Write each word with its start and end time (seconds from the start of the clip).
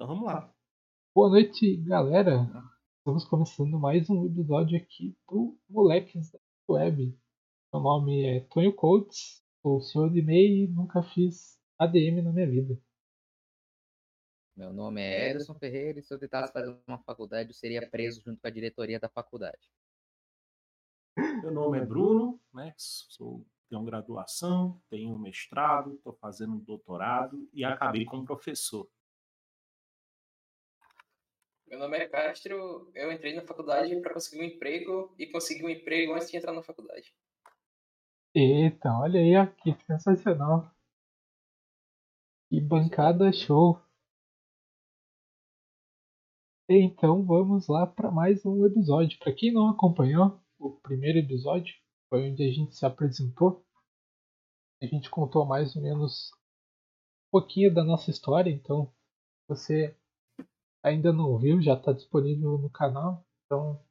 Então 0.00 0.08
vamos 0.08 0.24
lá. 0.24 0.50
Boa 1.14 1.28
noite, 1.28 1.76
galera. 1.76 2.50
Estamos 2.96 3.22
começando 3.26 3.78
mais 3.78 4.08
um 4.08 4.24
episódio 4.24 4.78
aqui 4.78 5.14
do 5.28 5.58
Moleques 5.68 6.30
da 6.30 6.38
Web. 6.66 7.14
Meu 7.70 7.82
nome 7.82 8.24
é 8.24 8.40
Tonho 8.48 8.74
Coates, 8.74 9.44
sou 9.60 9.78
senhor 9.82 10.10
de 10.10 10.22
MEI 10.22 10.64
e 10.64 10.68
nunca 10.68 11.02
fiz 11.02 11.60
ADM 11.78 12.22
na 12.22 12.32
minha 12.32 12.48
vida. 12.48 12.80
Meu 14.56 14.72
nome 14.72 15.02
é 15.02 15.32
Ederson 15.32 15.54
Ferreira 15.56 15.98
e 15.98 16.02
se 16.02 16.14
eu 16.14 16.18
tentasse 16.18 16.50
fazer 16.50 16.74
uma 16.88 16.98
faculdade, 17.00 17.50
eu 17.50 17.54
seria 17.54 17.86
preso 17.86 18.22
junto 18.22 18.40
com 18.40 18.46
a 18.46 18.50
diretoria 18.50 18.98
da 18.98 19.10
faculdade. 19.10 19.70
Meu 21.42 21.52
nome 21.52 21.78
é 21.78 21.84
Bruno, 21.84 22.40
né? 22.54 22.72
Sou, 22.78 23.44
tenho 23.68 23.84
graduação, 23.84 24.80
tenho 24.88 25.18
mestrado, 25.18 25.92
estou 25.92 26.14
fazendo 26.14 26.54
um 26.54 26.60
doutorado 26.60 27.46
e 27.52 27.62
acabei 27.62 28.06
como 28.06 28.24
professor. 28.24 28.88
Meu 31.70 31.78
nome 31.78 31.98
é 31.98 32.08
Castro, 32.08 32.90
eu 32.96 33.12
entrei 33.12 33.32
na 33.32 33.46
faculdade 33.46 33.94
para 34.00 34.12
conseguir 34.12 34.42
um 34.42 34.44
emprego 34.44 35.14
e 35.16 35.28
consegui 35.28 35.64
um 35.64 35.70
emprego 35.70 36.12
antes 36.14 36.28
de 36.28 36.36
entrar 36.36 36.52
na 36.52 36.64
faculdade. 36.64 37.14
Eita, 38.34 38.92
olha 38.98 39.20
aí, 39.20 39.36
ó, 39.36 39.46
que 39.46 39.72
sensacional. 39.86 40.68
Que 42.48 42.60
bancada 42.60 43.32
show. 43.32 43.80
Então 46.68 47.24
vamos 47.24 47.68
lá 47.68 47.86
para 47.86 48.10
mais 48.10 48.44
um 48.44 48.66
episódio. 48.66 49.16
Para 49.20 49.32
quem 49.32 49.52
não 49.52 49.70
acompanhou 49.70 50.40
o 50.58 50.72
primeiro 50.72 51.20
episódio, 51.20 51.72
foi 52.08 52.32
onde 52.32 52.42
a 52.42 52.50
gente 52.50 52.74
se 52.74 52.84
apresentou. 52.84 53.64
A 54.82 54.86
gente 54.86 55.08
contou 55.08 55.46
mais 55.46 55.76
ou 55.76 55.82
menos 55.82 56.32
um 57.28 57.30
pouquinho 57.30 57.72
da 57.72 57.84
nossa 57.84 58.10
história. 58.10 58.50
Então, 58.50 58.92
você 59.46 59.96
ainda 60.82 61.12
não 61.12 61.38
viu, 61.38 61.60
já 61.62 61.74
está 61.74 61.92
disponível 61.92 62.58
no 62.58 62.70
canal. 62.70 63.24
Então, 63.46 63.82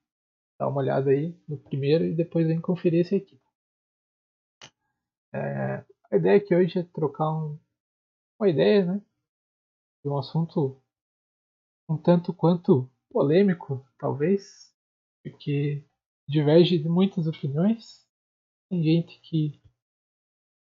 dá 0.59 0.67
uma 0.67 0.81
olhada 0.81 1.11
aí 1.11 1.37
no 1.47 1.57
primeiro 1.57 2.05
e 2.05 2.15
depois 2.15 2.47
vem 2.47 2.59
conferir 2.59 3.01
esse 3.01 3.15
aqui. 3.15 3.39
É, 5.33 5.85
a 6.11 6.15
ideia 6.15 6.37
aqui 6.37 6.55
hoje 6.55 6.79
é 6.79 6.83
trocar 6.83 7.31
um, 7.31 7.59
uma 8.39 8.49
ideia, 8.49 8.85
né? 8.85 9.01
De 10.03 10.09
um 10.09 10.17
assunto 10.17 10.81
um 11.89 11.97
tanto 11.97 12.31
quanto 12.31 12.89
polêmico, 13.09 13.83
talvez, 13.97 14.71
porque 15.23 15.83
diverge 16.27 16.77
de 16.77 16.87
muitas 16.87 17.25
opiniões. 17.25 18.07
Tem 18.69 18.83
gente 18.83 19.19
que 19.21 19.59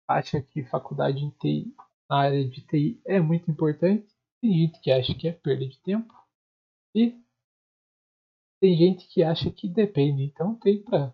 acha 0.07 0.43
que 0.43 0.63
faculdade 0.65 1.25
em 1.25 1.31
TI, 1.31 1.75
na 2.09 2.19
área 2.19 2.49
de 2.49 2.61
TI 2.61 3.01
é 3.07 3.19
muito 3.19 3.51
importante, 3.51 4.07
tem 4.47 4.53
gente 4.53 4.81
que 4.81 4.93
acha 4.93 5.13
que 5.13 5.27
é 5.27 5.33
perda 5.33 5.67
de 5.67 5.77
tempo 5.81 6.15
e 6.95 7.21
tem 8.61 8.77
gente 8.77 9.09
que 9.09 9.23
acha 9.25 9.51
que 9.51 9.69
depende. 9.69 10.23
Então 10.23 10.55
tem 10.55 10.81
para 10.83 11.13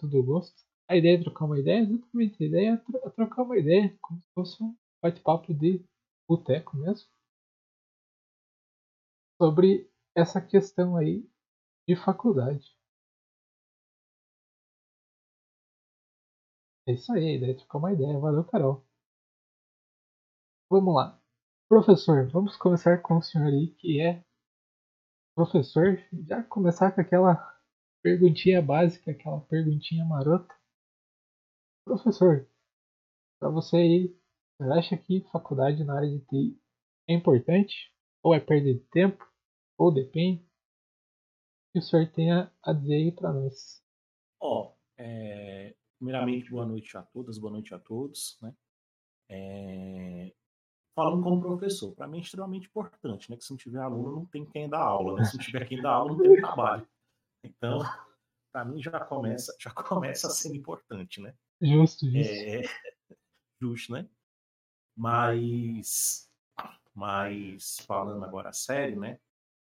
todo 0.00 0.22
gosto. 0.22 0.54
A 0.88 0.96
ideia 0.96 1.16
é 1.16 1.20
trocar 1.20 1.46
uma 1.46 1.58
ideia, 1.58 1.80
exatamente. 1.80 2.42
A 2.42 2.46
ideia 2.46 2.82
é 3.04 3.10
trocar 3.10 3.42
uma 3.42 3.58
ideia, 3.58 3.96
como 4.00 4.20
se 4.20 4.28
fosse 4.32 4.62
um 4.62 4.76
bate-papo 5.02 5.52
de 5.52 5.84
boteco 6.28 6.76
mesmo 6.76 7.08
sobre 9.36 9.90
essa 10.14 10.40
questão 10.40 10.96
aí 10.96 11.28
de 11.88 11.96
faculdade. 11.96 12.76
É 16.88 16.92
isso 16.92 17.12
aí, 17.12 17.24
a 17.28 17.34
ideia 17.36 17.56
ficou 17.56 17.78
uma 17.80 17.92
ideia. 17.92 18.18
Valeu, 18.18 18.42
Carol. 18.44 18.84
Vamos 20.70 20.94
lá. 20.94 21.17
Professor, 21.68 22.28
vamos 22.30 22.56
começar 22.56 23.02
com 23.02 23.18
o 23.18 23.22
senhor 23.22 23.46
aí, 23.48 23.68
que 23.74 24.00
é 24.00 24.24
professor. 25.34 26.02
Já 26.26 26.42
começar 26.42 26.92
com 26.92 27.00
aquela 27.00 27.36
perguntinha 28.02 28.62
básica, 28.62 29.10
aquela 29.10 29.40
perguntinha 29.42 30.04
marota. 30.04 30.54
Professor, 31.84 32.48
para 33.38 33.50
você 33.50 33.76
aí, 33.76 34.18
você 34.58 34.72
acha 34.72 34.96
que 34.96 35.28
faculdade 35.30 35.84
na 35.84 35.96
área 35.96 36.08
de 36.08 36.20
TI 36.26 36.60
é 37.08 37.14
importante? 37.14 37.92
Ou 38.22 38.34
é 38.34 38.40
perda 38.40 38.72
de 38.72 38.80
tempo? 38.90 39.28
ou 39.78 39.94
depende, 39.94 40.44
que 41.72 41.78
o 41.78 41.82
senhor 41.82 42.10
tenha 42.10 42.52
a 42.62 42.72
dizer 42.72 42.94
aí 42.94 43.12
para 43.12 43.32
nós. 43.32 43.80
Ó, 44.40 44.66
oh, 44.66 44.76
é, 44.98 45.76
primeiramente, 45.96 46.50
boa 46.50 46.66
noite 46.66 46.96
a 46.96 47.02
todas, 47.02 47.38
boa 47.38 47.52
noite 47.52 47.72
a 47.72 47.78
todos, 47.78 48.36
né? 48.42 48.54
É, 49.30 50.34
falando 50.98 51.22
como 51.22 51.40
professor, 51.40 51.94
para 51.94 52.08
mim 52.08 52.18
é 52.18 52.22
extremamente 52.22 52.66
importante, 52.66 53.30
né? 53.30 53.36
Que 53.36 53.44
se 53.44 53.50
não 53.52 53.56
tiver 53.56 53.78
aluno, 53.78 54.16
não 54.16 54.26
tem 54.26 54.44
quem 54.44 54.68
dar 54.68 54.80
aula, 54.80 55.14
né? 55.16 55.24
Se 55.24 55.36
não 55.36 55.44
tiver 55.44 55.64
quem 55.64 55.80
dar 55.80 55.92
aula, 55.92 56.10
não 56.10 56.18
tem 56.18 56.40
trabalho. 56.40 56.88
Então, 57.44 57.78
para 58.50 58.64
mim 58.64 58.82
já 58.82 58.98
começa, 58.98 59.56
já 59.60 59.70
começa 59.70 60.26
a 60.26 60.30
ser 60.30 60.56
importante, 60.56 61.20
né? 61.20 61.36
Justo, 61.62 62.04
justo. 62.04 62.32
É, 62.32 62.62
justo, 63.62 63.92
né? 63.92 64.08
Mas, 64.96 66.28
mas 66.92 67.78
falando 67.86 68.24
agora 68.24 68.48
a 68.48 68.52
sério, 68.52 68.98
né? 68.98 69.20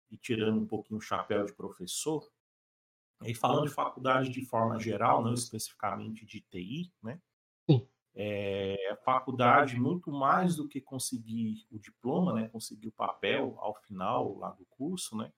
e 0.09 0.17
tirando 0.17 0.61
um 0.61 0.65
pouquinho 0.65 0.99
o 0.99 1.01
chapéu 1.01 1.45
de 1.45 1.53
professor, 1.53 2.25
e 3.23 3.35
falando 3.35 3.67
de 3.67 3.73
faculdade 3.73 4.29
de 4.29 4.45
forma 4.45 4.79
geral, 4.79 5.21
não 5.21 5.33
especificamente 5.33 6.25
de 6.25 6.39
TI, 6.39 6.93
né? 7.03 7.19
É, 8.17 8.91
a 8.91 8.95
faculdade, 8.95 9.77
muito 9.77 10.09
mais 10.09 10.55
do 10.55 10.67
que 10.67 10.79
conseguir 10.79 11.67
o 11.69 11.77
diploma, 11.77 12.33
né? 12.33 12.47
Conseguir 12.47 12.87
o 12.87 12.93
papel 12.93 13.57
ao 13.59 13.75
final 13.75 14.37
lá 14.37 14.51
do 14.51 14.65
curso, 14.65 15.17
né? 15.17 15.33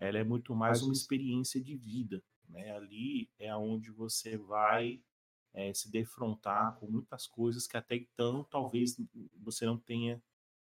Ela 0.00 0.18
é 0.18 0.24
muito 0.24 0.54
mais 0.54 0.82
uma 0.82 0.92
experiência 0.92 1.62
de 1.62 1.76
vida, 1.76 2.22
né? 2.48 2.74
Ali 2.74 3.30
é 3.38 3.54
onde 3.54 3.92
você 3.92 4.36
vai 4.36 5.00
é, 5.54 5.72
se 5.72 5.90
defrontar 5.90 6.74
com 6.76 6.90
muitas 6.90 7.26
coisas 7.26 7.68
que 7.68 7.76
até 7.76 7.94
então 7.94 8.42
talvez 8.50 8.96
você 9.40 9.64
não 9.64 9.78
tenha 9.78 10.20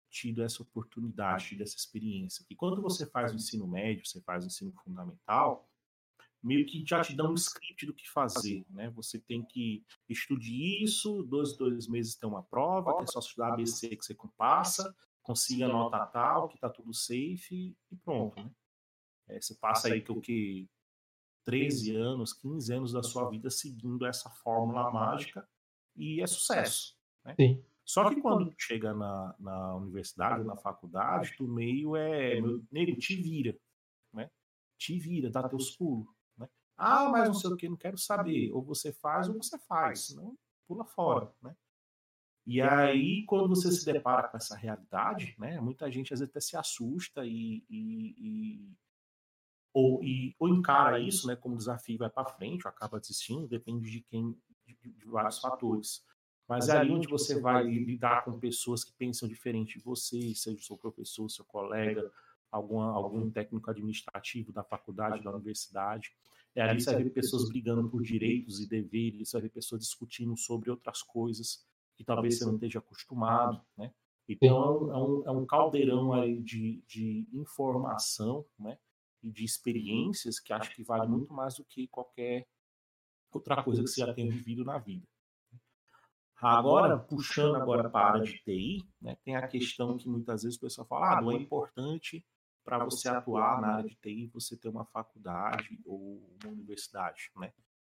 tido 0.09 0.43
essa 0.43 0.63
oportunidade, 0.63 1.57
dessa 1.57 1.77
experiência. 1.77 2.47
E 2.49 2.55
quando 2.55 2.81
você 2.81 3.05
faz 3.05 3.33
o 3.33 3.37
ensino 3.37 3.67
médio, 3.67 4.07
você 4.07 4.21
faz 4.23 4.45
o 4.45 4.47
ensino 4.47 4.73
fundamental, 4.73 5.69
meio 6.43 6.67
que 6.67 6.85
já 6.87 7.03
te 7.03 7.15
dão 7.15 7.33
um 7.33 7.35
script 7.35 7.87
do 7.87 7.95
que 7.95 8.09
fazer, 8.09 8.65
né? 8.71 8.91
Você 8.91 9.19
tem 9.19 9.45
que 9.45 9.85
estude 10.09 10.83
isso, 10.83 11.23
dois, 11.25 11.57
dois 11.57 11.89
meses 11.89 12.17
tem 12.17 12.29
uma 12.29 12.43
prova, 12.43 12.97
que 12.97 13.05
é 13.05 13.07
só 13.07 13.19
estudar 13.19 13.55
ABC 13.55 13.97
que 13.97 14.05
você 14.05 14.17
passa, 14.37 14.95
consiga 15.23 15.67
nota 15.67 16.05
tal, 16.07 16.49
que 16.49 16.59
tá 16.59 16.69
tudo 16.69 16.95
safe 16.95 17.77
e 17.91 17.97
pronto, 18.05 18.43
né? 18.43 18.51
É, 19.29 19.41
você 19.41 19.55
passa 19.57 19.89
aí 19.89 20.01
que 20.01 20.13
o 20.13 20.21
que 20.21 20.69
13 21.45 21.97
anos, 21.97 22.33
15 22.33 22.73
anos 22.73 22.93
da 22.93 23.03
sua 23.03 23.29
vida 23.29 23.51
seguindo 23.51 24.07
essa 24.07 24.31
fórmula 24.31 24.91
mágica 24.91 25.49
e 25.97 26.21
é 26.21 26.27
sucesso, 26.27 26.97
né? 27.25 27.35
Sim. 27.39 27.65
Só 27.85 28.09
que 28.09 28.21
quando 28.21 28.51
tu 28.51 28.57
chega 28.59 28.93
na, 28.93 29.35
na 29.39 29.77
universidade, 29.77 30.43
na 30.43 30.57
faculdade, 30.57 31.37
tu 31.37 31.47
meio 31.47 31.95
é, 31.95 32.41
meu, 32.41 32.65
nego, 32.71 32.99
te 32.99 33.15
vira, 33.15 33.57
né? 34.13 34.29
Te 34.77 34.99
vira, 34.99 35.31
dá 35.31 35.49
teus 35.49 35.71
pulos? 35.77 36.09
Ah, 36.77 37.09
mas 37.09 37.29
não 37.29 37.35
sei 37.35 37.51
o 37.51 37.57
que, 37.57 37.69
não 37.69 37.77
quero 37.77 37.99
saber. 37.99 38.53
Ou 38.53 38.63
você 38.63 38.93
faz 38.93 39.29
ou 39.29 39.35
você 39.35 39.59
faz, 39.59 40.15
não 40.15 40.37
pula 40.67 40.85
fora, 40.85 41.33
né? 41.43 41.57
E 42.47 42.61
aí, 42.63 43.25
quando 43.27 43.49
você 43.49 43.73
se 43.73 43.85
depara 43.85 44.29
com 44.29 44.37
essa 44.37 44.57
realidade, 44.57 45.35
né? 45.39 45.61
Muita 45.61 45.91
gente 45.91 46.15
às 46.15 46.21
vezes 46.21 46.31
até 46.31 46.41
se 46.41 46.57
assusta 46.57 47.27
e, 47.27 47.65
e, 47.69 48.15
e 48.19 48.77
ou, 49.75 50.03
e, 50.03 50.35
ou 50.39 50.49
encara 50.49 51.01
isso, 51.01 51.27
né? 51.27 51.35
Como 51.37 51.57
desafio 51.57 51.97
e 51.97 51.99
vai 51.99 52.11
para 52.11 52.29
frente, 52.31 52.67
ou 52.67 52.71
acaba 52.71 53.01
desistindo, 53.01 53.49
depende 53.49 53.91
de 53.91 54.01
quem, 54.01 54.35
de, 54.65 54.93
de 54.93 55.07
vários 55.07 55.39
fatores. 55.39 56.05
Mas 56.49 56.69
é 56.69 56.79
ali 56.79 56.93
onde 56.93 57.09
você 57.09 57.41
vai 57.41 57.65
lidar 57.65 58.25
com 58.25 58.39
pessoas 58.39 58.85
que 58.85 58.93
pensam 58.93 59.29
diferente 59.29 59.79
de 59.79 59.85
você, 59.85 60.33
seja 60.35 60.59
o 60.59 60.63
seu 60.63 60.79
professor, 60.79 61.29
seu 61.29 61.45
colega, 61.45 62.11
alguma, 62.51 62.93
algum 62.93 63.29
técnico 63.31 63.71
administrativo 63.71 64.53
da 64.53 64.63
faculdade, 64.63 65.23
da 65.23 65.31
universidade. 65.35 66.13
É 66.57 66.63
ali 66.63 66.81
você 66.81 66.93
vai 66.93 67.05
ver 67.05 67.11
pessoas 67.11 67.49
brigando 67.49 67.89
por 67.89 68.03
direitos 68.03 68.61
e 68.61 68.67
deveres, 68.67 69.29
você 69.29 69.37
vai 69.37 69.43
ver 69.43 69.51
pessoas 69.51 69.83
discutindo 69.83 70.35
sobre 70.37 70.71
outras 70.71 71.03
coisas 71.03 71.63
que 71.95 72.03
talvez 72.03 72.39
você 72.39 72.47
não 72.47 72.55
esteja 72.55 72.79
acostumado, 72.79 73.61
né? 73.77 73.93
Então 74.27 74.91
é 74.91 74.99
um, 74.99 75.27
é 75.27 75.31
um 75.31 75.47
caldeirão 75.47 76.15
aí 76.15 76.41
de, 76.43 76.83
de 76.87 77.29
informação, 77.33 78.45
né? 78.59 78.79
E 79.23 79.31
de 79.31 79.45
experiências 79.45 80.41
que 80.41 80.53
acho 80.53 80.75
que 80.75 80.83
vale 80.83 81.07
muito 81.07 81.33
mais 81.33 81.57
do 81.57 81.65
que 81.65 81.87
qualquer 81.89 82.47
outra 83.31 83.63
coisa 83.63 83.83
que 83.83 83.89
você 83.89 84.01
já 84.01 84.15
tenha 84.15 84.31
vivido 84.31 84.65
na 84.65 84.79
vida. 84.79 85.07
Agora, 86.39 86.99
puxando 86.99 87.57
agora 87.57 87.89
para 87.89 88.07
a 88.07 88.13
área 88.13 88.25
de 88.25 88.39
TI, 88.43 88.87
né, 89.01 89.17
tem 89.25 89.37
a 89.37 89.49
questão 89.49 89.97
que 89.97 90.09
muitas 90.09 90.43
vezes 90.43 90.59
o 90.59 90.61
pessoal 90.61 90.87
fala, 90.87 91.19
ah, 91.19 91.23
não 91.23 91.33
é 91.33 91.35
importante 91.35 92.25
para 92.67 92.85
você 92.85 93.09
atuar 93.09 93.61
na 93.61 93.77
área 93.77 93.89
de 93.89 93.95
TI 93.95 94.27
você 94.27 94.57
ter 94.57 94.69
uma 94.69 94.85
faculdade 94.85 95.81
ou 95.87 96.21
uma 96.43 96.53
universidade, 96.53 97.31
né? 97.37 97.53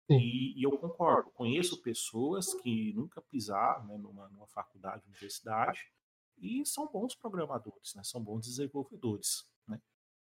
E, 0.07 0.59
e, 0.59 0.63
eu 0.63 0.77
concordo. 0.77 1.31
Conheço 1.31 1.81
pessoas 1.81 2.53
que 2.53 2.93
nunca 2.93 3.19
pisaram 3.21 3.85
né, 3.87 3.97
numa, 3.97 4.27
numa 4.29 4.47
faculdade, 4.47 5.05
universidade, 5.07 5.91
e 6.37 6.65
são 6.65 6.87
bons 6.87 7.15
programadores, 7.15 7.93
né? 7.95 8.03
São 8.03 8.23
bons 8.23 8.45
desenvolvedores, 8.45 9.43
né? 9.67 9.81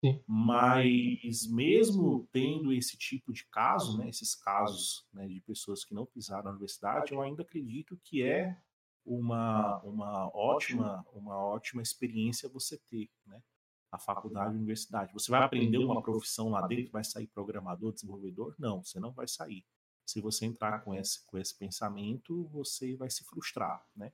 Sim. 0.03 0.23
Mas 0.25 1.45
mesmo 1.49 2.27
tendo 2.31 2.73
esse 2.73 2.97
tipo 2.97 3.33
de 3.33 3.45
caso, 3.47 3.97
né, 3.97 4.09
esses 4.09 4.35
casos 4.35 5.05
né, 5.13 5.27
de 5.27 5.41
pessoas 5.41 5.83
que 5.83 5.93
não 5.93 6.05
pisaram 6.05 6.45
na 6.45 6.51
universidade, 6.51 7.13
eu 7.13 7.21
ainda 7.21 7.43
acredito 7.43 7.97
que 8.03 8.23
é 8.23 8.57
uma, 9.05 9.79
uma 9.81 10.29
ótima 10.33 11.05
uma 11.13 11.37
ótima 11.37 11.81
experiência 11.81 12.49
você 12.49 12.77
ter, 12.77 13.09
né? 13.25 13.41
A 13.91 13.97
faculdade, 13.97 14.49
a 14.49 14.57
universidade. 14.57 15.13
Você 15.13 15.31
vai 15.31 15.41
aprender 15.41 15.79
uma 15.79 16.01
profissão 16.01 16.49
lá 16.49 16.65
dentro, 16.67 16.91
vai 16.91 17.03
sair 17.03 17.27
programador, 17.27 17.91
desenvolvedor? 17.91 18.55
Não, 18.59 18.83
você 18.83 18.99
não 18.99 19.11
vai 19.11 19.27
sair. 19.27 19.65
Se 20.05 20.21
você 20.21 20.45
entrar 20.45 20.83
com 20.83 20.93
esse, 20.93 21.25
com 21.25 21.37
esse 21.37 21.57
pensamento, 21.57 22.45
você 22.47 22.95
vai 22.95 23.09
se 23.09 23.23
frustrar, 23.23 23.83
né? 23.95 24.11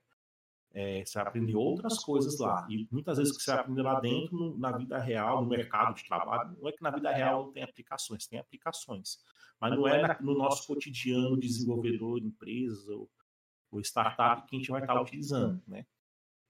É, 0.72 1.02
você 1.04 1.18
vai 1.18 1.28
aprender 1.28 1.56
outras 1.56 1.98
coisas 2.04 2.38
lá. 2.38 2.66
E 2.68 2.86
muitas 2.90 3.16
vezes 3.16 3.34
que 3.34 3.42
você 3.42 3.50
aprende 3.50 3.80
lá 3.80 3.98
dentro, 3.98 4.36
no, 4.36 4.58
na 4.58 4.76
vida 4.76 4.98
real, 4.98 5.40
no 5.40 5.48
mercado 5.48 5.94
de 5.94 6.04
trabalho, 6.04 6.54
não 6.60 6.68
é 6.68 6.72
que 6.72 6.82
na 6.82 6.90
vida 6.90 7.10
real 7.10 7.50
tem 7.50 7.62
aplicações, 7.62 8.26
tem 8.26 8.38
aplicações. 8.38 9.18
Mas 9.58 9.72
não 9.72 9.88
é 9.88 10.02
na, 10.02 10.20
no 10.20 10.36
nosso 10.36 10.66
cotidiano 10.66 11.38
desenvolvedor, 11.38 12.18
empresa 12.18 12.94
ou, 12.94 13.10
ou, 13.70 13.80
startup 13.80 14.46
que 14.46 14.54
a 14.54 14.58
gente 14.58 14.70
vai 14.70 14.82
estar 14.82 15.00
utilizando, 15.00 15.62
né? 15.66 15.86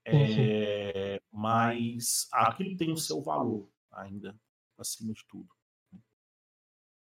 É, 0.06 1.20
mas 1.32 2.28
aquilo 2.32 2.76
tem 2.76 2.92
o 2.92 2.96
seu 2.96 3.22
valor 3.22 3.68
ainda, 3.92 4.38
acima 4.78 5.12
de 5.12 5.24
tudo. 5.26 5.48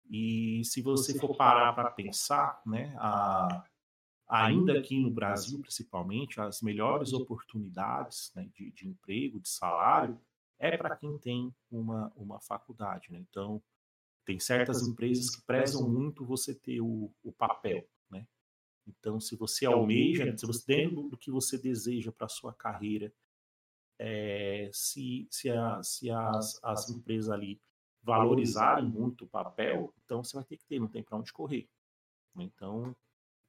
E 0.09 0.63
se 0.65 0.81
você 0.81 1.17
for 1.17 1.35
parar 1.35 1.73
para 1.73 1.91
pensar, 1.91 2.61
né, 2.65 2.95
a, 2.97 3.63
ainda 4.27 4.77
aqui 4.77 4.99
no 4.99 5.11
Brasil, 5.11 5.59
principalmente, 5.59 6.41
as 6.41 6.61
melhores 6.61 7.13
oportunidades 7.13 8.31
né, 8.35 8.49
de, 8.55 8.71
de, 8.71 8.87
emprego, 8.87 9.39
de 9.39 9.47
salário, 9.47 10.19
é 10.57 10.75
para 10.75 10.95
quem 10.95 11.17
tem 11.19 11.53
uma, 11.69 12.11
uma 12.15 12.39
faculdade. 12.41 13.11
Né? 13.11 13.19
Então, 13.29 13.61
tem 14.25 14.39
certas 14.39 14.87
empresas 14.87 15.35
que 15.35 15.45
prezam 15.45 15.87
muito 15.89 16.25
você 16.25 16.53
ter 16.53 16.81
o, 16.81 17.13
o 17.23 17.31
papel. 17.31 17.87
Né? 18.89 18.95
Então, 18.99 19.19
se 19.19 19.35
você 19.35 19.65
almeja, 19.65 20.35
se 20.37 20.45
você 20.45 20.65
dentro 20.65 21.03
do 21.03 21.17
que 21.17 21.31
você 21.31 21.57
deseja 21.57 22.11
para 22.11 22.25
a 22.25 22.29
sua 22.29 22.53
carreira, 22.53 23.13
é, 23.97 24.69
se, 24.73 25.27
se, 25.29 25.49
a, 25.49 25.83
se 25.83 26.09
as, 26.09 26.59
as 26.63 26.89
empresas 26.89 27.29
ali 27.29 27.61
valorizarem 28.01 28.85
muito 28.85 29.25
o 29.25 29.27
papel, 29.27 29.93
então 30.03 30.23
você 30.23 30.35
vai 30.35 30.45
ter 30.45 30.57
que 30.57 30.65
ter, 30.65 30.79
não 30.79 30.87
tem 30.87 31.03
para 31.03 31.17
onde 31.17 31.33
correr. 31.33 31.69
Então, 32.35 32.95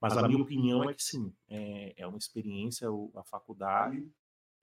mas 0.00 0.16
a 0.16 0.26
minha 0.26 0.42
opinião 0.42 0.88
é 0.88 0.94
que 0.94 1.02
sim, 1.02 1.32
é, 1.48 1.94
é 1.96 2.06
uma 2.06 2.18
experiência, 2.18 2.88
a 3.14 3.22
faculdade 3.22 4.10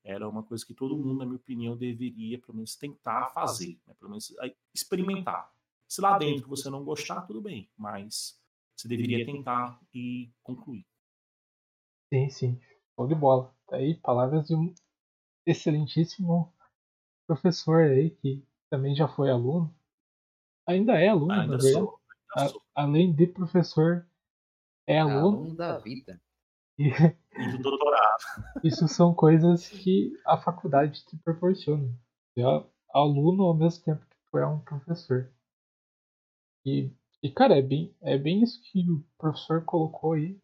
era 0.04 0.28
uma 0.28 0.44
coisa 0.44 0.66
que 0.66 0.74
todo 0.74 0.98
mundo, 0.98 1.20
na 1.20 1.26
minha 1.26 1.38
opinião, 1.38 1.78
deveria 1.78 2.40
pelo 2.40 2.56
menos 2.56 2.76
tentar 2.76 3.30
fazer, 3.30 3.80
né? 3.86 3.94
pelo 4.00 4.10
menos 4.10 4.34
experimentar. 4.74 5.54
Se 5.88 6.02
lá 6.02 6.18
dentro 6.18 6.50
você 6.50 6.70
não 6.70 6.84
gostar, 6.84 7.22
tudo 7.22 7.42
bem, 7.42 7.70
mas 7.78 8.42
você 8.78 8.88
deveria 8.88 9.26
tentar 9.26 9.80
e 9.94 10.32
concluir. 10.44 10.86
Sim, 12.14 12.30
sim. 12.30 12.62
Show 12.96 13.08
de 13.08 13.16
bola. 13.16 13.54
Tá 13.68 13.78
aí 13.78 13.96
palavras 13.96 14.48
de 14.48 14.56
um 14.56 14.74
excelentíssimo 15.46 16.54
professor 17.26 17.82
aí 17.90 18.12
que 18.12 18.46
também 18.70 18.96
já 18.96 19.08
foi 19.08 19.30
aluno 19.30 19.74
Ainda 20.68 21.00
é 21.00 21.08
aluno, 21.08 21.32
ainda 21.32 21.44
na 21.44 21.58
verdade. 21.58 21.74
Sou, 21.74 22.00
ainda 22.36 22.52
sou. 22.52 22.62
além 22.76 23.14
de 23.14 23.26
professor, 23.26 24.06
é, 24.86 24.96
é 24.96 25.00
aluno. 25.00 25.38
aluno 25.38 25.56
da 25.56 25.78
vida. 25.78 26.22
E, 26.78 26.90
e 26.90 27.52
do 27.52 27.58
doutorado. 27.60 28.20
Isso 28.64 28.86
são 28.90 29.16
coisas 29.16 29.70
que 29.70 30.12
a 30.26 30.38
faculdade 30.38 31.06
te 31.06 31.16
proporciona. 31.18 31.90
Você 32.34 32.42
é 32.42 32.66
aluno 32.94 33.44
ao 33.44 33.54
mesmo 33.54 33.84
tempo 33.84 34.06
que 34.06 34.18
tu 34.30 34.38
é 34.38 34.46
um 34.46 34.60
professor. 34.60 35.32
E, 36.66 36.92
e 37.24 37.32
cara, 37.32 37.58
é 37.58 37.62
bem, 37.62 37.96
é 38.02 38.18
bem 38.18 38.44
isso 38.44 38.62
que 38.62 38.80
o 38.90 39.04
professor 39.18 39.64
colocou 39.66 40.14
aí. 40.14 40.40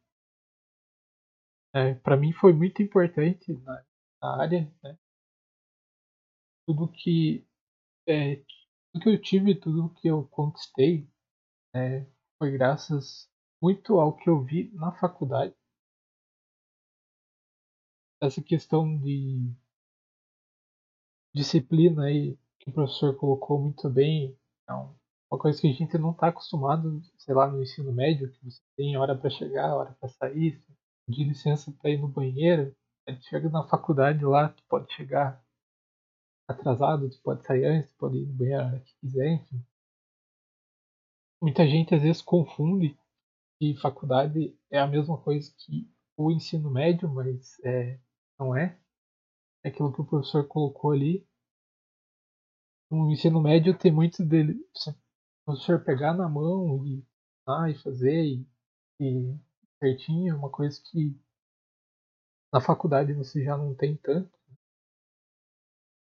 É, 1.76 1.94
para 1.96 2.18
mim 2.18 2.34
foi 2.34 2.54
muito 2.54 2.82
importante 2.82 3.52
na, 3.54 3.86
na 4.22 4.42
área, 4.42 4.74
né? 4.84 4.98
Tudo 6.66 6.88
que 6.88 7.46
é, 8.08 8.38
tudo 8.92 9.04
que 9.04 9.10
eu 9.10 9.22
tive, 9.22 9.56
tudo 9.56 9.94
que 9.96 10.08
eu 10.08 10.26
conquistei, 10.28 11.10
é, 11.76 12.06
foi 12.38 12.52
graças 12.52 13.30
muito 13.62 14.00
ao 14.00 14.16
que 14.16 14.30
eu 14.30 14.44
vi 14.44 14.72
na 14.74 14.92
faculdade. 14.94 15.56
Essa 18.22 18.42
questão 18.42 18.98
de 19.00 19.54
disciplina 21.34 22.06
aí 22.06 22.38
que 22.60 22.70
o 22.70 22.74
professor 22.74 23.16
colocou 23.16 23.60
muito 23.62 23.90
bem, 23.90 24.38
é 24.70 24.74
uma 25.34 25.40
coisa 25.40 25.60
que 25.60 25.68
a 25.68 25.74
gente 25.74 25.98
não 25.98 26.12
está 26.12 26.28
acostumado, 26.28 27.02
sei 27.18 27.34
lá, 27.34 27.48
no 27.48 27.60
ensino 27.60 27.92
médio, 27.92 28.32
que 28.32 28.46
você 28.46 28.62
tem 28.78 28.96
hora 28.98 29.18
para 29.18 29.32
chegar, 29.32 29.76
hora 29.76 29.92
para 30.00 30.08
sair, 30.08 30.64
de 31.10 31.24
licença 31.24 31.72
para 31.72 31.90
ir 31.90 31.98
no 31.98 32.08
banheiro. 32.08 32.76
A 33.08 33.12
gente 33.12 33.28
chega 33.28 33.50
na 33.50 33.68
faculdade 33.68 34.24
lá, 34.24 34.50
tu 34.50 34.64
pode 34.70 34.94
chegar 34.94 35.44
atrasado, 36.48 37.10
tu 37.10 37.20
pode 37.24 37.44
sair 37.44 37.66
antes, 37.66 37.92
pode 37.96 38.18
ir 38.20 38.28
no 38.28 38.34
banheiro 38.34 38.62
a 38.62 38.68
hora 38.68 38.80
que 38.80 38.94
quiser, 39.00 39.34
enfim. 39.34 39.66
Muita 41.42 41.68
gente 41.68 41.96
às 41.96 42.04
vezes 42.04 42.22
confunde 42.22 42.96
que 43.60 43.76
faculdade 43.78 44.56
é 44.70 44.80
a 44.80 44.88
mesma 44.88 45.18
coisa 45.18 45.52
que 45.58 45.92
o 46.16 46.30
ensino 46.30 46.70
médio, 46.70 47.10
mas 47.10 47.60
é, 47.64 48.00
não 48.40 48.56
é. 48.56 48.80
É 49.64 49.70
aquilo 49.70 49.92
que 49.92 50.02
o 50.02 50.06
professor 50.06 50.48
colocou 50.48 50.92
ali. 50.92 51.28
No 52.92 53.12
ensino 53.12 53.42
médio 53.42 53.76
tem 53.76 53.92
muito 53.92 54.24
dele. 54.24 54.64
O 55.44 55.52
professor 55.52 55.84
pegar 55.84 56.14
na 56.14 56.28
mão 56.28 56.86
e, 56.86 57.04
ah, 57.48 57.70
e 57.70 57.76
fazer 57.76 58.24
e, 58.24 58.48
e 59.00 59.38
certinho, 59.80 60.34
é 60.34 60.38
uma 60.38 60.50
coisa 60.50 60.82
que 60.90 61.16
na 62.52 62.62
faculdade 62.62 63.14
você 63.14 63.44
já 63.44 63.58
não 63.58 63.76
tem 63.76 63.96
tanto 63.98 64.32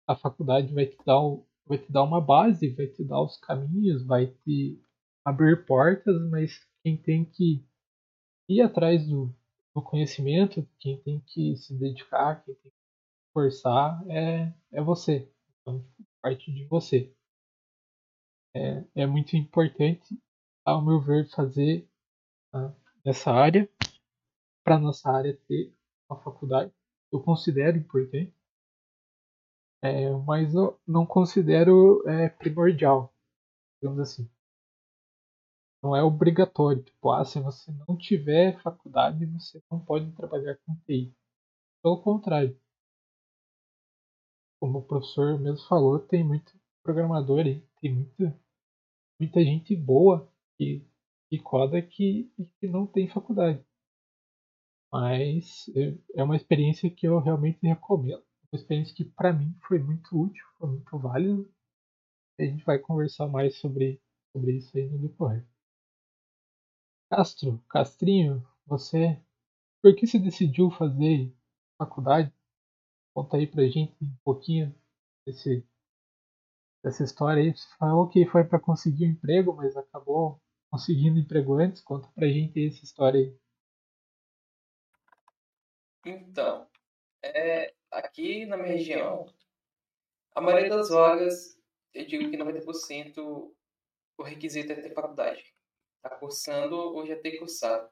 a 0.06 0.14
faculdade 0.14 0.72
vai 0.72 0.86
te 0.86 0.96
dar 1.04 1.20
o, 1.20 1.44
vai 1.66 1.78
te 1.78 1.90
dar 1.90 2.04
uma 2.04 2.20
base, 2.20 2.68
vai 2.70 2.86
te 2.86 3.04
dar 3.04 3.20
os 3.20 3.36
caminhos, 3.38 4.04
vai 4.06 4.26
te 4.28 4.80
abrir 5.24 5.66
portas, 5.66 6.16
mas 6.30 6.64
quem 6.82 6.96
tem 6.96 7.24
que 7.24 7.64
ir 8.48 8.62
atrás 8.62 9.06
do, 9.06 9.34
do 9.74 9.82
conhecimento, 9.82 10.66
quem 10.78 11.00
tem 11.02 11.20
que 11.26 11.56
se 11.56 11.74
dedicar, 11.76 12.44
quem 12.44 12.54
tem 12.54 12.70
que 12.70 12.78
forçar 13.34 14.00
é, 14.08 14.54
é 14.72 14.80
você. 14.80 15.28
Então, 15.60 15.84
parte 16.22 16.52
de 16.52 16.64
você. 16.66 17.12
É, 18.56 19.02
é 19.02 19.06
muito 19.06 19.36
importante, 19.36 20.18
ao 20.64 20.82
meu 20.82 20.98
ver, 21.00 21.28
fazer 21.28 21.86
uh, 22.54 22.74
essa 23.04 23.30
área, 23.30 23.68
para 24.64 24.78
nossa 24.78 25.10
área 25.10 25.36
ter 25.46 25.74
uma 26.08 26.18
faculdade. 26.22 26.72
Eu 27.12 27.20
considero 27.20 27.76
importante 27.76 28.32
é, 29.82 30.10
mas 30.26 30.54
eu 30.54 30.80
não 30.86 31.06
considero 31.06 32.02
é, 32.08 32.28
primordial, 32.28 33.14
digamos 33.80 34.00
assim. 34.00 34.28
Não 35.82 35.94
é 35.94 36.02
obrigatório. 36.02 36.82
Tipo, 36.82 37.12
ah, 37.12 37.24
se 37.24 37.40
você 37.40 37.70
não 37.86 37.96
tiver 37.96 38.60
faculdade, 38.62 39.24
você 39.26 39.62
não 39.70 39.78
pode 39.78 40.10
trabalhar 40.12 40.56
com 40.66 40.74
TI. 40.86 41.14
Pelo 41.82 42.02
contrário. 42.02 42.58
Como 44.58 44.78
o 44.78 44.82
professor 44.82 45.38
mesmo 45.38 45.66
falou, 45.68 46.00
tem 46.00 46.24
muito 46.24 46.58
programador 46.82 47.40
aí, 47.40 47.60
tem 47.80 47.94
muita, 47.94 48.40
muita 49.18 49.42
gente 49.42 49.74
boa 49.74 50.30
que, 50.56 50.84
que 51.28 51.38
coda 51.38 51.80
que, 51.82 52.30
que 52.60 52.66
não 52.66 52.86
tem 52.86 53.08
faculdade. 53.08 53.64
Mas 54.92 55.68
é, 55.76 56.20
é 56.20 56.24
uma 56.24 56.36
experiência 56.36 56.90
que 56.90 57.06
eu 57.06 57.18
realmente 57.18 57.58
recomendo 57.62 58.26
uma 58.52 58.60
experiência 58.60 58.94
que 58.94 59.04
para 59.04 59.32
mim 59.32 59.54
foi 59.66 59.78
muito 59.78 60.18
útil, 60.18 60.44
foi 60.58 60.70
muito 60.70 60.98
válida. 60.98 61.46
A 62.38 62.44
gente 62.44 62.64
vai 62.64 62.78
conversar 62.78 63.28
mais 63.28 63.56
sobre, 63.56 64.00
sobre 64.32 64.56
isso 64.56 64.76
aí 64.76 64.88
no 64.88 64.98
decorrer. 64.98 65.46
Castro, 67.10 67.62
Castrinho, 67.68 68.46
você 68.66 69.20
por 69.82 69.94
que 69.94 70.06
você 70.06 70.18
decidiu 70.18 70.70
fazer 70.70 71.32
faculdade? 71.78 72.32
Conta 73.14 73.36
aí 73.36 73.46
pra 73.46 73.68
gente 73.68 73.94
um 74.02 74.16
pouquinho 74.24 74.74
desse, 75.24 75.64
dessa 76.86 77.02
história 77.02 77.42
aí. 77.42 77.52
Você 77.52 77.66
falou 77.76 78.08
que 78.08 78.24
foi 78.26 78.44
para 78.44 78.60
conseguir 78.60 79.06
um 79.06 79.10
emprego, 79.10 79.52
mas 79.52 79.76
acabou 79.76 80.40
conseguindo 80.70 81.18
emprego 81.18 81.54
antes. 81.54 81.82
Conta 81.82 82.08
pra 82.14 82.28
gente 82.28 82.64
essa 82.64 82.84
história 82.84 83.20
aí. 83.20 83.36
Então, 86.04 86.68
é, 87.24 87.74
aqui 87.90 88.46
na 88.46 88.56
minha 88.56 88.68
região, 88.68 89.26
a 90.32 90.40
maioria 90.40 90.70
das 90.70 90.88
vagas, 90.88 91.60
eu 91.92 92.06
digo 92.06 92.30
que 92.30 92.36
90% 92.36 93.52
o 94.18 94.22
requisito 94.22 94.70
é 94.70 94.76
ter 94.76 94.94
faculdade. 94.94 95.52
Está 95.96 96.16
cursando 96.16 96.76
ou 96.76 97.04
já 97.04 97.16
ter 97.16 97.38
cursado. 97.38 97.90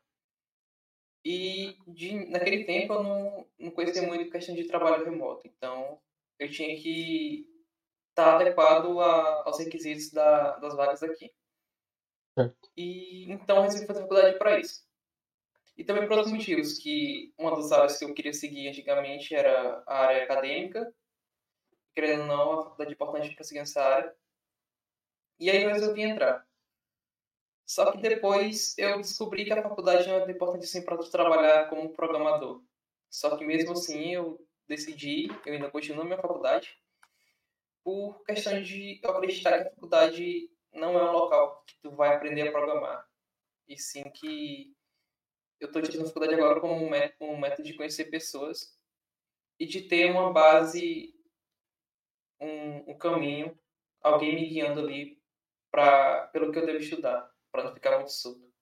E 1.25 1.77
de, 1.89 2.27
naquele 2.31 2.63
tempo 2.65 2.93
eu 2.93 3.03
não, 3.03 3.47
não 3.59 3.71
conhecia 3.73 4.07
muito 4.07 4.31
questão 4.31 4.55
de 4.55 4.69
trabalho 4.69 5.05
remoto, 5.05 5.49
então 5.49 5.99
eu 6.39 6.51
tinha 6.51 6.77
que 6.81 7.54
estar 8.15 8.37
adequado 8.37 9.01
a, 9.01 9.43
aos 9.45 9.59
requisitos 9.59 10.11
da, 10.13 10.57
das 10.59 10.75
vagas 10.77 11.03
aqui. 11.03 11.33
Certo. 12.39 12.71
E 12.77 13.31
então 13.31 13.57
eu 13.57 13.63
resolvi 13.63 13.87
fazer 13.87 14.03
faculdade 14.03 14.39
para 14.39 14.61
isso. 14.61 14.85
E 15.77 15.85
também 15.85 16.07
por 16.07 16.17
outros 16.17 16.33
motivos, 16.33 16.79
que 16.79 17.35
uma 17.37 17.57
das 17.57 17.73
áreas 17.73 17.99
que 17.99 18.05
eu 18.05 18.15
queria 18.15 18.33
seguir 18.33 18.69
antigamente 18.69 19.35
era 19.35 19.83
a 19.87 19.99
área 20.07 20.23
acadêmica. 20.23 20.95
Querendo 21.93 22.23
ou 22.23 22.27
não, 22.27 22.53
a 22.53 22.65
faculdade 22.65 22.91
é 22.91 22.95
importante 22.95 23.35
para 23.35 23.45
seguir 23.45 23.61
essa 23.61 23.83
área. 23.83 24.15
E 25.41 25.51
aí 25.51 25.65
eu 25.65 25.71
resolvi 25.71 26.03
entrar. 26.03 26.47
Só 27.67 27.91
que 27.91 27.99
depois 27.99 28.77
eu 28.79 28.99
descobri 28.99 29.45
que 29.45 29.53
a 29.53 29.63
faculdade 29.63 30.07
não 30.07 30.17
é 30.17 30.31
importante 30.31 30.65
assim 30.65 30.85
para 30.85 30.99
trabalhar 30.99 31.69
como 31.69 31.93
programador. 31.93 32.63
Só 33.11 33.37
que 33.37 33.45
mesmo 33.45 33.73
assim 33.73 34.13
eu 34.13 34.45
decidi, 34.69 35.29
eu 35.47 35.55
ainda 35.55 35.71
continuo 35.71 35.99
na 35.99 36.05
minha 36.05 36.21
faculdade, 36.21 36.79
por 37.85 38.25
questão 38.25 38.63
de 38.63 38.99
eu 39.03 39.11
acreditar 39.11 39.63
que 39.63 39.69
a 39.69 39.71
faculdade 39.71 40.51
não 40.73 40.99
é 40.99 41.11
um 41.11 41.13
local 41.13 41.63
que 41.67 41.77
tu 41.83 41.91
vai 41.91 42.17
aprender 42.17 42.49
a 42.49 42.53
programar. 42.53 43.07
E 43.69 43.79
sim 43.79 44.03
que 44.11 44.75
eu 45.61 45.67
estou 45.67 45.81
utilizando 45.81 46.07
a 46.07 46.09
faculdade 46.09 46.35
agora 46.35 46.61
como 46.61 46.75
um 46.75 46.91
método, 46.91 47.31
um 47.31 47.39
método 47.39 47.63
de 47.63 47.75
conhecer 47.75 48.07
pessoas 48.07 48.77
e 49.59 49.67
de 49.67 49.83
ter 49.83 50.11
uma 50.11 50.33
base, 50.33 51.15
um, 52.41 52.93
um 52.93 52.99
caminho, 52.99 53.57
alguém 54.01 54.35
me 54.35 54.49
guiando 54.49 54.81
ali 54.81 55.23
pra, 55.71 56.27
pelo 56.29 56.51
que 56.51 56.59
eu 56.59 56.67
devo 56.67 56.79
estudar 56.79 57.31
para 57.53 57.65
não 57.65 57.75
ficar 57.75 57.97
muito 57.97 58.13
solto. 58.13 58.53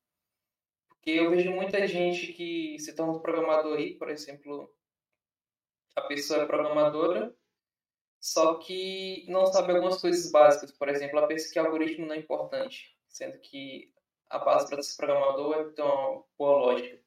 Porque 0.88 1.10
eu 1.10 1.30
vejo 1.30 1.50
muita 1.50 1.86
gente 1.86 2.32
que 2.32 2.78
se 2.78 2.94
torna 2.94 3.20
programador 3.20 3.78
aí, 3.78 3.94
por 3.94 4.08
exemplo, 4.08 4.72
a 5.96 6.02
pessoa 6.02 6.42
é 6.42 6.46
programadora, 6.46 7.34
só 8.22 8.54
que 8.54 9.26
não 9.28 9.44
sabe 9.46 9.72
algumas 9.72 10.00
coisas 10.00 10.30
básicas. 10.30 10.70
Por 10.70 10.88
exemplo, 10.88 11.18
ela 11.18 11.26
pensa 11.26 11.52
que 11.52 11.58
algoritmo 11.58 12.06
não 12.06 12.14
é 12.14 12.18
importante, 12.18 12.96
sendo 13.08 13.38
que 13.40 13.92
a 14.30 14.38
base 14.38 14.70
para 14.70 14.82
ser 14.82 14.96
programador 14.96 15.54
é 15.56 15.64
ter 15.72 15.82
uma 15.82 16.22
boa 16.38 16.72
lógica. 16.72 17.02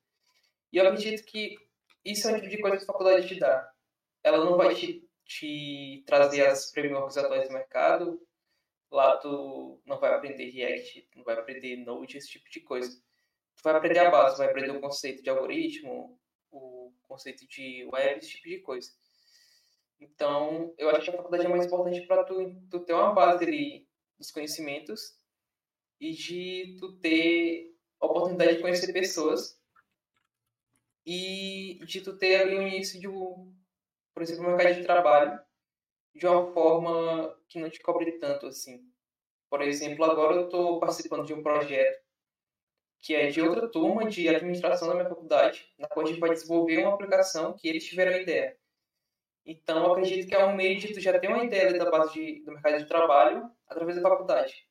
E 0.74 0.78
eu 0.78 0.86
acredito 0.86 1.26
que 1.26 1.58
isso 2.04 2.28
é 2.28 2.34
um 2.34 2.36
tipo 2.36 2.50
de 2.50 2.62
coisa 2.62 2.78
que 2.78 2.84
a 2.84 2.88
faculdade 2.88 3.28
te 3.28 3.40
dá. 3.40 3.72
Ela 4.22 4.44
não 4.44 4.58
vai 4.58 4.76
te, 4.76 5.10
te 5.24 6.04
trazer 6.06 6.46
as 6.48 6.72
frameworks 6.72 7.18
atuais 7.18 7.48
do 7.48 7.54
mercado, 7.54 8.22
Lá 8.92 9.18
tu 9.18 9.82
não 9.86 10.00
vai 10.00 10.14
aprender 10.14 10.50
React, 10.50 11.10
não 11.16 11.24
vai 11.26 11.36
aprender 11.36 11.76
Node, 11.76 12.18
esse 12.18 12.30
tipo 12.30 12.50
de 12.50 12.62
coisa. 12.62 12.98
Tu 13.56 13.62
vai 13.64 13.76
aprender 13.76 14.00
a 14.00 14.10
base, 14.10 14.38
vai 14.38 14.48
aprender 14.48 14.72
o 14.72 14.80
conceito 14.80 15.24
de 15.24 15.30
algoritmo, 15.30 16.20
o 16.52 16.94
conceito 17.04 17.48
de 17.48 17.86
web, 17.92 18.20
esse 18.20 18.30
tipo 18.30 18.48
de 18.48 18.60
coisa. 18.60 18.92
Então, 20.00 20.74
eu 20.78 20.90
acho 20.90 21.06
que 21.06 21.10
a 21.12 21.18
faculdade 21.18 21.46
é 21.46 21.50
mais 21.50 21.66
importante 21.66 22.02
para 22.02 22.24
tu, 22.24 22.56
tu 22.70 22.80
ter 22.82 22.94
uma 22.94 23.14
base 23.14 23.44
ali 23.44 23.88
dos 24.18 24.32
conhecimentos 24.32 25.18
e 26.00 26.12
de 26.12 26.78
tu 26.80 26.98
ter 27.00 27.76
a 28.00 28.06
oportunidade 28.06 28.56
de 28.56 28.62
conhecer 28.62 28.92
pessoas 28.92 29.60
e 31.06 31.80
de 31.86 32.02
tu 32.02 32.18
ter 32.18 32.42
ali 32.42 32.58
o 32.58 32.62
início 32.62 33.00
de, 33.00 33.08
por 33.08 34.22
exemplo, 34.22 34.46
um 34.46 34.56
mercado 34.56 34.76
de 34.76 34.84
trabalho 34.84 35.40
de 36.14 36.26
uma 36.26 36.52
forma 36.54 37.38
que 37.48 37.60
não 37.60 37.70
te 37.70 37.80
cobre 37.80 38.14
tanto 38.14 38.48
assim. 38.48 38.84
Por 39.50 39.62
exemplo, 39.62 40.04
agora 40.06 40.36
eu 40.36 40.46
estou 40.46 40.80
participando 40.80 41.26
de 41.26 41.34
um 41.34 41.44
projeto 41.44 42.04
que 43.00 43.14
é 43.14 43.28
de 43.28 43.40
outra 43.40 43.70
turma 43.70 44.10
de 44.10 44.28
administração 44.28 44.88
da 44.88 44.96
minha 44.96 45.08
faculdade, 45.08 45.72
na 45.78 45.88
qual 45.88 46.06
a 46.06 46.10
gente 46.10 46.20
vai 46.20 46.32
desenvolver 46.32 46.80
uma 46.80 46.96
aplicação 46.96 47.54
que 47.54 47.68
eles 47.68 47.86
tiveram 47.86 48.20
ideia. 48.20 48.58
Então, 49.46 49.92
acredito 49.92 50.28
que 50.28 50.36
é 50.36 50.44
um 50.44 50.56
meio 50.56 50.80
de 50.80 50.94
tu 50.94 51.00
já 51.00 51.18
ter 51.20 51.28
uma 51.28 51.44
ideia 51.44 51.78
da 51.78 51.90
base 51.92 52.14
de, 52.14 52.44
do 52.44 52.52
mercado 52.52 52.80
de 52.80 52.88
trabalho 52.88 53.52
através 53.68 53.96
da 53.96 54.02
faculdade. 54.02 54.68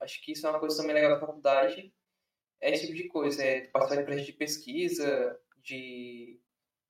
Acho 0.00 0.22
que 0.22 0.32
isso 0.32 0.46
é 0.46 0.50
uma 0.50 0.60
coisa 0.60 0.78
também 0.78 0.94
legal 0.94 1.10
da 1.10 1.20
faculdade. 1.20 1.92
É 2.60 2.72
esse 2.72 2.86
tipo 2.86 2.96
de 2.96 3.08
coisa, 3.08 3.42
é 3.44 3.66
participar 3.68 4.00
de 4.00 4.06
projetos 4.06 4.26
de 4.26 4.32
pesquisa, 4.32 5.40
de 5.58 6.40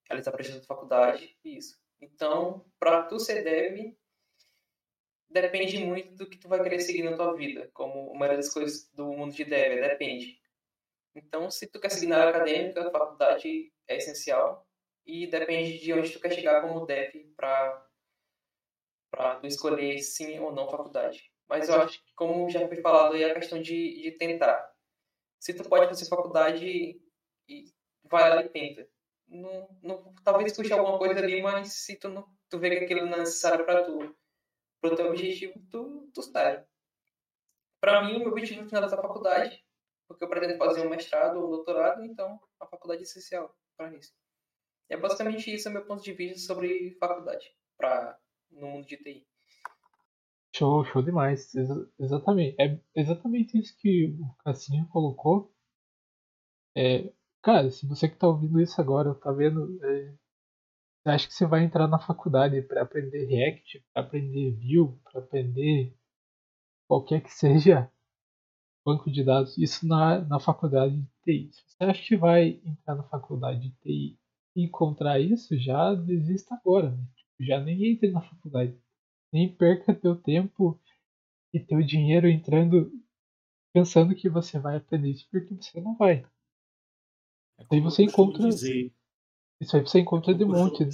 realizar 0.09 0.31
projetos 0.31 0.61
da 0.61 0.67
faculdade, 0.67 1.37
isso. 1.45 1.79
Então, 2.01 2.65
para 2.79 3.03
tu 3.03 3.19
ser 3.19 3.43
dev, 3.43 3.95
depende 5.29 5.79
muito 5.85 6.15
do 6.15 6.29
que 6.29 6.39
tu 6.39 6.49
vai 6.49 6.63
querer 6.63 6.81
seguir 6.81 7.03
na 7.03 7.17
tua 7.17 7.35
vida, 7.35 7.69
como 7.75 8.11
uma 8.13 8.29
das 8.29 8.53
coisas 8.53 8.89
do 8.93 9.13
mundo 9.13 9.35
de 9.35 9.45
dev, 9.45 9.81
depende. 9.81 10.41
Então, 11.15 11.51
se 11.51 11.67
tu 11.67 11.81
quer 11.81 11.91
seguir 11.91 12.07
na 12.07 12.19
área 12.19 12.31
acadêmica, 12.31 12.87
a 12.87 12.91
faculdade 12.91 13.73
é 13.89 13.97
essencial 13.97 14.68
e 15.09 15.27
depende 15.27 15.79
de 15.79 15.93
onde 15.93 16.13
tu 16.13 16.21
quer 16.21 16.33
chegar 16.33 16.61
como 16.63 16.87
dev 16.87 17.13
para 17.37 17.87
para 19.11 19.37
tu 19.41 19.47
escolher 19.47 19.99
sim 20.01 20.39
ou 20.39 20.53
não 20.53 20.71
faculdade. 20.71 21.33
Mas 21.49 21.69
eu 21.69 21.81
acho 21.81 22.05
que, 22.05 22.15
como 22.15 22.49
já 22.51 22.69
foi 22.69 22.81
falado, 22.83 23.17
é 23.17 23.25
a 23.25 23.35
questão 23.35 23.61
de, 23.61 24.03
de 24.03 24.13
tentar. 24.13 24.71
Se 25.41 25.55
tu 25.55 25.67
pode 25.69 25.89
fazer 25.89 26.05
faculdade, 26.07 27.01
vai 28.05 28.29
lá 28.29 28.43
e 28.43 28.49
tenta 28.51 28.89
não, 29.29 29.69
não, 29.83 30.15
talvez 30.25 30.57
puxe 30.57 30.73
alguma 30.73 30.99
coisa 30.99 31.21
ali, 31.21 31.43
mas 31.43 31.73
se 31.73 31.97
tu, 31.97 32.09
não, 32.09 32.29
tu 32.49 32.59
vê 32.59 32.71
que 32.71 32.85
aquilo 32.85 33.07
não 33.07 33.15
é 33.15 33.21
necessário 33.21 33.65
para 33.65 33.85
tu, 33.85 34.17
pro 34.81 34.97
teu 34.97 35.09
objetivo, 35.09 35.55
tu, 35.71 36.11
tu 36.15 36.23
sai. 36.23 36.65
Para 37.81 38.03
mim, 38.03 38.17
o 38.17 38.21
meu 38.21 38.29
objetivo 38.29 38.63
é 38.63 38.69
finalizar 38.69 38.99
a 38.99 39.03
faculdade, 39.03 39.65
porque 40.07 40.25
eu 40.25 40.29
pretendo 40.29 40.59
fazer 40.59 40.87
um 40.87 40.91
mestrado 40.91 41.39
ou 41.39 41.47
um 41.47 41.51
doutorado, 41.51 42.03
então 42.05 42.41
a 42.59 42.67
faculdade 42.67 43.03
é 43.03 43.05
essencial 43.05 43.55
para 43.77 43.95
isso. 43.95 44.13
É 44.89 44.97
basicamente 44.97 45.53
isso, 45.53 45.69
é 45.69 45.73
meu 45.73 45.85
ponto 45.85 46.03
de 46.03 46.13
vista 46.13 46.39
sobre 46.39 46.97
faculdade, 46.99 47.53
para 47.77 48.19
no 48.51 48.69
mundo 48.69 48.87
de 48.87 48.97
TI. 48.97 49.27
Show, 50.57 50.85
show 50.87 51.03
demais. 51.03 51.55
Ex 51.55 51.69
exatamente. 51.99 52.57
É 52.61 52.81
exatamente 52.95 53.59
isso 53.59 53.77
que 53.79 54.07
o 54.19 54.35
Cassinho 54.43 54.89
colocou. 54.89 55.53
É, 56.77 57.13
Cara, 57.43 57.71
se 57.71 57.87
você 57.87 58.09
que 58.09 58.17
tá 58.17 58.27
ouvindo 58.29 58.61
isso 58.61 58.81
agora, 58.81 59.15
tá 59.15 59.31
vendo, 59.33 59.79
é, 59.85 60.15
acho 61.07 61.29
que 61.29 61.35
você 61.35 61.47
vai 61.47 61.65
entrar 61.65 61.87
na 61.89 61.99
faculdade 61.99 62.61
para 62.63 62.83
aprender 62.83 63.27
React, 63.27 63.85
para 63.93 64.03
aprender 64.03 64.53
Vue, 64.53 64.99
para 65.05 65.21
aprender 65.21 65.97
qualquer 66.89 67.23
que 67.23 67.31
seja 67.31 67.91
banco 68.85 69.11
de 69.11 69.25
dados, 69.25 69.57
isso 69.57 69.87
na, 69.87 70.21
na 70.21 70.41
faculdade 70.41 70.97
de 71.01 71.09
TI. 71.23 71.51
Você 71.53 71.85
acha 71.85 72.07
que 72.07 72.17
vai 72.17 72.61
entrar 72.65 72.97
na 72.97 73.05
faculdade 73.05 73.61
de 73.61 73.71
TI 73.83 74.19
encontrar 74.63 75.21
isso, 75.21 75.57
já 75.59 75.95
desista 75.95 76.55
agora, 76.55 76.91
né? 76.91 77.05
já 77.41 77.61
nem 77.61 77.93
entre 77.93 78.11
na 78.11 78.21
faculdade. 78.21 78.77
Nem 79.33 79.55
perca 79.55 79.95
teu 79.95 80.17
tempo 80.17 80.81
e 81.53 81.61
teu 81.61 81.83
dinheiro 81.83 82.29
entrando 82.29 82.91
pensando 83.73 84.15
que 84.15 84.29
você 84.29 84.59
vai 84.59 84.77
aprender 84.77 85.11
isso, 85.11 85.29
porque 85.31 85.55
você 85.55 85.81
não 85.81 85.95
vai. 85.97 86.27
É 87.59 87.67
aí 87.71 87.81
você 87.81 88.05
encontra. 88.05 88.49
Dizer, 88.49 88.93
isso 89.61 89.77
aí 89.77 89.83
você 89.83 90.01
encontra 90.01 90.35
de 90.35 90.45
monte. 90.45 90.85
Né? 90.85 90.91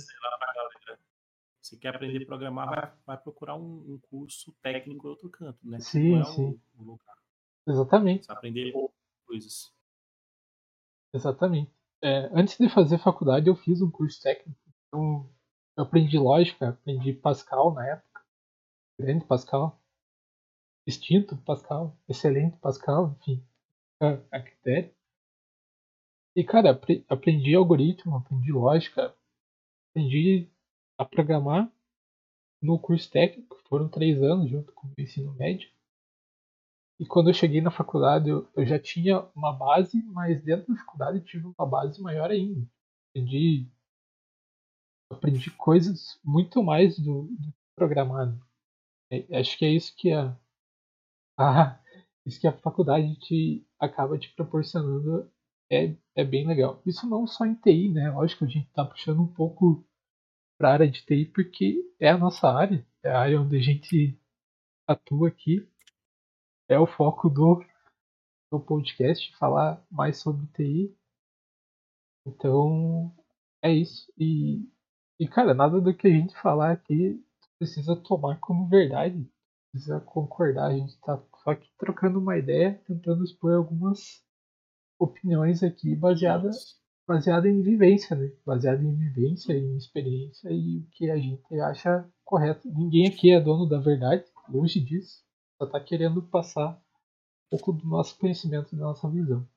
Se 1.61 1.79
quer 1.79 1.95
aprender 1.95 2.23
a 2.23 2.27
programar, 2.27 2.69
vai, 2.69 2.93
vai 3.07 3.19
procurar 3.19 3.57
um, 3.57 3.95
um, 3.95 3.99
curso 4.11 4.53
técnico 4.61 5.07
em 5.07 5.11
outro 5.11 5.31
canto, 5.31 5.59
né? 5.67 5.81
Sim, 5.81 6.21
é 6.21 6.25
sim. 6.25 6.61
O 6.77 6.83
lugar. 6.83 7.17
Exatamente. 7.67 8.27
Você 8.27 8.33
aprender 8.33 8.73
coisas. 9.25 9.73
Exatamente. 11.13 11.73
É, 12.05 12.29
antes 12.39 12.59
de 12.59 12.69
fazer 12.69 12.99
faculdade, 12.99 13.49
eu 13.49 13.57
fiz 13.57 13.81
um 13.81 13.91
curso 13.91 14.21
técnico. 14.21 14.61
Então, 14.89 15.27
eu 15.75 15.85
aprendi 15.85 16.19
lógica, 16.19 16.69
aprendi 16.69 17.15
Pascal 17.15 17.73
na 17.73 17.89
época. 17.89 18.21
Grande 19.01 19.25
Pascal. 19.25 19.81
Extinto 20.87 21.35
Pascal. 21.39 21.97
Excelente 22.07 22.59
Pascal, 22.59 23.17
enfim. 23.19 23.43
A, 24.03 24.37
a 24.37 24.43
critério. 24.43 24.95
E, 26.37 26.45
cara, 26.45 26.79
aprendi 27.09 27.55
algoritmo, 27.55 28.17
aprendi 28.17 28.53
lógica, 28.53 29.17
aprendi 29.89 30.51
a 30.99 31.07
programar 31.07 31.73
no 32.61 32.79
curso 32.79 33.11
técnico, 33.11 33.57
foram 33.67 33.89
três 33.89 34.23
anos 34.23 34.51
junto 34.51 34.73
com 34.73 34.89
o 34.89 35.01
ensino 35.01 35.33
médio. 35.37 35.71
E 36.99 37.07
quando 37.07 37.31
eu 37.31 37.35
cheguei 37.35 37.61
na 37.61 37.71
faculdade, 37.71 38.29
eu, 38.31 38.49
eu 38.57 38.67
já 38.67 38.79
tinha 38.79 39.21
uma 39.35 39.53
base, 39.53 40.03
mas 40.13 40.43
dentro 40.43 40.73
da 40.75 40.81
faculdade 40.81 41.21
tive 41.21 41.47
uma 41.59 41.67
base 41.67 42.01
maior 42.03 42.31
ainda. 42.31 42.67
Aprendi, 43.11 43.69
aprendi 45.11 45.51
coisas 45.51 46.19
muito 46.25 46.63
mais 46.63 46.99
do, 46.99 47.23
do 47.39 47.55
programado. 47.77 48.39
É, 49.11 49.39
acho 49.41 49.59
que 49.59 49.65
é 49.65 49.71
isso 49.71 49.95
que 49.97 50.13
a, 50.13 50.37
a, 51.39 51.79
isso 52.27 52.41
que 52.41 52.47
a 52.47 52.53
faculdade 52.59 53.15
te 53.21 53.67
acaba 53.79 54.19
te 54.19 54.33
proporcionando 54.35 55.31
é, 55.71 55.95
é 56.17 56.25
bem 56.25 56.47
legal. 56.47 56.83
Isso 56.87 57.09
não 57.09 57.27
só 57.27 57.45
em 57.47 57.55
TI, 57.55 57.91
né? 57.91 58.11
Lógico 58.11 58.41
que 58.41 58.45
a 58.45 58.55
gente 58.55 58.69
está 58.69 58.85
puxando 58.85 59.23
um 59.23 59.27
pouco 59.33 59.85
para 60.59 60.71
a 60.71 60.73
área 60.75 60.91
de 60.91 61.05
TI 61.05 61.27
porque 61.27 61.83
é 62.01 62.11
a 62.11 62.19
nossa 62.19 62.49
área, 62.51 62.87
é 63.05 63.11
a 63.11 63.21
área 63.21 63.41
onde 63.41 63.57
a 63.57 63.63
gente 63.63 64.19
atua 64.89 65.29
aqui. 65.29 65.69
É 66.69 66.79
o 66.79 66.87
foco 66.87 67.29
do, 67.29 67.63
do 68.51 68.61
podcast, 68.61 69.37
falar 69.37 69.85
mais 69.91 70.19
sobre 70.19 70.47
TI. 70.49 70.97
Então, 72.27 73.15
é 73.63 73.73
isso. 73.73 74.13
E, 74.19 74.67
e, 75.21 75.29
cara, 75.29 75.55
nada 75.55 75.81
do 75.81 75.95
que 75.95 76.07
a 76.07 76.11
gente 76.11 76.35
falar 76.41 76.73
aqui 76.73 77.23
precisa 77.59 77.95
tomar 77.97 78.39
como 78.41 78.69
verdade. 78.69 79.31
Precisa 79.71 80.01
concordar. 80.01 80.71
A 80.71 80.77
gente 80.77 80.99
tá 81.01 81.23
só 81.43 81.51
aqui 81.51 81.69
trocando 81.79 82.19
uma 82.19 82.39
ideia, 82.39 82.83
tentando 82.87 83.25
expor 83.25 83.55
algumas 83.55 84.25
opiniões 84.99 85.63
aqui 85.63 85.95
baseadas 85.95 86.83
baseada 87.07 87.49
em 87.49 87.61
vivência, 87.63 88.17
né? 88.17 88.33
Baseada 88.45 88.83
em 88.83 88.95
vivência, 88.95 89.53
em 89.53 89.77
experiência 89.77 90.49
e 90.51 90.79
o 90.79 90.87
que 90.91 91.11
a 91.11 91.17
gente 91.17 91.61
acha 91.61 92.09
correto. 92.25 92.69
Ninguém 92.69 93.09
aqui 93.09 93.31
é 93.31 93.41
dono 93.41 93.69
da 93.69 93.79
verdade, 93.79 94.25
longe 94.49 94.81
disso. 94.81 95.23
Só 95.65 95.67
está 95.67 95.81
querendo 95.81 96.23
passar 96.23 96.73
um 97.47 97.57
pouco 97.57 97.73
do 97.73 97.87
nosso 97.87 98.19
conhecimento, 98.19 98.77
da 98.77 98.85
nossa 98.85 99.09
visão. 99.09 99.49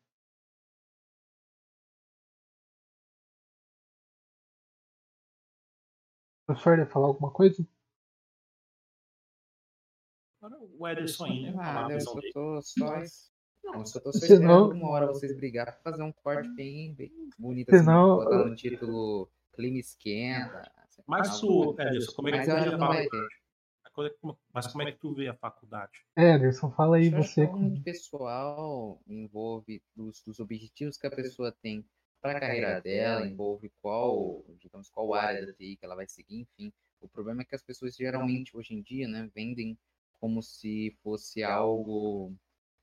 Professor, 6.45 6.77
quer 6.77 6.89
falar 6.89 7.07
alguma 7.07 7.29
coisa? 7.31 7.67
O 10.79 10.87
Ederson 10.87 11.25
aí, 11.25 11.41
né? 11.41 11.53
Ah, 11.59 11.87
eu 11.91 11.99
só 11.99 12.19
tô 12.31 12.61
só 12.61 13.01
não, 13.63 13.85
só 13.85 13.99
tô 13.99 14.13
só 14.13 14.25
Senão- 14.25 14.69
uma 14.69 14.89
hora 14.91 15.07
vocês 15.07 15.35
brigar 15.35 15.65
pra 15.65 15.91
fazer 15.91 16.03
um 16.03 16.11
corte 16.13 16.47
bem, 16.55 16.93
bem 16.93 17.11
bonito 17.37 17.69
Senão- 17.75 18.21
assim, 18.21 18.29
botar 18.29 18.45
no 18.45 18.55
título 18.55 19.29
Clima 19.53 19.79
Esquenta. 19.79 20.71
Mas 21.05 21.39
tu, 21.41 21.75
Ederson, 21.77 22.13
como 22.15 22.29
é 22.29 22.31
que 22.31 22.37
Mas 22.37 22.45
tu 22.47 22.51
eu 22.71 22.77
vê 24.03 24.09
acho 24.09 24.15
a 24.15 24.17
que 24.17 24.23
não 24.23 24.31
vai 24.31 24.35
faculdade? 24.35 24.39
ter. 24.41 24.53
Mas 24.53 24.67
como 24.67 24.83
é 24.83 24.91
que 24.91 24.99
tu 24.99 25.13
vê 25.15 25.27
a 25.27 25.35
faculdade? 25.35 26.05
É, 26.15 26.35
Ederson, 26.35 26.71
fala 26.71 26.97
aí 26.97 27.09
você. 27.09 27.43
é 27.43 27.47
muito 27.47 27.81
pessoal, 27.83 29.01
envolve 29.07 29.81
dos, 29.95 30.21
dos 30.21 30.39
objetivos 30.39 30.97
que 30.97 31.07
a 31.07 31.11
pessoa 31.11 31.51
tem 31.51 31.85
para 32.21 32.37
a 32.37 32.39
carreira 32.39 32.81
dela, 32.81 33.27
envolve 33.27 33.69
qual, 33.81 34.43
digamos, 34.59 34.89
qual 34.89 35.13
área 35.13 35.45
da 35.45 35.53
TI 35.53 35.77
que 35.77 35.85
ela 35.85 35.95
vai 35.95 36.07
seguir, 36.07 36.39
enfim. 36.41 36.73
O 36.99 37.07
problema 37.07 37.41
é 37.41 37.45
que 37.45 37.55
as 37.55 37.61
pessoas 37.63 37.95
geralmente 37.95 38.55
hoje 38.57 38.73
em 38.73 38.81
dia, 38.81 39.07
né, 39.07 39.29
vendem 39.35 39.77
como 40.19 40.41
se 40.41 40.97
fosse 41.03 41.43
algo, 41.43 42.33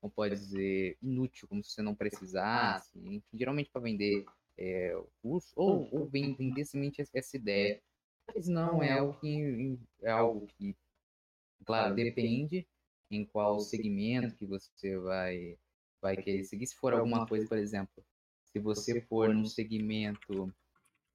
como 0.01 0.13
pode 0.13 0.37
dizer, 0.37 0.97
inútil, 1.03 1.49
como 1.49 1.63
se 1.65 1.73
você 1.73 1.83
não 1.83 1.95
precisasse, 1.95 2.91
enfim, 2.99 3.23
geralmente 3.35 3.71
para 3.71 3.81
vender 3.83 4.25
é, 4.57 4.97
o 4.97 5.09
curso, 5.21 5.53
ou, 5.57 5.89
ou 5.93 6.09
somente 6.65 7.01
essa- 7.03 7.19
essa 7.19 7.37
ideia. 7.37 7.83
Mas 8.35 8.47
não, 8.49 8.83
é 8.83 8.93
algo 8.93 9.19
que, 9.21 9.79
é 10.03 10.11
algo 10.11 10.47
que 10.47 10.77
Claro, 11.65 11.95
depende 11.95 12.69
em 13.11 13.25
qual 13.25 13.59
segmento 13.61 14.37
que 14.37 14.47
você 14.47 14.99
vai, 14.99 15.59
vai 16.01 16.17
querer 16.17 16.45
seguir. 16.45 16.67
Se 16.67 16.77
for 16.77 16.93
alguma 16.95 17.27
coisa, 17.27 17.47
por 17.49 17.59
exemplo, 17.59 18.05
se 18.45 18.59
você 18.61 19.01
for 19.01 19.33
num 19.35 19.47
segmento 19.47 20.55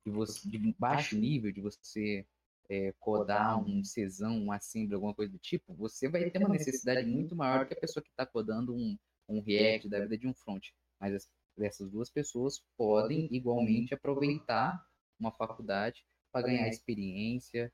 de, 0.06 0.12
você, 0.12 0.50
de 0.50 0.76
baixo 0.80 1.18
nível, 1.18 1.52
de 1.52 1.62
você 1.62 2.28
é, 2.70 2.94
codar 3.00 3.60
um 3.64 3.84
Czão, 3.84 4.38
um 4.46 4.52
assembly, 4.52 4.96
alguma 4.96 5.14
coisa 5.14 5.32
do 5.32 5.40
tipo, 5.40 5.74
você 5.76 6.10
vai 6.10 6.30
ter 6.32 6.40
uma 6.40 6.50
necessidade 6.50 7.06
muito 7.06 7.36
maior 7.36 7.62
do 7.62 7.68
que 7.68 7.74
a 7.74 7.78
pessoa 7.78 8.04
que 8.04 8.10
está 8.10 8.26
codando 8.26 8.76
um, 8.76 8.98
um 9.28 9.42
React 9.42 9.90
da 9.90 10.00
vida 10.02 10.18
de 10.18 10.28
um 10.28 10.34
front. 10.34 10.68
Mas 11.00 11.14
as- 11.16 11.32
essas 11.60 11.90
duas 11.92 12.10
pessoas 12.10 12.64
podem 12.78 13.28
igualmente 13.32 13.94
aproveitar 13.94 14.82
uma 15.20 15.32
faculdade 15.32 16.06
para 16.32 16.46
ganhar 16.48 16.68
experiência, 16.70 17.74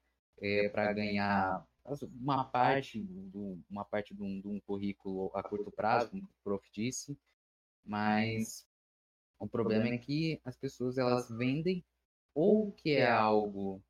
para 0.72 0.94
ganhar 0.94 1.65
uma 2.20 2.44
parte 2.46 3.00
do, 3.04 3.60
uma 3.70 3.86
parte 3.86 4.13
de 4.13 4.24
um, 4.24 4.42
de 4.42 4.48
um 4.48 4.60
currículo 4.60 5.32
a 5.34 5.44
curto 5.44 5.72
prazo, 5.72 6.10
como 6.10 6.24
o 6.24 6.44
prof 6.44 6.68
disse, 6.72 7.18
mas 7.86 8.65
o 9.39 9.48
problema 9.48 9.88
é 9.89 9.98
que 9.98 10.42
as 10.44 10.58
pessoas 10.58 10.98
elas 10.98 11.30
vendem 11.30 11.84
ou 12.34 12.72
que 12.72 12.92
é 12.92 13.10
algo 13.10 13.82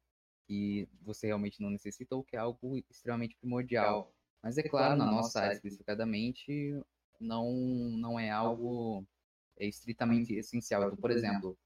que 0.47 0.87
você 1.01 1.27
realmente 1.27 1.61
não 1.61 1.69
necessita 1.69 2.15
ou 2.15 2.23
que 2.23 2.35
é 2.35 2.39
algo 2.39 2.77
extremamente 2.89 3.35
primordial. 3.37 4.13
Mas 4.43 4.57
é 4.57 4.63
claro, 4.63 4.95
na 4.97 5.05
nossa 5.05 5.41
área 5.41 5.53
especificadamente, 5.53 6.79
não, 7.19 7.51
não 7.51 8.19
é 8.19 8.29
algo 8.29 9.03
é, 9.57 9.65
estritamente 9.65 10.33
essencial. 10.35 10.83
Então, 10.83 10.97
por 10.97 11.09
exemplo, 11.09 11.57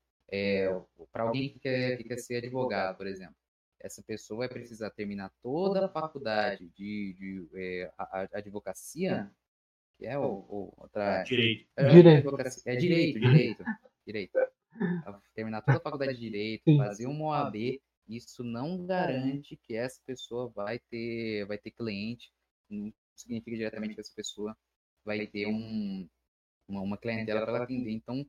para 1.12 1.24
alguém 1.24 1.50
que 1.50 1.60
quer, 1.60 1.98
que 1.98 2.04
quer 2.06 2.18
ser 2.20 2.38
advogado, 2.38 2.96
por 2.96 3.08
exemplo, 3.08 3.36
essa 3.80 4.04
pessoa 4.04 4.39
vai 4.39 4.50
precisar 4.50 4.89
terminar 4.92 5.32
toda 5.42 5.86
a 5.86 5.89
faculdade 5.89 6.68
de, 6.70 7.13
de 7.13 7.50
é, 7.56 7.92
a- 7.98 8.22
a- 8.24 8.30
advocacia, 8.34 9.32
que 9.98 10.06
é 10.06 10.18
o, 10.18 10.24
o 10.26 10.74
outra 10.78 11.24
Direito. 11.24 11.68
é, 11.78 11.89
Direito. 11.89 12.30
É 12.65 12.76
direito, 12.76 13.20
direito, 13.20 13.63
direito. 14.06 14.39
Terminar 15.34 15.62
toda 15.62 15.78
a 15.78 15.82
faculdade 15.82 16.13
de 16.13 16.20
direito, 16.20 16.63
Sim. 16.63 16.78
fazer 16.78 17.08
uma 17.08 17.26
OAB, 17.28 17.82
isso 18.08 18.44
não 18.44 18.86
garante 18.86 19.58
que 19.58 19.76
essa 19.76 20.02
pessoa 20.06 20.50
vai 20.50 20.80
ter, 20.80 21.46
vai 21.46 21.58
ter 21.58 21.72
cliente, 21.72 22.32
não 22.70 22.94
significa 23.15 23.56
diretamente 23.58 23.94
que 23.96 24.02
essa 24.02 24.13
pessoa 24.15 24.58
vai 25.06 25.28
ter 25.28 25.48
um, 25.48 26.08
uma, 26.68 26.82
uma 26.82 26.98
clientela 26.98 27.42
para 27.42 27.56
ela 27.56 27.63
atender. 27.63 27.92
Então, 27.92 28.26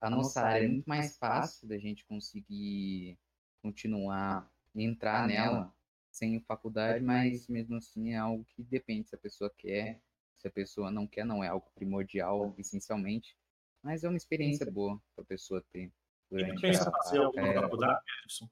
a 0.00 0.10
nossa 0.10 0.42
área 0.42 0.64
é 0.64 0.68
muito 0.68 0.86
mais 0.86 1.16
fácil 1.18 1.68
da 1.68 1.78
gente 1.78 2.04
conseguir 2.06 3.18
continuar 3.62 4.50
entrar 4.74 5.26
nela 5.26 5.74
sem 6.10 6.40
faculdade, 6.40 7.04
mas 7.04 7.48
mesmo 7.48 7.76
assim 7.76 8.12
é 8.12 8.16
algo 8.16 8.44
que 8.44 8.62
depende 8.62 9.08
se 9.08 9.14
a 9.14 9.18
pessoa 9.18 9.50
quer, 9.56 10.00
se 10.38 10.48
a 10.48 10.50
pessoa 10.50 10.90
não 10.90 11.06
quer, 11.06 11.24
não 11.24 11.42
é 11.44 11.48
algo 11.48 11.70
primordial, 11.74 12.54
essencialmente, 12.58 13.36
mas 13.82 14.04
é 14.04 14.08
uma 14.08 14.16
experiência 14.16 14.70
boa 14.70 15.00
para 15.14 15.22
a 15.22 15.26
pessoa 15.26 15.62
ter 15.72 15.84
E 15.86 15.92
durante 16.30 16.60
pensa 16.60 16.88
a 16.88 16.92
fazer 16.92 17.18
alguma 17.18 17.48
é. 17.48 17.54
faculdade, 17.54 18.00
Ederson? 18.18 18.48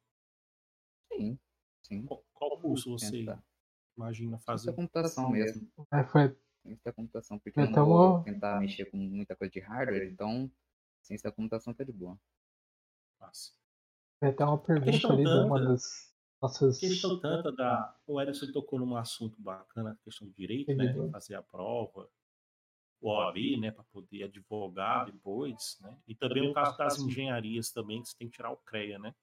Sim, 1.13 1.39
sim. 1.83 2.07
Qual, 2.07 2.25
qual 2.35 2.61
curso 2.61 2.91
você 2.91 3.11
Tentar. 3.11 3.43
imagina 3.97 4.39
Ciência 4.39 4.45
fazer? 4.47 4.67
da 4.67 4.73
computação 4.77 5.31
mesmo. 5.31 5.69
É, 5.93 6.05
foi, 6.05 6.37
Ciência 6.63 6.83
da 6.85 6.93
computação, 6.93 7.39
porque 7.39 7.59
eu 7.59 7.65
não 7.65 7.71
Então, 7.71 7.87
vou 7.87 8.23
tentar 8.23 8.61
mexer 8.61 8.87
com 8.87 8.97
muita 8.97 9.35
coisa 9.37 9.51
de 9.51 9.61
hardware, 9.61 10.11
então 10.13 10.51
ciência 11.03 11.31
da 11.31 11.35
computação 11.35 11.75
tá 11.75 11.85
de 11.85 11.93
boa. 11.93 12.19
Massa. 13.21 13.53
Foi 14.19 14.29
até 14.29 14.45
uma 14.45 14.59
pergunta 14.59 14.91
questão 14.93 15.13
ali 15.13 15.25
de 15.25 15.29
uma 15.31 15.59
tanta- 15.59 15.71
das 15.71 16.15
nossas. 16.43 16.79
questão 16.79 17.21
tanta 17.21 17.53
da. 17.53 17.97
O 18.07 18.21
Ederson 18.21 18.51
tocou 18.53 18.79
num 18.79 18.97
assunto 18.97 19.41
bacana, 19.41 19.93
a 19.93 19.97
questão 20.05 20.27
do 20.29 20.35
direito, 20.35 20.75
né? 20.75 20.87
Seguidor. 20.87 21.11
Fazer 21.11 21.35
a 21.37 21.43
prova, 21.43 22.09
o 23.01 23.11
OAB, 23.11 23.57
né? 23.61 23.71
Para 23.71 23.85
poder 23.85 24.25
advogar 24.25 25.07
depois, 25.07 25.79
né? 25.81 25.97
E 26.07 26.15
também 26.15 26.49
o 26.51 26.53
caso 26.55 26.77
das 26.79 26.99
engenharias 26.99 27.71
também, 27.71 28.03
que 28.03 28.09
você 28.09 28.17
tem 28.17 28.29
que 28.29 28.37
tirar 28.37 28.51
o 28.51 28.57
CREA, 28.57 28.99
né? 28.99 29.15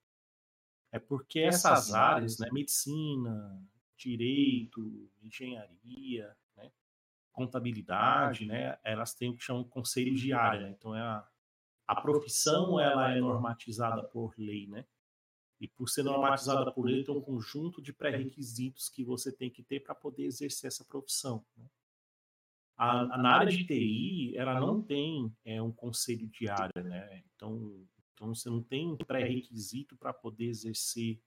É 0.91 0.99
porque 0.99 1.39
essas 1.39 1.93
áreas, 1.93 2.37
né? 2.39 2.47
Medicina, 2.51 3.61
direito, 3.97 5.09
engenharia, 5.21 6.35
né? 6.55 6.71
Contabilidade, 7.33 8.45
né? 8.45 8.77
Elas 8.83 9.13
têm 9.13 9.29
o 9.29 9.35
que 9.35 9.43
chamam 9.43 9.63
de 9.63 9.69
conselho 9.69 10.15
de 10.15 10.31
área, 10.31 10.67
né? 10.67 10.75
Então 10.77 10.95
é 10.95 11.01
a, 11.01 11.27
a 11.87 11.99
profissão 12.01 12.79
ela 12.79 13.11
é 13.15 13.19
normatizada 13.19 14.03
por 14.03 14.33
lei, 14.37 14.67
né? 14.67 14.85
E 15.61 15.67
por 15.67 15.87
ser 15.89 16.03
normatizada 16.03 16.71
por 16.71 16.85
lei, 16.85 17.03
tem 17.03 17.15
um 17.15 17.21
conjunto 17.21 17.81
de 17.81 17.93
pré-requisitos 17.93 18.89
que 18.89 19.03
você 19.05 19.31
tem 19.31 19.49
que 19.49 19.63
ter 19.63 19.79
para 19.81 19.95
poder 19.95 20.23
exercer 20.25 20.67
essa 20.67 20.83
profissão. 20.83 21.45
né? 21.55 21.65
A, 22.77 22.99
a- 23.01 23.17
na 23.17 23.29
área 23.37 23.51
de 23.51 23.65
TI, 23.65 24.35
ela 24.35 24.59
não 24.59 24.81
tem 24.81 25.33
é, 25.45 25.61
um 25.61 25.71
conselho 25.71 26.27
de 26.27 26.49
área, 26.49 26.83
né? 26.83 27.23
Então, 27.35 27.87
então 28.13 28.33
você 28.35 28.49
não 28.49 28.61
tem 28.61 28.91
um 28.91 28.97
pré-requisito 28.97 29.95
para 29.97 30.13
poder 30.13 30.45
exercer 30.45 31.21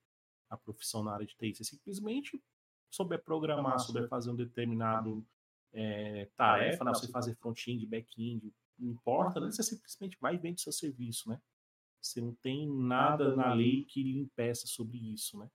a 0.50 0.56
profissão 0.56 1.02
na 1.02 1.12
área 1.14 1.26
de 1.26 1.34
TI. 1.36 1.54
Você 1.54 1.64
simplesmente 1.64 2.42
souber 2.90 3.22
programar, 3.22 3.78
souber 3.78 4.08
fazer 4.08 4.30
um 4.30 4.36
determinado 4.36 5.26
é, 5.72 6.26
tarefa, 6.36 6.84
né? 6.84 6.92
você 6.94 7.08
fazer 7.08 7.34
front-end, 7.36 7.86
back-end, 7.86 8.54
importa, 8.80 9.40
né? 9.40 9.50
você 9.50 9.62
simplesmente 9.62 10.18
vai 10.20 10.34
e 10.34 10.38
vende 10.38 10.60
seu 10.62 10.72
serviço, 10.72 11.28
né? 11.28 11.40
Você 12.02 12.20
não 12.20 12.34
tem 12.36 12.68
nada 12.68 13.34
na 13.36 13.54
lei 13.54 13.84
que 13.84 14.02
lhe 14.02 14.18
impeça 14.18 14.66
sobre 14.66 14.98
isso, 15.12 15.38
né? 15.38 15.50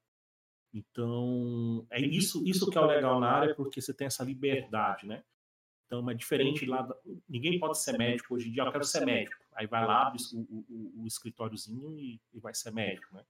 Então, 0.73 1.85
é 1.91 2.01
isso, 2.01 2.43
isso 2.45 2.69
que 2.69 2.77
é 2.77 2.81
o 2.81 2.85
legal 2.85 3.19
na 3.19 3.31
área, 3.31 3.55
porque 3.55 3.81
você 3.81 3.93
tem 3.93 4.07
essa 4.07 4.23
liberdade, 4.23 5.05
né? 5.07 5.23
Então, 5.87 6.09
é 6.09 6.13
diferente 6.15 6.65
lá. 6.65 6.87
Ninguém 7.29 7.59
pode 7.59 7.79
ser 7.79 7.97
médico 7.97 8.35
hoje 8.35 8.49
em 8.49 8.53
dia. 8.53 8.63
Eu 8.63 8.71
quero 8.71 8.85
ser 8.85 9.05
médico. 9.05 9.43
Aí 9.53 9.67
vai 9.67 9.85
lá, 9.85 10.07
abre 10.07 10.19
o, 10.33 10.39
o, 10.41 11.03
o- 11.03 11.07
escritóriozinho 11.07 11.99
e, 11.99 12.21
e 12.33 12.39
vai 12.39 12.53
ser 12.55 12.71
médico, 12.71 13.15
né? 13.15 13.25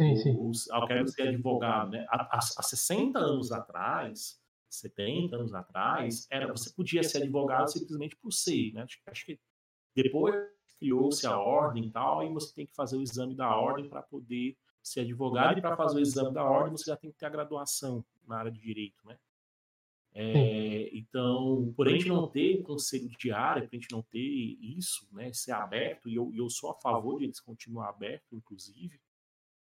Sim, 0.00 0.16
sim. 0.16 0.50
Eu 0.72 0.84
quero 0.84 1.06
ser 1.08 1.28
advogado, 1.28 1.90
né? 1.90 2.06
Há, 2.08 2.38
há 2.38 2.62
60 2.62 3.18
anos 3.18 3.52
atrás, 3.52 4.40
70 4.70 5.36
anos 5.36 5.54
atrás, 5.54 6.26
era, 6.30 6.46
você 6.46 6.72
podia 6.72 7.02
ser 7.02 7.18
advogado 7.18 7.70
simplesmente 7.70 8.16
por 8.16 8.32
ser, 8.32 8.72
né? 8.72 8.86
Acho, 9.06 9.26
que 9.26 9.38
depois 9.94 10.34
criou-se 10.78 11.26
a 11.26 11.38
ordem 11.38 11.86
e 11.86 11.90
tal, 11.90 12.20
aí 12.20 12.32
você 12.32 12.54
tem 12.54 12.66
que 12.66 12.74
fazer 12.74 12.96
o 12.96 13.02
exame 13.02 13.34
da 13.34 13.54
ordem 13.54 13.88
para 13.88 14.02
poder 14.02 14.56
ser 14.82 15.00
advogado 15.00 15.58
e 15.58 15.62
para 15.62 15.76
fazer 15.76 15.98
o 15.98 16.02
exame 16.02 16.32
da 16.32 16.44
ordem 16.44 16.76
você 16.76 16.90
já 16.90 16.96
tem 16.96 17.10
que 17.10 17.18
ter 17.18 17.26
a 17.26 17.30
graduação 17.30 18.04
na 18.26 18.38
área 18.38 18.50
de 18.50 18.60
direito, 18.60 19.06
né? 19.06 19.18
É, 20.12 20.92
e 20.92 20.98
Então, 20.98 21.72
por 21.76 21.88
a 21.88 21.90
gente 21.90 22.08
não 22.08 22.28
ter 22.28 22.62
conselho 22.62 23.08
de 23.08 23.30
área, 23.30 23.62
por 23.62 23.68
a 23.72 23.76
gente 23.76 23.92
não 23.92 24.02
ter 24.02 24.18
isso, 24.18 25.08
né, 25.12 25.32
ser 25.32 25.52
aberto, 25.52 26.08
e 26.08 26.14
eu, 26.14 26.32
eu 26.34 26.48
sou 26.48 26.70
a 26.70 26.74
favor 26.74 27.18
de 27.18 27.24
eles 27.26 27.40
continuar 27.40 27.88
aberto, 27.88 28.34
inclusive, 28.34 29.00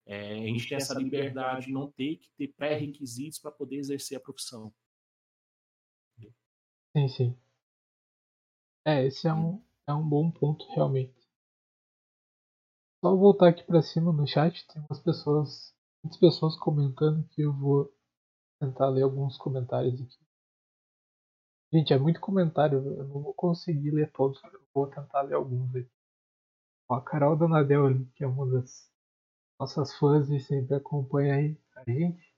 é, 0.05 0.33
a 0.33 0.47
gente 0.47 0.67
tem 0.67 0.75
essa 0.75 0.95
liberdade 0.95 1.67
de 1.67 1.71
não 1.71 1.91
ter 1.91 2.17
que 2.17 2.29
ter 2.31 2.47
pré-requisitos 2.47 3.39
para 3.39 3.51
poder 3.51 3.77
exercer 3.77 4.17
a 4.17 4.19
profissão. 4.19 4.73
Sim, 6.93 7.07
sim. 7.09 7.35
É, 8.85 9.05
esse 9.05 9.25
é 9.25 9.33
um, 9.33 9.63
é 9.87 9.93
um 9.93 10.03
bom 10.05 10.29
ponto, 10.29 10.67
realmente. 10.71 11.15
Só 13.03 13.13
voltar 13.13 13.49
aqui 13.49 13.61
para 13.65 13.81
cima 13.81 14.13
no 14.13 14.25
chat, 14.25 14.65
tem 14.67 14.81
umas 14.89 15.01
pessoas, 15.01 15.73
muitas 16.01 16.17
pessoas 16.17 16.55
comentando 16.57 17.27
que 17.27 17.41
eu 17.41 17.51
vou 17.51 17.91
tentar 18.59 18.89
ler 18.89 19.03
alguns 19.03 19.37
comentários 19.37 20.01
aqui. 20.01 20.17
Gente, 21.73 21.91
é 21.91 21.97
muito 21.97 22.19
comentário, 22.19 22.77
eu 22.77 23.07
não 23.07 23.21
vou 23.23 23.33
conseguir 23.33 23.89
ler 23.89 24.11
todos, 24.11 24.39
eu 24.43 24.61
vou 24.71 24.85
tentar 24.85 25.23
ler 25.23 25.33
alguns 25.33 25.75
aqui. 25.75 25.89
Ó, 26.89 26.95
a 26.95 27.01
Carol 27.01 27.37
Donadel 27.37 27.85
ali, 27.87 28.05
que 28.15 28.23
é 28.23 28.27
uma 28.27 28.45
das 28.45 28.91
nossas 29.59 29.93
fãs 29.97 30.29
e 30.29 30.39
sempre 30.39 30.75
acompanha 30.75 31.35
aí 31.35 31.57
a 31.75 31.83
gente. 31.91 32.33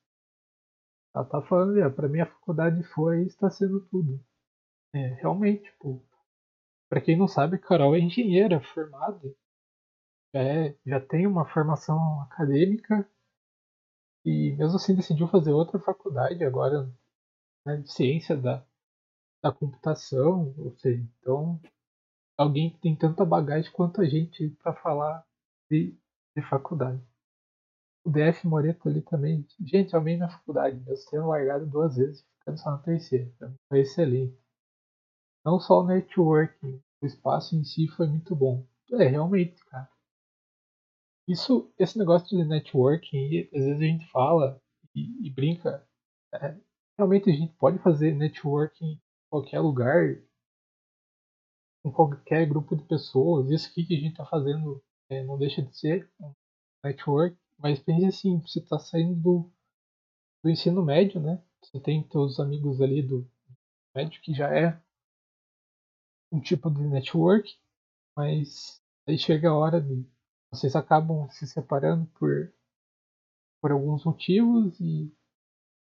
Ela 1.15 1.23
tá 1.23 1.41
falando, 1.41 1.79
é, 1.79 1.89
pra 1.89 2.09
mim 2.09 2.19
a 2.19 2.25
faculdade 2.25 2.83
foi 2.83 3.23
e 3.23 3.27
está 3.27 3.49
sendo 3.49 3.79
tudo. 3.85 4.19
É, 4.93 5.07
realmente, 5.15 5.63
tipo, 5.63 6.01
pra 6.89 7.01
quem 7.01 7.17
não 7.17 7.27
sabe, 7.27 7.59
Carol 7.59 7.95
é 7.95 7.99
engenheira 7.99 8.61
formada. 8.61 9.35
Já, 10.33 10.41
é, 10.41 10.75
já 10.85 10.99
tem 10.99 11.25
uma 11.25 11.45
formação 11.45 12.21
acadêmica 12.23 13.07
e 14.25 14.51
mesmo 14.53 14.75
assim 14.75 14.95
decidiu 14.95 15.27
fazer 15.27 15.51
outra 15.51 15.79
faculdade 15.79 16.43
agora 16.43 16.89
né, 17.65 17.77
de 17.77 17.91
ciência 17.91 18.37
da, 18.37 18.65
da 19.43 19.51
computação, 19.51 20.53
ou 20.57 20.71
seja, 20.77 21.03
então 21.21 21.59
alguém 22.37 22.71
que 22.71 22.79
tem 22.79 22.95
tanta 22.95 23.25
bagagem 23.25 23.71
quanto 23.73 24.01
a 24.01 24.05
gente 24.05 24.49
para 24.63 24.73
falar 24.75 25.25
de, 25.71 25.95
de 26.35 26.43
faculdade. 26.49 27.01
O 28.05 28.11
DF 28.11 28.47
Moreto 28.47 28.89
ali 28.89 29.01
também, 29.03 29.45
gente, 29.65 29.95
amei 29.95 30.17
minha 30.17 30.29
faculdade, 30.29 30.79
mesmo 30.81 31.11
tendo 31.11 31.27
largado 31.27 31.67
duas 31.67 31.97
vezes, 31.97 32.25
ficando 32.39 32.59
só 32.59 32.71
na 32.71 32.79
terceira, 32.79 33.31
foi 33.69 33.81
excelente. 33.81 34.40
Não 35.43 35.59
só 35.59 35.81
o 35.81 35.87
networking, 35.87 36.81
o 37.01 37.05
espaço 37.05 37.55
em 37.55 37.63
si 37.63 37.87
foi 37.87 38.07
muito 38.07 38.35
bom. 38.35 38.65
É, 38.91 39.07
realmente, 39.07 39.63
cara. 39.65 39.89
Isso, 41.27 41.71
esse 41.79 41.97
negócio 41.97 42.27
de 42.27 42.43
networking, 42.43 43.47
às 43.53 43.63
vezes 43.63 43.79
a 43.79 43.85
gente 43.85 44.05
fala 44.11 44.61
e, 44.93 45.27
e 45.27 45.29
brinca, 45.29 45.87
é, 46.33 46.57
realmente 46.97 47.29
a 47.29 47.33
gente 47.33 47.53
pode 47.53 47.79
fazer 47.79 48.13
networking 48.15 48.99
qualquer 49.29 49.59
lugar, 49.59 50.21
com 51.81 51.91
qualquer 51.91 52.45
grupo 52.47 52.75
de 52.75 52.83
pessoas. 52.83 53.49
Isso 53.49 53.69
aqui 53.69 53.85
que 53.85 53.95
a 53.95 53.99
gente 53.99 54.11
está 54.11 54.25
fazendo 54.25 54.83
é, 55.09 55.23
não 55.23 55.37
deixa 55.37 55.61
de 55.61 55.75
ser 55.75 56.11
um 56.19 56.33
network, 56.83 57.37
mas 57.57 57.79
pense 57.79 58.05
assim, 58.05 58.39
você 58.39 58.59
está 58.59 58.77
saindo 58.77 59.15
do, 59.15 59.51
do 60.43 60.49
ensino 60.49 60.83
médio, 60.83 61.21
né? 61.21 61.41
Você 61.61 61.79
tem 61.79 62.07
seus 62.11 62.39
amigos 62.39 62.81
ali 62.81 63.01
do 63.01 63.29
médio 63.95 64.21
que 64.21 64.33
já 64.33 64.53
é 64.55 64.81
um 66.31 66.39
tipo 66.39 66.69
de 66.69 66.81
network, 66.81 67.57
mas 68.15 68.81
aí 69.07 69.17
chega 69.17 69.49
a 69.49 69.55
hora 69.55 69.81
de 69.81 70.05
vocês 70.51 70.75
acabam 70.75 71.29
se 71.29 71.47
separando 71.47 72.05
por 72.17 72.51
por 73.61 73.71
alguns 73.71 74.03
motivos 74.03 74.79
e 74.79 75.13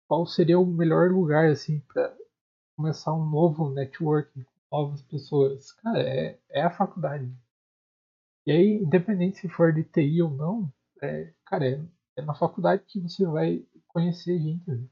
qual 0.07 0.27
seria 0.27 0.59
o 0.59 0.67
melhor 0.67 1.11
lugar 1.11 1.51
assim 1.51 1.81
para 1.81 2.15
começar 2.77 3.15
um 3.15 3.25
novo 3.25 3.71
networking 3.71 4.43
com 4.43 4.77
novas 4.77 5.03
pessoas. 5.03 5.73
Cara, 5.73 6.03
é, 6.03 6.39
é 6.51 6.63
a 6.63 6.71
faculdade. 6.71 7.35
E 8.47 8.53
aí, 8.53 8.75
independente 8.75 9.39
se 9.39 9.49
for 9.49 9.73
de 9.73 9.85
TI 9.85 10.21
ou 10.21 10.31
não, 10.31 10.73
é, 11.01 11.33
cara, 11.47 11.67
é, 11.67 11.85
é 12.17 12.23
na 12.23 12.35
faculdade 12.35 12.85
que 12.87 13.01
você 13.01 13.25
vai 13.25 13.67
conhecer 13.89 14.39
gente. 14.39 14.69
Né? 14.71 14.87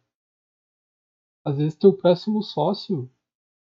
Às 1.45 1.59
vezes 1.59 1.75
teu 1.75 1.93
próximo 1.93 2.43
sócio 2.43 3.11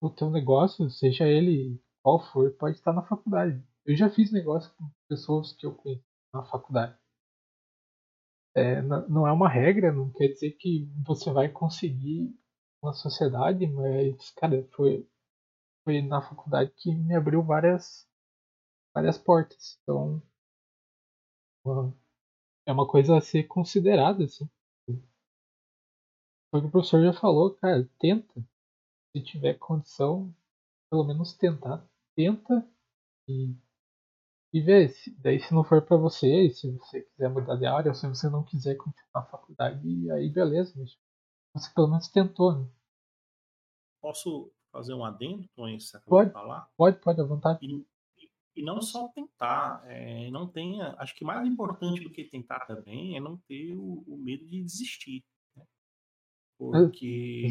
no 0.02 0.10
teu 0.10 0.30
negócio, 0.30 0.90
seja 0.90 1.28
ele 1.28 1.82
qual 2.02 2.20
for, 2.32 2.52
pode 2.54 2.78
estar 2.78 2.94
na 2.94 3.04
faculdade. 3.04 3.62
Eu 3.86 3.96
já 3.96 4.10
fiz 4.10 4.32
negócio 4.32 4.74
com 4.76 4.90
pessoas 5.08 5.54
que 5.54 5.66
eu 5.66 5.76
conheci 5.76 6.04
na 6.34 6.44
faculdade. 6.44 6.98
É, 8.56 8.82
não 8.82 9.28
é 9.28 9.32
uma 9.32 9.48
regra, 9.48 9.92
não 9.92 10.12
quer 10.12 10.30
dizer 10.30 10.52
que 10.52 10.90
você 11.06 11.32
vai 11.32 11.48
conseguir 11.48 12.36
na 12.84 12.92
sociedade, 12.94 13.68
mas, 13.68 14.32
cara, 14.32 14.68
foi, 14.76 15.08
foi 15.84 16.02
na 16.02 16.22
faculdade 16.22 16.72
que 16.76 16.94
me 16.94 17.16
abriu 17.16 17.44
várias, 17.44 18.08
várias 18.94 19.18
portas. 19.18 19.80
Então, 19.84 20.22
é 22.66 22.72
uma 22.72 22.88
coisa 22.88 23.18
a 23.18 23.22
ser 23.22 23.44
considerada, 23.44 24.24
assim. 24.24 24.50
Foi 26.50 26.60
o 26.60 26.64
que 26.64 26.68
o 26.68 26.72
professor 26.72 27.04
já 27.04 27.14
falou, 27.14 27.54
cara, 27.56 27.88
tenta. 28.00 28.44
Se 29.18 29.24
tiver 29.24 29.56
condição, 29.56 30.32
pelo 30.92 31.04
menos 31.04 31.34
tentar. 31.34 31.84
Tenta 32.16 32.68
e, 33.28 33.56
e 34.54 34.62
vê. 34.62 34.90
Se, 34.90 35.12
daí 35.20 35.40
se 35.40 35.54
não 35.54 35.64
for 35.64 35.82
para 35.82 35.98
você, 35.98 36.50
se 36.52 36.72
você 36.72 37.02
quiser 37.02 37.30
mudar 37.30 37.56
de 37.56 37.66
área, 37.66 37.90
ou 37.90 37.96
se 37.96 38.08
você 38.08 38.30
não 38.30 38.44
quiser 38.44 38.76
continuar 38.76 39.24
a 39.24 39.26
faculdade, 39.26 40.12
aí 40.12 40.30
beleza. 40.30 40.74
Você 41.54 41.74
pelo 41.74 41.88
menos 41.88 42.08
tentou, 42.10 42.60
né? 42.60 42.70
Posso 44.00 44.52
fazer 44.72 44.94
um 44.94 45.04
adendo, 45.04 45.48
Tony, 45.56 45.82
se 45.82 46.00
pode, 46.02 46.32
falar? 46.32 46.70
Pode, 46.78 47.00
pode, 47.00 47.20
à 47.20 47.24
vontade. 47.24 47.60
E, 47.66 47.86
e 48.56 48.64
não 48.64 48.82
só 48.82 49.08
tentar, 49.08 49.84
é, 49.86 50.30
não 50.30 50.48
tenha. 50.48 50.96
Acho 51.00 51.16
que 51.16 51.26
mais 51.26 51.48
importante 51.48 52.04
do 52.04 52.12
que 52.12 52.24
tentar 52.24 52.68
também 52.68 53.18
é 53.18 53.20
não 53.20 53.38
ter 53.48 53.74
o, 53.74 54.04
o 54.08 54.18
medo 54.18 54.46
de 54.46 54.62
desistir. 54.62 55.26
Né? 55.56 55.66
Porque 56.60 57.48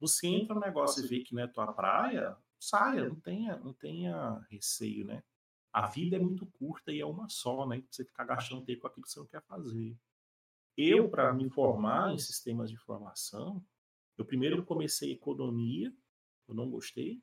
você 0.00 0.28
entra 0.28 0.54
no 0.54 0.60
negócio 0.60 1.04
e 1.04 1.08
vê 1.08 1.20
que 1.20 1.34
não 1.34 1.42
é 1.42 1.46
tua 1.46 1.72
praia, 1.72 2.36
saia, 2.58 3.08
não 3.08 3.18
tenha, 3.20 3.56
não 3.58 3.72
tenha 3.72 4.38
receio, 4.50 5.04
né? 5.04 5.22
A 5.72 5.86
vida 5.86 6.16
é 6.16 6.18
muito 6.18 6.46
curta 6.46 6.92
e 6.92 7.00
é 7.00 7.06
uma 7.06 7.28
só, 7.28 7.66
né? 7.66 7.82
Você 7.90 8.04
ficar 8.04 8.24
gastando 8.24 8.64
tempo 8.64 8.82
com 8.82 8.86
aquilo 8.86 9.04
que 9.04 9.10
você 9.10 9.20
não 9.20 9.26
quer 9.26 9.42
fazer. 9.42 9.96
Eu, 10.76 11.08
para 11.08 11.32
me 11.32 11.50
formar 11.50 12.12
em 12.12 12.18
sistemas 12.18 12.70
de 12.70 12.76
informação, 12.76 13.64
eu 14.16 14.24
primeiro 14.24 14.64
comecei 14.64 15.12
economia, 15.12 15.92
eu 16.48 16.54
não 16.54 16.70
gostei. 16.70 17.22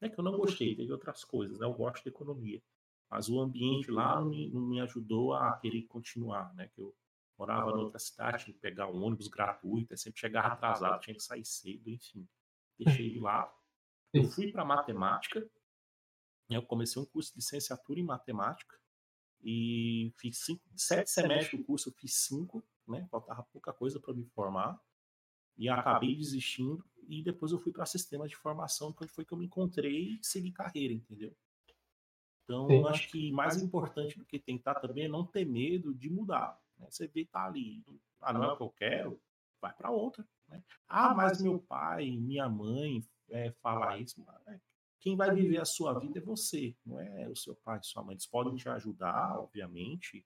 Não 0.00 0.08
é 0.08 0.10
que 0.10 0.18
eu 0.18 0.24
não 0.24 0.36
gostei, 0.36 0.76
teve 0.76 0.92
outras 0.92 1.24
coisas, 1.24 1.58
né? 1.58 1.66
Eu 1.66 1.74
gosto 1.74 2.02
de 2.02 2.10
economia. 2.10 2.62
Mas 3.10 3.28
o 3.28 3.40
ambiente 3.40 3.90
lá 3.90 4.20
não 4.20 4.28
me, 4.28 4.50
não 4.50 4.60
me 4.60 4.80
ajudou 4.80 5.34
a 5.34 5.56
querer 5.58 5.82
continuar, 5.84 6.54
né? 6.54 6.68
Que 6.74 6.80
eu 6.80 6.94
morava 7.38 7.70
em 7.70 7.74
outra 7.74 7.98
cidade, 7.98 8.44
tinha 8.44 8.54
que 8.54 8.60
pegar 8.60 8.88
um 8.88 9.02
ônibus 9.02 9.28
gratuito, 9.28 9.96
sempre 9.96 10.20
chegava 10.20 10.54
atrasado, 10.54 11.00
tinha 11.00 11.14
que 11.14 11.22
sair 11.22 11.44
cedo, 11.44 11.88
enfim. 11.90 12.26
Deixei 12.78 13.10
de 13.10 13.20
lado. 13.20 13.52
Eu 14.12 14.24
fui 14.30 14.50
para 14.52 14.64
matemática, 14.64 15.40
né? 16.48 16.56
eu 16.56 16.62
comecei 16.62 17.00
um 17.00 17.04
curso 17.04 17.32
de 17.32 17.38
licenciatura 17.38 17.98
em 17.98 18.04
matemática 18.04 18.78
e 19.42 20.12
fiz 20.16 20.38
cinco, 20.38 20.62
sete 20.76 21.10
semestres 21.10 21.60
do 21.60 21.66
curso, 21.66 21.88
eu 21.88 21.92
fiz 21.94 22.14
cinco, 22.14 22.64
né? 22.86 23.06
Faltava 23.10 23.42
pouca 23.52 23.72
coisa 23.72 23.98
para 23.98 24.14
me 24.14 24.24
formar 24.26 24.80
e 25.56 25.68
acabei 25.68 26.14
desistindo 26.14 26.84
e 27.08 27.22
depois 27.22 27.52
eu 27.52 27.58
fui 27.58 27.72
para 27.72 27.86
sistema 27.86 28.26
de 28.26 28.36
formação, 28.36 28.94
onde 29.00 29.12
foi 29.12 29.24
que 29.24 29.32
eu 29.32 29.38
me 29.38 29.46
encontrei 29.46 30.14
e 30.14 30.18
segui 30.22 30.52
carreira, 30.52 30.94
entendeu? 30.94 31.36
Então, 32.44 32.86
acho 32.88 33.10
que 33.10 33.32
mais 33.32 33.60
importante 33.60 34.18
do 34.18 34.24
que 34.24 34.38
tentar 34.38 34.74
também 34.76 35.04
é 35.04 35.08
não 35.08 35.26
ter 35.26 35.44
medo 35.44 35.94
de 35.94 36.10
mudar. 36.10 36.58
Né? 36.84 36.90
Você 36.90 37.06
vê 37.08 37.24
tá 37.24 37.46
ali, 37.46 37.82
ah, 38.20 38.32
não 38.32 38.44
é 38.44 38.52
o 38.52 38.56
que 38.56 38.62
eu 38.62 38.70
quero, 38.70 39.20
vai 39.60 39.72
para 39.72 39.90
outra. 39.90 40.26
Né? 40.48 40.62
Ah, 40.86 41.14
mas 41.14 41.40
meu 41.40 41.58
pai, 41.58 42.10
minha 42.10 42.48
mãe 42.48 43.02
é, 43.30 43.50
falar 43.62 43.98
isso, 43.98 44.24
é, 44.46 44.60
quem 45.00 45.16
vai 45.16 45.34
viver 45.34 45.60
a 45.60 45.64
sua 45.64 45.98
vida 45.98 46.18
é 46.18 46.22
você, 46.22 46.74
não 46.84 47.00
é 47.00 47.28
o 47.28 47.36
seu 47.36 47.54
pai, 47.56 47.78
sua 47.82 48.02
mãe. 48.02 48.14
Eles 48.14 48.26
podem 48.26 48.54
te 48.54 48.68
ajudar, 48.68 49.38
obviamente, 49.38 50.24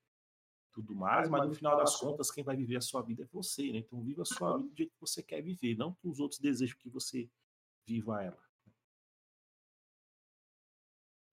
tudo 0.72 0.94
mais, 0.94 1.28
mas 1.28 1.48
no 1.48 1.54
final 1.54 1.76
das 1.76 1.96
contas, 1.96 2.30
quem 2.30 2.44
vai 2.44 2.56
viver 2.56 2.76
a 2.76 2.80
sua 2.80 3.02
vida 3.02 3.24
é 3.24 3.26
você, 3.32 3.72
né? 3.72 3.78
Então, 3.78 4.00
viva 4.00 4.22
a 4.22 4.24
sua 4.24 4.56
vida 4.56 4.68
do 4.68 4.76
jeito 4.76 4.92
que 4.92 5.00
você 5.00 5.22
quer 5.22 5.42
viver, 5.42 5.76
não 5.76 5.94
que 5.94 6.06
os 6.06 6.20
outros 6.20 6.40
desejam 6.40 6.78
que 6.78 6.88
você 6.88 7.28
viva 7.84 8.22
ela. 8.22 8.38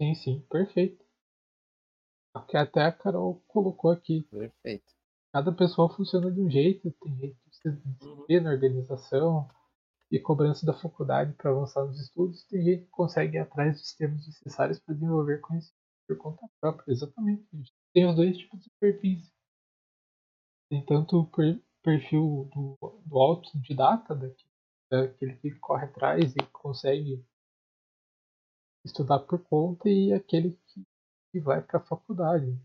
Sim, 0.01 0.15
sim, 0.15 0.39
perfeito. 0.49 1.05
Que 2.47 2.57
até 2.57 2.81
a 2.81 2.91
Carol 2.91 3.41
colocou 3.47 3.91
aqui. 3.91 4.23
Perfeito. 4.23 4.94
Cada 5.35 5.51
pessoa 5.51 5.93
funciona 5.93 6.31
de 6.31 6.39
um 6.39 6.49
jeito, 6.49 6.89
tem 7.03 7.13
jeito 7.17 7.37
de 7.45 7.57
se 7.57 7.67
uhum. 7.67 8.41
na 8.41 8.51
organização 8.51 9.49
e 10.09 10.17
cobrança 10.17 10.65
da 10.65 10.73
faculdade 10.73 11.33
para 11.33 11.51
avançar 11.51 11.83
nos 11.85 11.99
estudos, 11.99 12.45
tem 12.45 12.63
gente 12.63 12.85
que 12.85 12.91
consegue 12.91 13.35
ir 13.35 13.41
atrás 13.41 13.77
dos 13.77 13.93
termos 13.95 14.25
necessários 14.25 14.79
para 14.79 14.93
desenvolver 14.93 15.41
conhecimento 15.41 15.75
por 16.07 16.17
conta 16.19 16.49
própria, 16.61 16.89
exatamente. 16.89 17.45
Tem 17.93 18.07
os 18.07 18.15
dois 18.15 18.37
tipos 18.37 18.63
de 18.63 18.69
perfis. 18.79 19.29
Tem 20.69 20.85
tanto 20.85 21.19
o 21.19 21.29
perfil 21.83 22.49
do, 22.55 23.01
do 23.05 23.19
autodidata, 23.19 24.15
que 24.87 24.95
aquele 24.95 25.35
que 25.35 25.51
corre 25.59 25.83
atrás 25.83 26.33
e 26.33 26.47
consegue 26.53 27.21
estudar 28.85 29.19
por 29.19 29.43
conta 29.43 29.89
e 29.89 30.13
aquele 30.13 30.57
que, 30.67 30.87
que 31.29 31.41
vai 31.41 31.61
para 31.61 31.79
a 31.79 31.83
faculdade. 31.83 32.57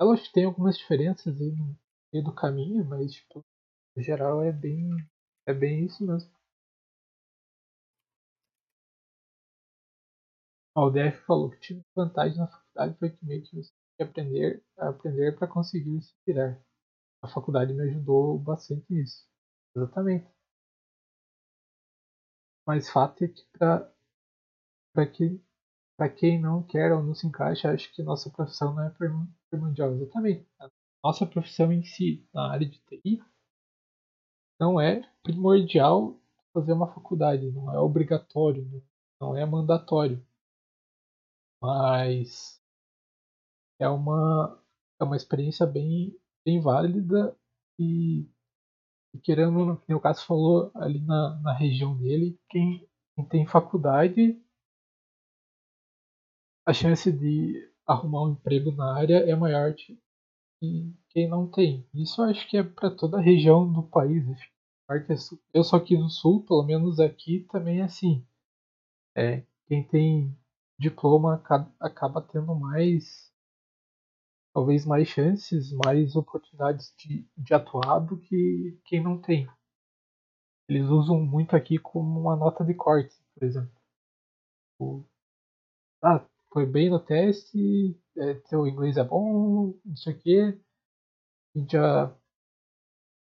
Elas 0.00 0.28
têm 0.28 0.44
algumas 0.44 0.76
diferenças 0.76 1.40
aí 1.40 1.52
no 1.52 1.76
meio 2.12 2.24
do 2.24 2.34
caminho, 2.34 2.84
mas 2.84 3.12
tipo, 3.12 3.44
no 3.96 4.02
geral 4.02 4.42
é 4.42 4.52
bem 4.52 4.90
é 5.46 5.54
bem 5.54 5.84
isso 5.86 6.04
mesmo. 6.06 6.30
O 10.76 10.88
DF 10.90 11.18
falou 11.26 11.50
que 11.50 11.58
tive 11.58 11.84
vantagem 11.96 12.38
na 12.38 12.46
faculdade 12.46 12.96
foi 13.00 13.10
que 13.10 13.24
meio 13.24 13.42
que 13.42 13.56
você 13.56 13.72
tem 13.72 13.96
que 13.96 14.02
aprender 14.04 14.62
aprender 14.76 15.36
para 15.36 15.48
conseguir 15.48 16.00
se 16.00 16.14
virar. 16.24 16.62
A 17.22 17.28
faculdade 17.28 17.74
me 17.74 17.82
ajudou 17.84 18.38
bastante 18.38 18.84
nisso. 18.90 19.26
Exatamente. 19.76 20.28
Mas 22.64 22.88
fato 22.88 23.24
é 23.24 23.28
que 23.28 23.44
para 23.58 23.90
que 25.06 25.40
para 25.96 26.08
quem 26.10 26.40
não 26.40 26.62
quer 26.62 26.92
ou 26.92 27.02
não 27.02 27.14
se 27.14 27.26
encaixa, 27.26 27.70
acho 27.72 27.92
que 27.94 28.02
nossa 28.02 28.30
profissão 28.30 28.74
não 28.74 28.84
é 28.84 28.90
primordial. 29.50 29.92
Exatamente. 29.92 30.46
A 30.60 30.70
nossa 31.04 31.26
profissão 31.26 31.72
em 31.72 31.82
si, 31.82 32.26
na 32.32 32.50
área 32.50 32.68
de 32.68 32.78
TI, 32.80 33.22
não 34.60 34.80
é 34.80 35.08
primordial 35.22 36.18
fazer 36.52 36.72
uma 36.72 36.92
faculdade, 36.92 37.50
não 37.50 37.72
é 37.72 37.78
obrigatório, 37.78 38.82
não 39.20 39.36
é 39.36 39.44
mandatório. 39.46 40.24
Mas 41.60 42.60
é 43.78 43.88
uma, 43.88 44.60
é 45.00 45.04
uma 45.04 45.16
experiência 45.16 45.66
bem, 45.66 46.16
bem 46.44 46.60
válida 46.60 47.36
e, 47.78 48.28
e 49.14 49.18
querendo, 49.22 49.76
como 49.76 49.98
o 49.98 50.00
Cássio 50.00 50.26
falou, 50.26 50.70
ali 50.74 51.00
na, 51.00 51.38
na 51.40 51.52
região 51.52 51.96
dele, 51.96 52.38
quem, 52.48 52.88
quem 53.14 53.24
tem 53.24 53.46
faculdade, 53.46 54.40
a 56.66 56.72
chance 56.72 57.10
de 57.10 57.70
arrumar 57.88 58.24
um 58.24 58.32
emprego 58.32 58.70
na 58.70 58.94
área 58.94 59.18
é 59.28 59.34
maior 59.34 59.74
que 59.74 59.98
quem 61.10 61.28
não 61.28 61.50
tem. 61.50 61.88
Isso 61.94 62.22
acho 62.22 62.46
que 62.48 62.58
é 62.58 62.62
para 62.62 62.90
toda 62.90 63.18
a 63.18 63.22
região 63.22 63.72
do 63.72 63.82
país. 63.82 64.24
Eu 65.52 65.64
sou 65.64 65.78
aqui 65.78 65.96
no 65.96 66.08
sul, 66.08 66.44
pelo 66.44 66.62
menos 66.62 67.00
aqui 67.00 67.46
também 67.50 67.80
é 67.80 67.84
assim. 67.84 68.24
É, 69.16 69.44
quem 69.66 69.82
tem 69.82 70.38
diploma 70.78 71.42
acaba 71.80 72.22
tendo 72.22 72.54
mais 72.54 73.28
talvez 74.54 74.84
mais 74.84 75.08
chances, 75.08 75.72
mais 75.72 76.16
oportunidades 76.16 76.92
de, 76.98 77.26
de 77.36 77.54
atuar 77.54 78.00
do 78.00 78.18
que 78.18 78.78
quem 78.84 79.02
não 79.02 79.20
tem. 79.20 79.48
Eles 80.68 80.88
usam 80.88 81.20
muito 81.20 81.54
aqui 81.54 81.78
como 81.78 82.20
uma 82.20 82.36
nota 82.36 82.64
de 82.64 82.74
corte, 82.74 83.14
por 83.34 83.46
exemplo. 83.46 83.70
Ah, 86.02 86.24
foi 86.52 86.66
bem 86.66 86.90
no 86.90 86.98
teste, 86.98 87.96
é, 88.16 88.34
teu 88.48 88.66
inglês 88.66 88.96
é 88.96 89.04
bom, 89.04 89.74
não 89.84 89.96
sei 89.96 90.14
o 90.14 90.18
quê. 90.18 90.60
Já... 91.70 92.14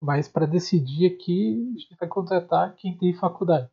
Mas 0.01 0.29
para 0.29 0.47
decidir 0.47 1.15
aqui, 1.15 1.75
a 1.77 1.79
gente 1.79 1.97
vai 1.97 2.09
contratar 2.09 2.75
quem 2.77 2.97
tem 2.99 3.15
faculdade. 3.15 3.71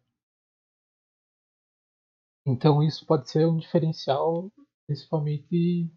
Então 2.46 2.84
isso 2.84 3.06
pode 3.06 3.30
ser 3.30 3.46
um 3.48 3.58
diferencial, 3.58 4.52
principalmente 4.88 5.90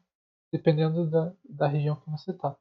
dependendo 0.52 1.08
da, 1.10 1.34
da 1.44 1.66
região 1.66 1.96
que 2.00 2.10
você 2.10 2.30
está. 2.30 2.56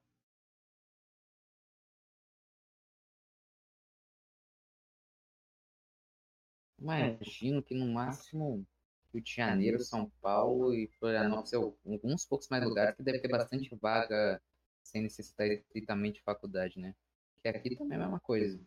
Imagino 6.79 7.61
que 7.61 7.75
no 7.75 7.87
máximo 7.93 8.65
Rio 9.13 9.21
de 9.21 9.33
Janeiro, 9.33 9.79
São 9.79 10.09
Paulo 10.21 10.73
e 10.73 10.87
Florianópolis, 10.99 11.53
alguns 11.53 12.25
poucos 12.25 12.47
mais 12.49 12.63
lugares 12.63 12.95
que 12.95 13.03
deve 13.03 13.19
ter 13.19 13.27
bastante 13.27 13.73
vaga 13.75 14.41
sem 14.83 15.01
necessitar 15.01 15.47
estritamente 15.47 16.15
de 16.15 16.23
faculdade, 16.23 16.79
né? 16.79 16.95
Que 17.41 17.49
aqui 17.49 17.75
também 17.75 17.97
é 17.97 18.01
a 18.01 18.03
mesma 18.03 18.19
coisa. 18.19 18.59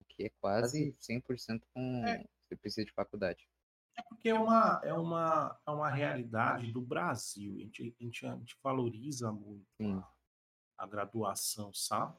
Aqui 0.00 0.24
é 0.24 0.30
quase 0.40 0.94
100% 1.00 1.62
com 1.74 2.06
é. 2.06 2.24
você 2.46 2.56
precisa 2.56 2.84
de 2.84 2.92
faculdade. 2.92 3.48
É 3.96 4.02
porque 4.02 4.28
é 4.28 4.34
uma, 4.34 4.80
é 4.84 4.94
uma, 4.94 5.60
é 5.66 5.70
uma 5.70 5.90
realidade 5.90 6.72
do 6.72 6.80
Brasil. 6.80 7.56
A 7.56 7.58
gente, 7.58 7.96
a 8.00 8.04
gente, 8.04 8.26
a 8.26 8.36
gente 8.36 8.56
valoriza 8.62 9.30
muito 9.30 9.66
a, 9.82 10.84
a, 10.84 10.86
graduação, 10.86 11.72
sabe? 11.74 12.16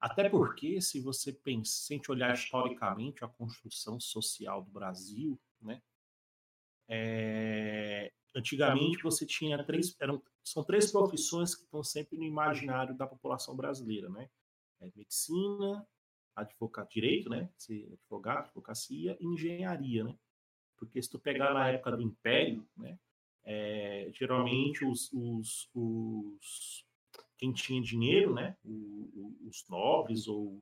Até 0.00 0.28
porque, 0.28 0.80
se 0.82 1.00
você 1.00 1.32
pensa, 1.32 1.72
se 1.72 1.94
a 1.94 1.96
gente 1.96 2.10
olhar 2.10 2.34
historicamente 2.34 3.24
a 3.24 3.28
construção 3.28 3.98
social 3.98 4.62
do 4.62 4.70
Brasil, 4.70 5.40
né? 5.62 5.80
É, 6.88 8.12
antigamente 8.34 9.02
você 9.02 9.24
tinha 9.26 9.62
três, 9.64 9.96
eram, 10.00 10.22
são 10.42 10.62
três 10.64 10.90
profissões 10.90 11.54
que 11.54 11.62
estão 11.62 11.82
sempre 11.82 12.18
no 12.18 12.24
imaginário 12.24 12.96
da 12.96 13.06
população 13.06 13.56
brasileira, 13.56 14.08
né? 14.08 14.28
É 14.80 14.90
medicina, 14.94 15.86
advogado, 16.34 16.88
direito, 16.88 17.28
né? 17.30 17.48
Advogado, 17.92 18.46
advocacia 18.46 19.16
e 19.20 19.26
engenharia, 19.26 20.04
né? 20.04 20.16
Porque 20.76 21.02
se 21.02 21.10
tu 21.10 21.18
pegar 21.18 21.54
na 21.54 21.68
época 21.68 21.96
do 21.96 22.02
Império, 22.02 22.66
né, 22.76 22.98
é, 23.44 24.10
geralmente 24.12 24.84
os, 24.84 25.10
os, 25.12 25.70
os, 25.74 26.84
quem 27.36 27.52
tinha 27.52 27.80
dinheiro, 27.80 28.34
né, 28.34 28.56
os 28.64 29.64
nobres 29.68 30.26
ou 30.26 30.60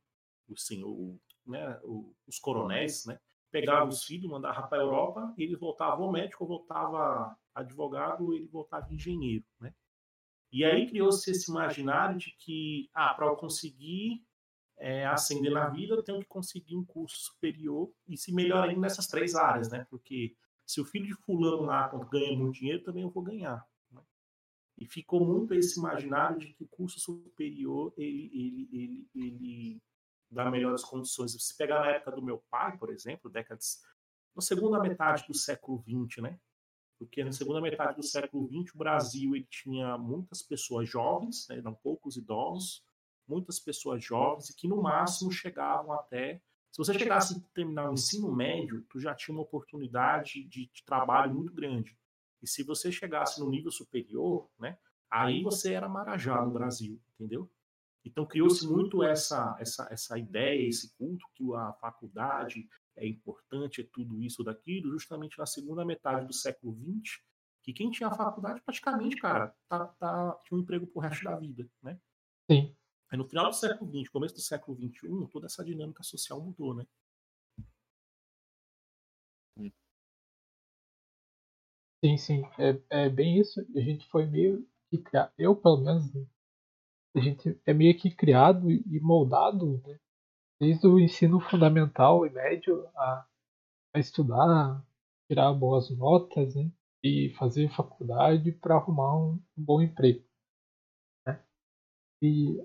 o, 0.49 1.21
né, 1.47 1.81
os 2.27 2.39
coronéis, 2.39 3.07
né, 3.07 3.19
pegavam 3.53 3.89
os 3.89 4.03
filhos, 4.03 4.29
mandavam 4.29 4.67
para 4.67 4.79
a 4.79 4.85
Europa, 4.85 5.35
ele 5.37 5.55
voltava 5.55 6.03
ao 6.03 6.11
médico, 6.11 6.47
voltava 6.47 7.37
advogado, 7.55 8.33
ele 8.33 8.49
voltava 8.49 8.93
engenheiro, 8.93 9.45
né? 9.61 9.73
E 10.51 10.65
aí 10.65 10.87
criou-se 10.89 11.31
esse 11.31 11.51
imaginário 11.51 12.19
de 12.19 12.31
que, 12.39 12.91
ah, 12.93 13.15
para 13.15 13.27
eu 13.27 13.37
conseguir 13.37 14.23
é, 14.77 15.07
ascender 15.07 15.53
na 15.53 15.69
vida, 15.69 15.95
eu 15.95 16.03
tenho 16.03 16.21
que 16.21 16.27
conseguir 16.27 16.77
um 16.77 16.85
curso 16.85 17.17
superior 17.17 17.91
e 18.09 18.17
se 18.17 18.33
melhorar 18.35 18.69
ainda 18.69 18.81
nessas 18.81 19.07
três 19.07 19.35
áreas, 19.35 19.71
né? 19.71 19.87
Porque 19.89 20.35
se 20.67 20.81
o 20.81 20.85
filho 20.85 21.07
de 21.07 21.15
fulano 21.15 21.63
lá 21.63 21.89
ganha 22.11 22.37
muito 22.37 22.59
dinheiro, 22.59 22.83
também 22.83 23.03
eu 23.03 23.11
vou 23.11 23.23
ganhar. 23.23 23.67
Né? 23.91 24.01
E 24.79 24.87
ficou 24.87 25.25
muito 25.25 25.55
esse 25.55 25.79
imaginário 25.79 26.39
de 26.39 26.53
que 26.53 26.65
o 26.65 26.69
curso 26.69 27.01
superior 27.01 27.93
ele, 27.97 28.31
ele, 28.35 28.69
ele, 28.73 29.09
ele 29.15 29.83
dá 30.35 30.51
melhores 30.51 30.83
condições. 30.83 31.33
Se 31.33 31.57
pegar 31.57 31.81
na 31.81 31.91
época 31.91 32.13
do 32.13 32.23
meu 32.23 32.43
pai, 32.51 32.77
por 32.77 32.91
exemplo, 32.91 33.31
décadas 33.31 33.81
na 34.35 34.43
segunda 34.43 34.81
metade 34.81 35.25
do 35.27 35.35
século 35.35 35.83
XX, 35.83 36.23
né? 36.23 36.39
Porque 36.99 37.25
na 37.25 37.33
segunda 37.33 37.61
metade 37.61 37.97
do 37.97 38.03
século 38.03 38.47
XX 38.49 38.75
o 38.75 38.79
Brasil 38.79 39.35
ele 39.35 39.47
tinha 39.51 39.99
muitas 39.99 40.43
pessoas 40.43 40.89
jovens, 40.89 41.47
né? 41.49 41.59
eram 41.59 41.75
poucos 41.75 42.17
idosos, 42.17 42.85
muitas 43.27 43.59
pessoas 43.59 44.05
jovens 44.05 44.51
e 44.51 44.57
que 44.57 44.69
no 44.69 44.81
máximo 44.81 45.31
chegavam 45.31 45.93
até. 45.93 46.41
Se 46.71 46.79
você 46.79 46.97
chegasse 46.99 47.37
a 47.37 47.41
terminar 47.53 47.91
o 47.91 47.95
ensino 47.95 48.35
médio, 48.35 48.83
tu 48.89 48.99
já 48.99 49.15
tinha 49.15 49.35
uma 49.35 49.43
oportunidade 49.43 50.45
de, 50.45 50.67
de 50.67 50.85
trabalho 50.85 51.35
muito 51.35 51.53
grande. 51.53 51.99
E 52.41 52.47
se 52.47 52.63
você 52.63 52.91
chegasse 52.91 53.41
no 53.41 53.51
nível 53.51 53.71
superior, 53.71 54.49
né, 54.59 54.79
aí 55.11 55.43
você 55.43 55.75
era 55.75 55.89
marajá 55.89 56.43
no 56.45 56.53
Brasil, 56.53 57.01
entendeu? 57.15 57.51
Então 58.05 58.27
criou-se 58.27 58.67
muito 58.67 59.03
essa, 59.03 59.57
essa, 59.61 59.89
essa 59.91 60.19
ideia, 60.19 60.69
esse 60.69 60.95
culto 60.97 61.25
que 61.35 61.45
a 61.55 61.73
faculdade 61.75 62.69
é 62.97 63.07
importante, 63.07 63.81
é 63.81 63.89
tudo 63.93 64.21
isso, 64.21 64.43
daquilo, 64.43 64.91
justamente 64.91 65.39
na 65.39 65.47
segunda 65.47 65.85
metade 65.85 66.27
do 66.27 66.33
século 66.33 66.75
XX, 66.75 67.23
que 67.63 67.73
quem 67.73 67.91
tinha 67.91 68.11
faculdade 68.11 68.61
praticamente, 68.61 69.17
cara, 69.17 69.55
tá, 69.69 69.87
tá, 69.87 70.39
tinha 70.45 70.59
um 70.59 70.63
emprego 70.63 70.87
pro 70.87 71.01
resto 71.01 71.25
da 71.25 71.39
vida, 71.39 71.69
né? 71.83 71.99
Sim. 72.51 72.75
Aí 73.09 73.17
no 73.17 73.29
final 73.29 73.49
do 73.49 73.57
século 73.57 73.91
XX, 73.91 74.11
começo 74.11 74.35
do 74.35 74.41
século 74.41 74.77
XXI, 74.77 75.29
toda 75.31 75.47
essa 75.47 75.65
dinâmica 75.65 76.03
social 76.03 76.41
mudou, 76.41 76.75
né? 76.75 76.87
Sim, 82.05 82.17
sim. 82.17 82.43
É, 82.59 83.05
é 83.05 83.09
bem 83.09 83.39
isso. 83.39 83.65
A 83.77 83.81
gente 83.81 84.05
foi 84.09 84.27
meio 84.27 84.67
que 84.91 84.99
criado. 84.99 85.33
Eu, 85.39 85.55
pelo 85.55 85.79
menos, 85.79 86.11
a 87.15 87.21
gente 87.21 87.61
é 87.67 87.73
meio 87.75 87.97
que 87.99 88.11
criado 88.11 88.71
e 88.71 89.01
moldado, 89.01 89.83
né? 89.87 89.99
Desde 90.61 90.87
o 90.87 91.01
ensino 91.01 91.41
fundamental 91.41 92.25
e 92.27 92.31
médio 92.31 92.87
a, 92.97 93.27
a 93.95 93.99
estudar, 93.99 94.85
tirar 95.29 95.53
boas 95.55 95.91
notas, 95.91 96.55
né? 96.55 96.71
E 97.03 97.31
fazer 97.37 97.69
faculdade 97.71 98.53
para 98.53 98.77
arrumar 98.77 99.17
um, 99.17 99.33
um 99.57 99.65
bom 99.65 99.83
emprego. 99.83 100.25
Né? 101.27 101.43
E 102.23 102.65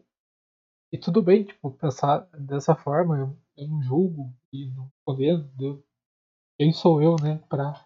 e 0.92 0.98
tudo 0.98 1.22
bem, 1.22 1.44
tipo, 1.44 1.70
pensar 1.72 2.20
dessa 2.34 2.74
forma, 2.74 3.18
eu, 3.18 3.38
eu 3.58 3.68
não 3.68 3.82
julgo 3.82 4.34
e 4.54 4.68
não 4.72 4.90
condeno. 5.06 5.50
Eu, 5.60 5.84
quem 6.58 6.72
sou 6.72 7.02
eu, 7.02 7.18
né, 7.22 7.36
estar 7.36 7.86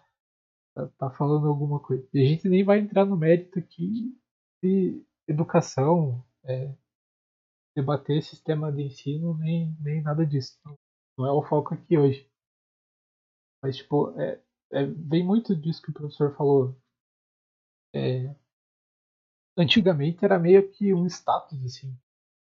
tá 0.98 1.10
falando 1.10 1.48
alguma 1.48 1.80
coisa. 1.80 2.08
E 2.14 2.22
a 2.22 2.28
gente 2.28 2.48
nem 2.48 2.62
vai 2.62 2.78
entrar 2.78 3.04
no 3.04 3.16
mérito 3.16 3.58
aqui 3.58 4.16
de 4.62 5.04
educação, 5.26 6.24
é, 6.44 6.74
debater 7.74 8.22
sistema 8.22 8.72
de 8.72 8.82
ensino, 8.82 9.36
nem, 9.38 9.76
nem 9.80 10.02
nada 10.02 10.24
disso. 10.26 10.58
não 11.16 11.26
é 11.26 11.32
o 11.32 11.42
foco 11.42 11.74
aqui 11.74 11.96
hoje. 11.98 12.28
Mas, 13.62 13.76
tipo, 13.76 14.18
é, 14.20 14.42
é, 14.72 14.84
vem 14.86 15.24
muito 15.24 15.54
disso 15.54 15.82
que 15.82 15.90
o 15.90 15.94
professor 15.94 16.34
falou. 16.36 16.76
É, 17.94 18.34
antigamente 19.56 20.24
era 20.24 20.38
meio 20.38 20.68
que 20.70 20.92
um 20.92 21.06
status, 21.06 21.64
assim. 21.64 21.96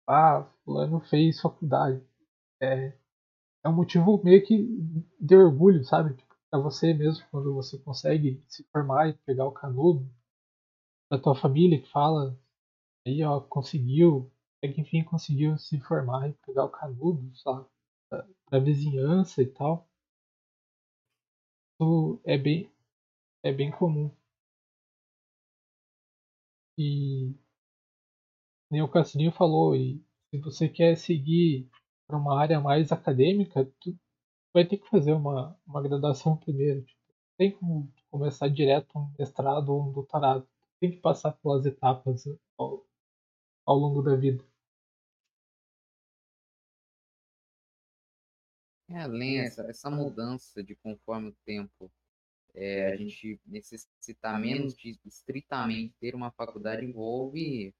Ah, 0.07 0.43
fulano 0.63 0.99
fez 1.01 1.39
faculdade. 1.41 2.01
É, 2.62 2.93
é 3.63 3.69
um 3.69 3.73
motivo 3.73 4.21
meio 4.23 4.45
que 4.45 4.67
de 5.19 5.36
orgulho, 5.36 5.83
sabe? 5.83 6.15
Tipo, 6.15 6.36
pra 6.49 6.60
você 6.60 6.93
mesmo, 6.93 7.25
quando 7.31 7.53
você 7.53 7.77
consegue 7.79 8.43
se 8.47 8.63
formar 8.71 9.10
e 9.10 9.13
pegar 9.25 9.45
o 9.45 9.51
canudo. 9.51 10.10
Da 11.10 11.17
tua 11.17 11.36
família 11.36 11.81
que 11.81 11.89
fala, 11.89 12.38
aí 13.08 13.24
ó, 13.24 13.39
conseguiu, 13.41 14.32
é 14.62 14.67
que 14.67 14.82
enfim 14.82 15.04
conseguiu 15.04 15.58
se 15.58 15.80
formar 15.80 16.30
e 16.30 16.34
pegar 16.46 16.65
o 16.65 16.70
canudo, 16.70 17.36
sabe? 17.38 17.65
Da, 18.12 18.28
da 18.52 18.60
vizinhança 18.60 19.41
e 19.41 19.48
tal. 19.48 19.88
Isso 21.80 22.22
é 22.26 22.38
bem, 22.38 22.70
é 23.43 23.52
bem 23.52 23.72
comum. 23.72 24.12
E 26.78 27.34
nem 28.70 28.82
o 28.82 28.88
Cassininho 28.89 29.32
falou, 29.32 29.76
e 29.76 30.04
se 30.30 30.38
você 30.39 30.67
quer 30.70 30.96
seguir 30.98 31.70
para 32.08 32.17
uma 32.17 32.39
área 32.39 32.60
mais 32.60 32.91
acadêmica, 32.91 33.65
tu 33.82 33.98
vai 34.54 34.65
ter 34.65 34.78
que 34.78 34.89
fazer 34.89 35.13
uma, 35.13 35.58
uma 35.65 35.82
graduação 35.82 36.38
primeiro. 36.38 36.84
Tipo, 36.84 37.02
tem 37.38 37.52
como 37.52 37.91
começar 38.12 38.48
direto 38.50 38.98
um 38.98 39.12
mestrado 39.17 39.70
ou 39.70 39.88
um 39.88 39.91
doutorado. 39.91 40.48
Tem 40.80 40.91
que 40.91 40.98
passar 40.98 41.32
pelas 41.34 41.65
etapas 41.65 42.26
ao, 42.58 42.86
ao 43.67 43.77
longo 43.77 44.01
da 44.01 44.15
vida. 44.15 44.43
É, 48.89 49.01
além 49.01 49.39
essa, 49.39 49.63
essa 49.63 49.89
mudança 49.89 50.63
de 50.63 50.73
conforme 50.75 51.27
o 51.30 51.36
tempo 51.45 51.91
é, 52.53 52.93
a 52.93 52.95
gente 52.95 53.39
necessitar 53.45 54.39
menos 54.39 54.73
de 54.73 54.97
estritamente 55.06 55.93
ter 55.99 56.15
uma 56.15 56.32
faculdade 56.32 56.86
envolve 56.86 57.75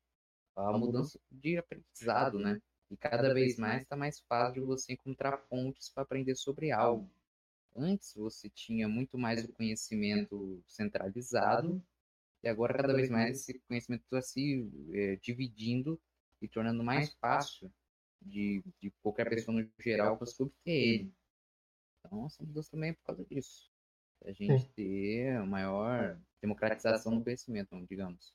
a 0.54 0.78
mudança 0.78 1.18
de 1.32 1.58
aprendizado, 1.58 2.38
né? 2.38 2.62
E 2.92 2.98
cada 2.98 3.34
vez 3.34 3.58
mais 3.58 3.84
está 3.84 3.96
mais 3.96 4.20
fácil 4.20 4.62
de 4.62 4.68
você 4.68 4.94
encontrar 4.94 5.38
pontes 5.50 5.90
para 5.90 6.04
aprender 6.04 6.36
sobre 6.36 6.72
algo. 6.72 7.10
Antes 7.76 8.14
você 8.16 8.50
tinha 8.50 8.88
muito 8.88 9.18
mais 9.18 9.46
o 9.46 9.54
conhecimento 9.54 10.62
centralizado 10.68 11.82
e 12.44 12.48
agora 12.48 12.74
cada 12.74 12.94
vez 12.94 13.10
mais 13.10 13.42
esse 13.42 13.60
conhecimento 13.68 14.04
está 14.04 14.22
se 14.22 14.70
é, 14.94 15.16
dividindo 15.18 16.00
e 16.42 16.48
tornando 16.48 16.84
mais 16.84 17.14
fácil 17.16 17.72
de, 18.22 18.64
de 18.82 18.92
qualquer 19.02 19.30
pessoa 19.30 19.60
no 19.60 19.70
geral 19.80 20.18
conseguir 20.18 20.44
obter 20.44 20.72
ele. 20.72 21.14
Então 22.06 22.26
essa 22.26 22.44
mudança 22.44 22.72
também 22.72 22.92
é 22.92 22.94
por 22.94 23.04
causa 23.04 23.26
disso 23.26 23.72
a 24.26 24.32
gente 24.32 24.60
Sim. 24.60 24.72
ter 24.76 25.46
maior 25.46 26.20
democratização 26.42 27.18
do 27.18 27.24
conhecimento, 27.24 27.76
digamos. 27.88 28.34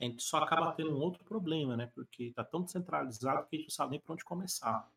A 0.00 0.04
gente 0.04 0.22
só 0.22 0.38
acaba 0.38 0.72
tendo 0.72 0.90
um 0.90 1.00
outro 1.00 1.24
problema, 1.24 1.76
né? 1.76 1.90
Porque 1.94 2.24
está 2.24 2.44
tão 2.44 2.62
descentralizado 2.62 3.46
que 3.46 3.56
a 3.56 3.58
gente 3.58 3.68
não 3.68 3.74
sabe 3.74 3.92
nem 3.92 4.00
para 4.00 4.12
onde 4.12 4.24
começar. 4.24 4.90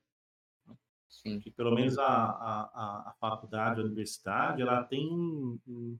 Sim. 1.08 1.40
Que 1.40 1.52
pelo 1.52 1.74
menos 1.74 1.98
a, 1.98 2.06
a, 2.06 3.10
a, 3.10 3.16
faculdade, 3.20 3.80
a 3.80 3.84
universidade, 3.84 4.62
ela 4.62 4.84
tem 4.84 5.08
um, 5.08 6.00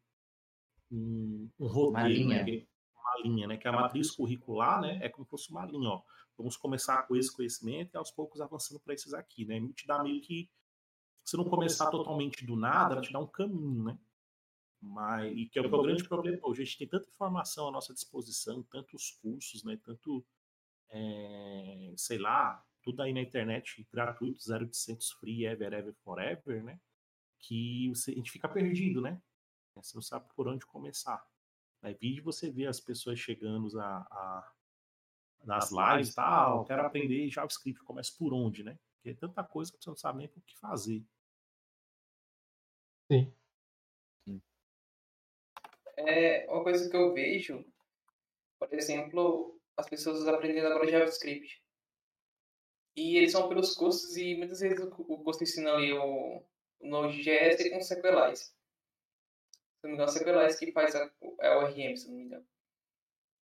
um, 0.92 1.50
um, 1.60 1.68
roteiro, 1.68 1.90
uma 1.90 2.08
linha. 2.08 2.44
Né? 2.44 2.66
uma 2.96 3.24
linha, 3.24 3.48
né? 3.48 3.58
Que 3.58 3.68
a 3.68 3.72
matriz 3.72 4.12
curricular, 4.12 4.82
né? 4.82 5.00
É 5.02 5.10
como 5.10 5.26
se 5.26 5.30
fosse 5.30 5.52
uma 5.52 5.66
linha, 5.66 5.90
ó. 5.90 6.02
Vamos 6.38 6.58
começar 6.58 7.04
com 7.04 7.16
esse 7.16 7.34
conhecimento 7.34 7.94
e 7.94 7.98
aos 7.98 8.12
poucos 8.12 8.42
avançando 8.42 8.80
para 8.80 8.94
esses 8.94 9.14
aqui, 9.14 9.46
né? 9.46 9.60
Te 9.74 9.88
dá 9.88 10.04
meio 10.04 10.22
que 10.22 10.50
se 11.24 11.36
não 11.38 11.46
começar 11.46 11.90
totalmente 11.90 12.46
do 12.46 12.56
nada, 12.56 12.94
ela 12.94 13.02
te 13.02 13.12
dá 13.12 13.20
um 13.20 13.28
caminho, 13.28 13.84
né? 13.84 13.98
Mas, 14.80 15.36
e 15.36 15.48
que 15.48 15.58
é 15.58 15.62
o, 15.62 15.68
que 15.68 15.74
é 15.74 15.78
o 15.78 15.82
grande 15.82 16.04
problema 16.04 16.40
hoje. 16.44 16.62
A 16.62 16.66
gente 16.66 16.78
tem 16.78 16.88
tanta 16.88 17.10
informação 17.10 17.68
à 17.68 17.72
nossa 17.72 17.94
disposição, 17.94 18.62
tantos 18.64 19.12
cursos, 19.22 19.64
né? 19.64 19.80
Tanto, 19.84 20.24
é, 20.92 21.94
sei 21.98 22.20
lá, 22.20 22.64
tudo 22.84 23.02
aí 23.02 23.12
na 23.12 23.22
internet 23.22 23.88
gratuito, 23.92 24.40
0800 24.48 25.12
free, 25.14 25.46
ever, 25.46 25.74
ever, 25.74 25.94
forever, 26.04 26.64
né? 26.64 26.80
Que 27.40 27.90
você, 27.90 28.12
a 28.12 28.16
gente 28.16 28.32
fica 28.32 28.48
perdido, 28.48 29.02
né? 29.02 29.20
Você 29.76 29.96
não 29.96 30.02
sabe 30.02 30.28
por 30.34 30.48
onde 30.48 30.66
começar. 30.66 31.26
Aí 31.82 31.94
vídeo 31.94 32.24
você 32.24 32.50
vê 32.50 32.66
as 32.66 32.80
pessoas 32.80 33.20
chegando 33.20 33.80
a, 33.80 33.98
a 33.98 34.52
nas 35.44 35.70
lives 35.72 36.10
e 36.10 36.16
tal, 36.16 36.66
quero 36.66 36.82
aprender 36.82 37.30
JavaScript, 37.30 37.84
começa 37.84 38.12
por 38.18 38.34
onde, 38.34 38.64
né? 38.64 38.80
Porque 38.96 39.12
é 39.12 39.14
tanta 39.14 39.44
coisa 39.44 39.72
que 39.72 39.78
você 39.78 39.90
não 39.90 39.96
sabe 39.96 40.20
nem 40.20 40.28
o 40.28 40.42
que 40.42 40.58
fazer. 40.58 41.04
Sim. 43.12 43.32
É 45.98 46.46
uma 46.50 46.64
coisa 46.64 46.90
que 46.90 46.98
eu 46.98 47.14
vejo, 47.14 47.64
por 48.60 48.74
exemplo, 48.74 49.60
as 49.78 49.88
pessoas 49.88 50.28
aprendendo 50.28 50.68
agora 50.68 50.90
JavaScript. 50.90 51.64
E 52.96 53.18
eles 53.18 53.34
vão 53.34 53.48
pelos 53.48 53.76
cursos 53.76 54.18
e 54.18 54.36
muitas 54.36 54.60
vezes 54.60 54.80
o 54.80 54.90
curso 54.90 55.44
ensina 55.44 55.74
ali 55.74 55.94
o, 55.94 56.44
Node.js 56.82 57.70
com 57.70 57.78
SQLite. 57.80 58.55
Não 59.86 59.92
me 59.92 59.96
engano, 59.98 60.12
SQLite 60.12 60.66
que 60.66 60.72
faz 60.72 60.96
a, 60.96 61.10
é 61.42 61.56
o 61.56 61.66
RM, 61.68 61.96
se 61.96 62.08
não 62.08 62.16
me 62.16 62.24
engano. 62.24 62.46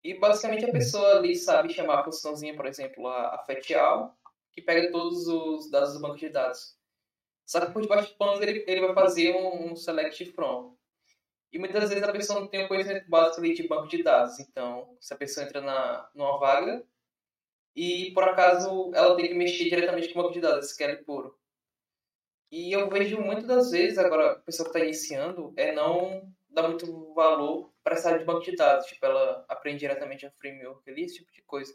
E 0.03 0.19
basicamente 0.19 0.65
a 0.65 0.73
pessoa 0.73 1.19
ali 1.19 1.37
sabe 1.37 1.73
chamar 1.73 2.01
a 2.01 2.05
funçãozinha, 2.05 2.57
por 2.57 2.67
exemplo, 2.67 3.07
a, 3.07 3.37
a 3.37 3.39
fetchal, 3.45 4.19
que 4.51 4.61
pega 4.61 4.91
todos 4.91 5.29
os 5.29 5.71
dados 5.71 5.95
do 5.95 6.01
banco 6.01 6.17
de 6.17 6.29
dados. 6.29 6.77
Só 7.47 7.65
que 7.65 7.73
por 7.73 7.83
debaixo 7.83 8.11
do 8.13 8.17
pano 8.17 8.43
ele, 8.43 8.65
ele 8.67 8.81
vai 8.81 8.95
fazer 8.95 9.35
um, 9.37 9.73
um 9.73 9.77
select 9.77 10.25
from. 10.33 10.77
E 11.53 11.59
muitas 11.59 11.89
vezes 11.89 12.03
a 12.03 12.11
pessoa 12.11 12.41
não 12.41 12.49
tem 12.49 12.65
um 12.65 12.69
conhecimento 12.69 13.09
básico 13.09 13.43
de 13.43 13.69
banco 13.69 13.87
de 13.87 14.03
dados. 14.03 14.41
Então, 14.41 14.97
se 15.01 15.15
a 15.15 15.17
pessoa 15.17 15.47
entra 15.47 15.61
na, 15.61 16.11
numa 16.15 16.39
vaga 16.39 16.85
e 17.77 18.11
por 18.13 18.25
acaso 18.25 18.91
ela 18.95 19.15
tem 19.15 19.29
que 19.29 19.35
mexer 19.35 19.65
diretamente 19.65 20.13
com 20.13 20.19
o 20.19 20.23
banco 20.23 20.35
de 20.35 20.41
dados, 20.41 20.71
SQL 20.71 21.05
puro. 21.05 21.39
E 22.53 22.71
eu 22.71 22.91
vejo 22.91 23.19
muitas 23.19 23.47
das 23.47 23.71
vezes, 23.71 23.97
agora 23.97 24.33
a 24.33 24.35
pessoa 24.41 24.69
que 24.69 24.77
está 24.77 24.87
iniciando, 24.87 25.55
é 25.57 25.73
não 25.73 26.31
dar 26.51 26.69
muito 26.69 27.15
valor 27.15 27.73
para 27.83 27.95
essa 27.95 28.09
área 28.09 28.19
de 28.19 28.27
banco 28.27 28.43
de 28.43 28.55
dados. 28.55 28.85
Tipo, 28.85 29.07
ela 29.07 29.43
aprende 29.49 29.79
diretamente 29.79 30.27
a 30.27 30.31
framework 30.33 30.89
ali, 30.91 31.05
esse 31.05 31.15
tipo 31.15 31.33
de 31.33 31.41
coisa. 31.41 31.75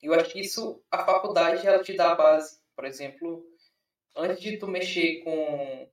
E 0.00 0.06
eu 0.06 0.14
acho 0.14 0.30
que 0.30 0.38
isso, 0.38 0.80
a 0.88 1.04
faculdade, 1.04 1.66
ela 1.66 1.82
te 1.82 1.96
dá 1.96 2.12
a 2.12 2.14
base. 2.14 2.60
Por 2.76 2.84
exemplo, 2.84 3.44
antes 4.14 4.40
de 4.40 4.56
tu 4.56 4.68
mexer 4.68 5.24
com, 5.24 5.90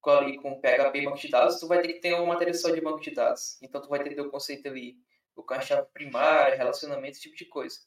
com, 0.00 0.10
ali, 0.10 0.36
com 0.36 0.60
PHP 0.60 1.04
banco 1.06 1.18
de 1.18 1.28
dados, 1.28 1.58
tu 1.58 1.66
vai 1.66 1.82
ter 1.82 1.94
que 1.94 2.00
ter 2.00 2.14
uma 2.14 2.34
matéria 2.34 2.54
só 2.54 2.70
de 2.70 2.80
banco 2.80 3.00
de 3.00 3.10
dados. 3.10 3.60
Então 3.60 3.82
tu 3.82 3.88
vai 3.88 4.00
ter 4.00 4.20
o 4.20 4.30
conceito 4.30 4.68
ali, 4.68 4.96
o 5.34 5.42
caixa 5.42 5.82
primário, 5.92 6.56
relacionamento, 6.56 7.14
esse 7.14 7.22
tipo 7.22 7.34
de 7.34 7.46
coisa. 7.46 7.80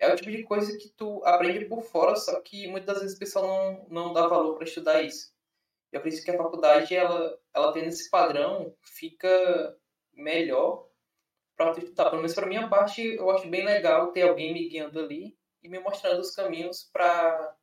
É 0.00 0.10
o 0.10 0.16
tipo 0.16 0.30
de 0.30 0.42
coisa 0.42 0.76
que 0.78 0.88
tu 0.88 1.22
aprende 1.26 1.66
por 1.66 1.82
fora, 1.82 2.16
só 2.16 2.40
que 2.40 2.66
muitas 2.66 3.00
vezes 3.00 3.16
o 3.16 3.18
pessoal 3.18 3.46
não, 3.46 4.06
não 4.06 4.12
dá 4.14 4.26
valor 4.26 4.56
para 4.56 4.64
estudar 4.64 5.02
isso. 5.02 5.30
Eu 5.92 6.00
acredito 6.00 6.24
que 6.24 6.30
a 6.30 6.38
faculdade, 6.38 6.96
ela, 6.96 7.38
ela 7.52 7.72
tendo 7.72 7.88
esse 7.88 8.08
padrão, 8.08 8.74
fica 8.80 9.28
melhor 10.14 10.88
para 11.54 11.74
tu 11.74 11.80
estudar. 11.80 12.04
Pelo 12.08 12.22
menos 12.22 12.34
para 12.34 12.46
minha 12.46 12.66
parte, 12.66 13.02
eu 13.02 13.30
acho 13.30 13.46
bem 13.48 13.62
legal 13.62 14.10
ter 14.10 14.22
alguém 14.22 14.54
me 14.54 14.68
guiando 14.70 14.98
ali 14.98 15.36
e 15.62 15.68
me 15.68 15.78
mostrando 15.78 16.20
os 16.20 16.34
caminhos 16.34 16.88
para 16.90 17.54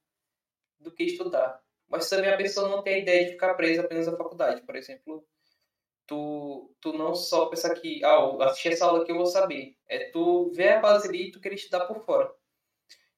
do 0.80 0.92
que 0.92 1.06
estudar. 1.06 1.60
Mas 1.88 2.08
também 2.08 2.30
a 2.30 2.38
pessoa 2.38 2.70
não 2.70 2.84
tem 2.84 2.96
a 2.96 3.00
ideia 3.00 3.26
de 3.26 3.32
ficar 3.32 3.56
presa 3.56 3.82
apenas 3.82 4.08
à 4.08 4.16
faculdade. 4.16 4.62
Por 4.62 4.76
exemplo, 4.76 5.26
tu, 6.08 6.74
tu 6.80 6.94
não 6.94 7.14
só 7.14 7.48
pensar 7.48 7.76
que, 7.76 8.04
ah, 8.04 8.46
assistir 8.46 8.70
essa 8.70 8.86
aula 8.86 9.06
que 9.06 9.12
eu 9.12 9.18
vou 9.18 9.26
saber. 9.26 9.76
É 9.88 10.10
tu 10.10 10.50
ver 10.52 10.70
a 10.74 10.80
base 10.80 11.08
ali 11.08 11.28
e 11.28 11.32
tu 11.32 11.40
querer 11.40 11.56
estudar 11.56 11.86
por 11.86 12.04
fora. 12.06 12.34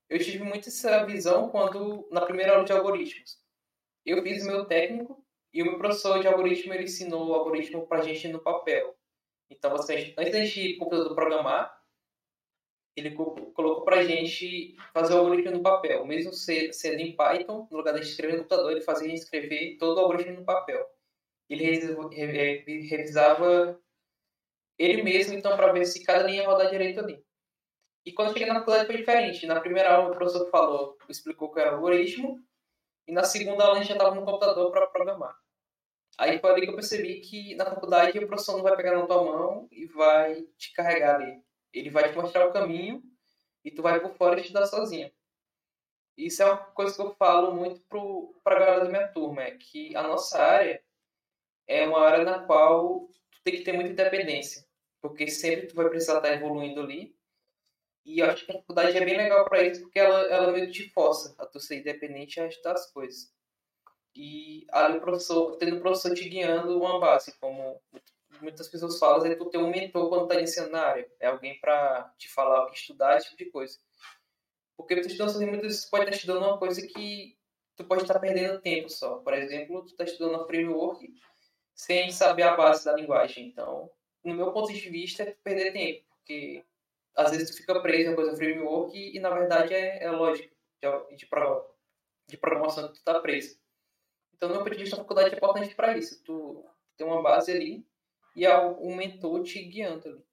Eu 0.09 0.19
tive 0.19 0.43
muito 0.43 0.69
essa 0.69 1.05
visão 1.05 1.49
quando, 1.49 2.07
na 2.11 2.21
primeira 2.21 2.53
aula 2.53 2.65
de 2.65 2.73
algoritmos. 2.73 3.39
Eu 4.05 4.21
fiz 4.23 4.43
meu 4.45 4.65
técnico 4.65 5.23
e 5.53 5.61
o 5.61 5.65
meu 5.65 5.77
professor 5.77 6.19
de 6.19 6.27
algoritmo 6.27 6.73
ele 6.73 6.85
ensinou 6.85 7.27
o 7.27 7.33
algoritmo 7.33 7.87
pra 7.87 8.01
gente 8.01 8.27
no 8.27 8.39
papel. 8.39 8.97
Então, 9.49 9.71
você, 9.71 10.13
antes 10.17 10.31
da 10.33 10.43
gente 10.43 10.75
computador 10.77 11.13
programar, 11.15 11.79
ele 12.95 13.11
colocou 13.11 13.83
para 13.83 13.97
a 13.97 14.03
gente 14.03 14.75
fazer 14.93 15.13
o 15.13 15.19
algoritmo 15.19 15.51
no 15.51 15.61
papel. 15.61 16.05
Mesmo 16.05 16.33
sendo 16.33 16.99
em 16.99 17.15
Python, 17.15 17.67
no 17.69 17.77
lugar 17.77 17.93
de 17.93 18.01
escrever 18.01 18.33
no 18.33 18.39
computador, 18.39 18.71
ele 18.71 18.81
fazia 18.81 19.07
a 19.07 19.09
gente 19.09 19.21
escrever 19.21 19.77
todo 19.77 19.97
o 19.97 20.01
algoritmo 20.01 20.39
no 20.39 20.45
papel. 20.45 20.85
Ele 21.49 21.63
revisava 22.87 23.79
ele 24.77 25.03
mesmo, 25.03 25.33
então, 25.33 25.57
para 25.57 25.73
ver 25.73 25.85
se 25.85 26.03
cada 26.03 26.23
linha 26.23 26.43
ia 26.43 26.47
rodar 26.47 26.69
direito 26.69 26.99
ali. 26.99 27.23
E 28.05 28.13
quando 28.13 28.33
cheguei 28.33 28.47
na 28.47 28.59
faculdade 28.59 28.85
foi 28.85 28.97
diferente. 28.97 29.45
Na 29.45 29.59
primeira 29.59 29.93
aula, 29.93 30.09
o 30.09 30.15
professor 30.15 30.49
falou, 30.49 30.97
explicou 31.09 31.51
que 31.51 31.59
era 31.59 31.71
algoritmo, 31.71 32.39
e 33.07 33.11
na 33.11 33.23
segunda 33.23 33.65
aula 33.65 33.75
a 33.75 33.79
gente 33.79 33.89
já 33.89 33.95
estava 33.95 34.15
no 34.15 34.23
computador 34.23 34.71
para 34.71 34.87
programar. 34.87 35.35
Aí 36.17 36.39
foi 36.39 36.51
ali 36.51 36.61
que 36.61 36.69
eu 36.69 36.75
percebi 36.75 37.21
que 37.21 37.55
na 37.55 37.65
faculdade 37.65 38.17
o 38.19 38.27
professor 38.27 38.57
não 38.57 38.63
vai 38.63 38.75
pegar 38.75 38.97
na 38.97 39.05
tua 39.05 39.23
mão 39.23 39.67
e 39.71 39.85
vai 39.87 40.43
te 40.57 40.71
carregar 40.73 41.15
ali 41.15 41.41
ele 41.73 41.89
vai 41.89 42.11
te 42.11 42.17
mostrar 42.17 42.47
o 42.47 42.53
caminho 42.53 43.03
e 43.63 43.71
tu 43.71 43.81
vai 43.81 43.99
por 43.99 44.13
fora 44.15 44.39
estudar 44.39 44.65
sozinho. 44.65 45.11
Isso 46.17 46.41
é 46.43 46.45
uma 46.45 46.57
coisa 46.57 46.95
que 46.95 47.01
eu 47.01 47.15
falo 47.15 47.55
muito 47.55 47.81
para 48.43 48.55
a 48.55 48.59
galera 48.59 48.83
da 48.83 48.89
minha 48.89 49.07
turma, 49.07 49.43
é 49.43 49.51
que 49.51 49.95
a 49.95 50.03
nossa 50.03 50.41
área 50.41 50.83
é 51.69 51.85
uma 51.87 52.01
área 52.01 52.25
na 52.25 52.39
qual 52.39 53.07
tu 53.31 53.43
tem 53.43 53.57
que 53.57 53.61
ter 53.61 53.73
muita 53.73 53.91
independência, 53.91 54.65
porque 54.99 55.27
sempre 55.27 55.67
tu 55.67 55.75
vai 55.75 55.87
precisar 55.87 56.17
estar 56.17 56.33
evoluindo 56.33 56.81
ali. 56.81 57.15
E 58.03 58.19
eu 58.19 58.25
acho 58.25 58.43
que 58.43 58.51
a 58.51 58.55
faculdade 58.55 58.97
é 58.97 59.05
bem 59.05 59.15
legal 59.15 59.45
para 59.45 59.63
isso, 59.63 59.81
porque 59.81 59.99
ela, 59.99 60.21
ela 60.23 60.51
meio 60.51 60.65
que 60.65 60.73
te 60.73 60.89
força 60.89 61.35
a 61.37 61.45
tu 61.45 61.59
ser 61.59 61.79
independente 61.79 62.37
e 62.37 62.39
ajustar 62.41 62.73
as 62.73 62.91
coisas. 62.91 63.31
E 64.15 64.65
ali 64.71 64.97
o 64.97 65.01
professor, 65.01 65.57
tendo 65.57 65.77
o 65.77 65.79
professor 65.79 66.15
te 66.15 66.27
guiando 66.27 66.75
uma 66.75 66.99
base, 66.99 67.37
como 67.39 67.79
muitas 68.41 68.67
pessoas 68.67 68.97
falam, 68.97 69.23
é 69.27 69.35
tu 69.35 69.45
ter 69.45 69.59
um 69.59 69.69
mentor 69.69 70.09
quando 70.09 70.27
tá 70.27 70.35
iniciando 70.35 70.71
na 70.71 70.81
área. 70.81 71.07
É 71.19 71.27
alguém 71.27 71.59
para 71.59 72.11
te 72.17 72.27
falar 72.29 72.63
o 72.63 72.71
que 72.71 72.77
estudar, 72.77 73.17
esse 73.17 73.29
tipo 73.29 73.43
de 73.43 73.51
coisa. 73.51 73.77
Porque 74.75 74.95
tu 74.95 75.07
estudando 75.07 75.29
sozinho, 75.29 75.51
muitas 75.51 75.67
vezes 75.67 75.85
pode 75.85 76.05
estar 76.05 76.15
estudando 76.15 76.43
uma 76.43 76.57
coisa 76.57 76.81
que 76.81 77.37
tu 77.75 77.83
pode 77.83 78.01
estar 78.01 78.17
perdendo 78.19 78.59
tempo 78.59 78.89
só. 78.89 79.17
Por 79.19 79.33
exemplo, 79.33 79.83
tu 79.83 79.91
está 79.91 80.03
estudando 80.03 80.35
uma 80.35 80.47
framework 80.47 81.13
sem 81.79 82.11
saber 82.11 82.43
a 82.43 82.57
base 82.57 82.83
da 82.83 82.93
linguagem. 82.93 83.47
Então, 83.47 83.89
no 84.21 84.35
meu 84.35 84.51
ponto 84.51 84.73
de 84.73 84.89
vista, 84.89 85.23
é 85.23 85.31
perder 85.31 85.71
tempo, 85.71 86.03
porque 86.09 86.65
às 87.15 87.31
vezes 87.31 87.51
tu 87.51 87.57
fica 87.57 87.81
preso 87.81 88.11
em 88.11 88.15
coisa 88.15 88.35
framework 88.35 88.97
e, 88.97 89.15
e, 89.15 89.19
na 89.21 89.29
verdade 89.29 89.73
é, 89.73 90.03
é 90.03 90.31
de, 90.33 90.51
de, 91.15 91.25
de 92.27 92.37
programação 92.37 92.87
que 92.87 92.95
tu 92.95 92.97
está 92.97 93.17
preso. 93.21 93.57
Então, 94.35 94.49
no 94.49 94.55
meu 94.55 94.63
ponto 94.65 94.75
de 94.75 94.83
vista, 94.83 94.97
a 94.97 94.99
faculdade 94.99 95.33
é 95.33 95.37
importante 95.37 95.73
para 95.73 95.97
isso. 95.97 96.21
Tu 96.25 96.65
tem 96.97 97.07
uma 97.07 97.21
base 97.21 97.49
ali 97.49 97.87
e 98.35 98.45
há 98.45 98.61
um 98.61 98.93
mentor 98.93 99.41
te 99.43 99.63
guiando 99.63 100.09
ali. 100.09 100.25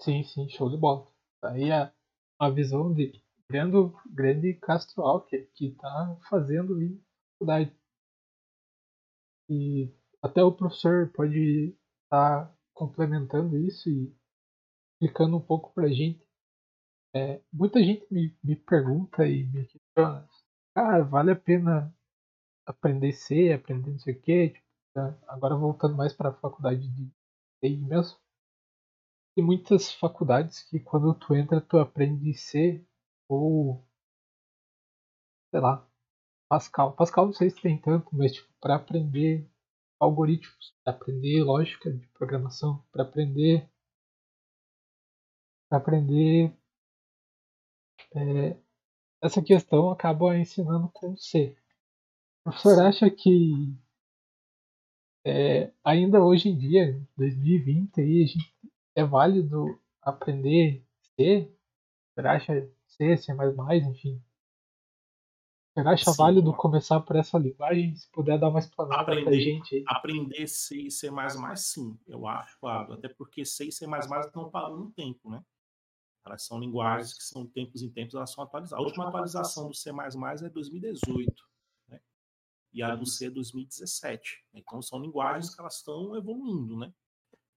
Sim, 0.00 0.22
sim, 0.22 0.48
show 0.48 0.70
de 0.70 0.76
bola. 0.76 1.08
Aí 1.42 1.72
a, 1.72 1.92
a 2.38 2.50
visão 2.50 2.94
de 2.94 3.20
grande, 3.50 3.92
grande 4.06 4.54
Castro 4.54 5.02
Alcker, 5.02 5.50
que 5.54 5.66
está 5.66 6.16
fazendo 6.30 6.78
faculdade. 7.32 7.76
E 9.48 9.92
até 10.22 10.42
o 10.42 10.52
professor 10.52 11.10
pode 11.12 11.74
estar 12.04 12.46
tá 12.46 12.54
complementando 12.74 13.56
isso 13.58 13.88
e 13.88 14.14
explicando 14.94 15.36
um 15.36 15.40
pouco 15.40 15.72
para 15.72 15.86
a 15.86 15.92
gente. 15.92 16.22
É, 17.14 17.40
muita 17.52 17.82
gente 17.82 18.06
me, 18.12 18.36
me 18.44 18.56
pergunta 18.56 19.26
e 19.26 19.44
me 19.46 19.66
questiona, 19.66 20.28
ah, 20.74 21.00
vale 21.02 21.32
a 21.32 21.36
pena 21.36 21.94
aprender 22.66 23.12
C, 23.12 23.52
aprender 23.52 23.90
não 23.90 23.98
sei 23.98 24.14
o 24.14 24.20
quê? 24.20 24.50
Tipo, 24.50 24.66
tá, 24.94 25.18
agora 25.28 25.56
voltando 25.56 25.96
mais 25.96 26.12
para 26.12 26.30
a 26.30 26.34
faculdade 26.34 26.86
de 26.88 27.10
TI 27.60 27.76
mesmo. 27.78 28.18
Tem 29.34 29.44
muitas 29.44 29.92
faculdades 29.92 30.62
que 30.64 30.80
quando 30.80 31.14
tu 31.14 31.34
entra 31.34 31.60
tu 31.60 31.78
aprende 31.78 32.34
C 32.34 32.84
ou 33.28 33.84
sei 35.50 35.60
lá, 35.60 35.86
Pascal. 36.48 36.92
Pascal 36.94 37.26
não 37.26 37.32
sei 37.32 37.50
se 37.50 37.60
tem 37.60 37.78
tanto, 37.78 38.08
mas 38.12 38.32
tipo, 38.32 38.48
para 38.60 38.76
aprender 38.76 39.46
algoritmos, 40.00 40.74
para 40.84 40.94
aprender 40.94 41.42
lógica 41.42 41.92
de 41.92 42.06
programação, 42.08 42.82
para 42.92 43.02
aprender 43.02 43.68
para 45.68 45.78
aprender 45.78 46.52
é, 48.14 48.56
essa 49.22 49.42
questão 49.42 49.90
acaba 49.90 50.36
ensinando 50.38 50.90
com 50.92 51.16
C. 51.16 51.56
O 52.40 52.50
professor 52.50 52.82
acha 52.86 53.10
que 53.10 53.74
é, 55.26 55.70
ainda 55.84 56.22
hoje 56.24 56.48
em 56.48 56.56
dia, 56.56 56.98
2020, 57.16 58.00
aí, 58.00 58.26
é 58.94 59.04
válido 59.04 59.78
aprender 60.02 60.84
C? 61.16 61.52
Você 62.14 62.26
acha 62.26 62.70
C, 62.86 63.16
C++, 63.16 63.32
enfim? 63.90 64.22
Você 65.78 65.88
acha 65.88 66.10
Sim, 66.10 66.16
válido 66.16 66.52
começar 66.52 67.00
por 67.00 67.14
essa 67.14 67.38
linguagem? 67.38 67.94
Se 67.94 68.10
puder 68.10 68.36
dar 68.36 68.48
uma 68.48 68.58
explanada 68.58 69.02
aprender, 69.02 69.24
pra 69.24 69.32
gente 69.34 69.76
aí. 69.76 69.84
Aprender 69.86 70.46
C 70.48 70.76
e 70.76 70.90
C++, 70.90 71.08
sim, 71.56 71.96
eu 72.08 72.26
acho 72.26 72.58
válido. 72.60 72.94
Até 72.94 73.08
porque 73.08 73.44
C 73.44 73.66
e 73.66 73.72
C++ 73.72 73.86
não 73.86 74.50
param 74.50 74.76
no 74.76 74.90
tempo, 74.90 75.30
né? 75.30 75.44
Elas 76.26 76.44
são 76.44 76.58
linguagens 76.58 77.14
que 77.14 77.22
são 77.22 77.46
tempos 77.46 77.80
em 77.80 77.90
tempos, 77.90 78.14
elas 78.14 78.32
são 78.32 78.42
atualizadas. 78.42 78.82
A 78.82 78.84
última 78.84 79.08
atualização 79.08 79.68
do 79.68 79.74
C++ 79.74 79.90
é 79.90 80.48
2018, 80.48 81.32
né? 81.86 82.00
E 82.72 82.82
a 82.82 82.96
do 82.96 83.06
C 83.06 83.26
é 83.26 83.30
2017. 83.30 84.44
Então 84.54 84.82
são 84.82 85.00
linguagens 85.00 85.54
que 85.54 85.60
elas 85.60 85.76
estão 85.76 86.16
evoluindo, 86.16 86.76
né? 86.76 86.92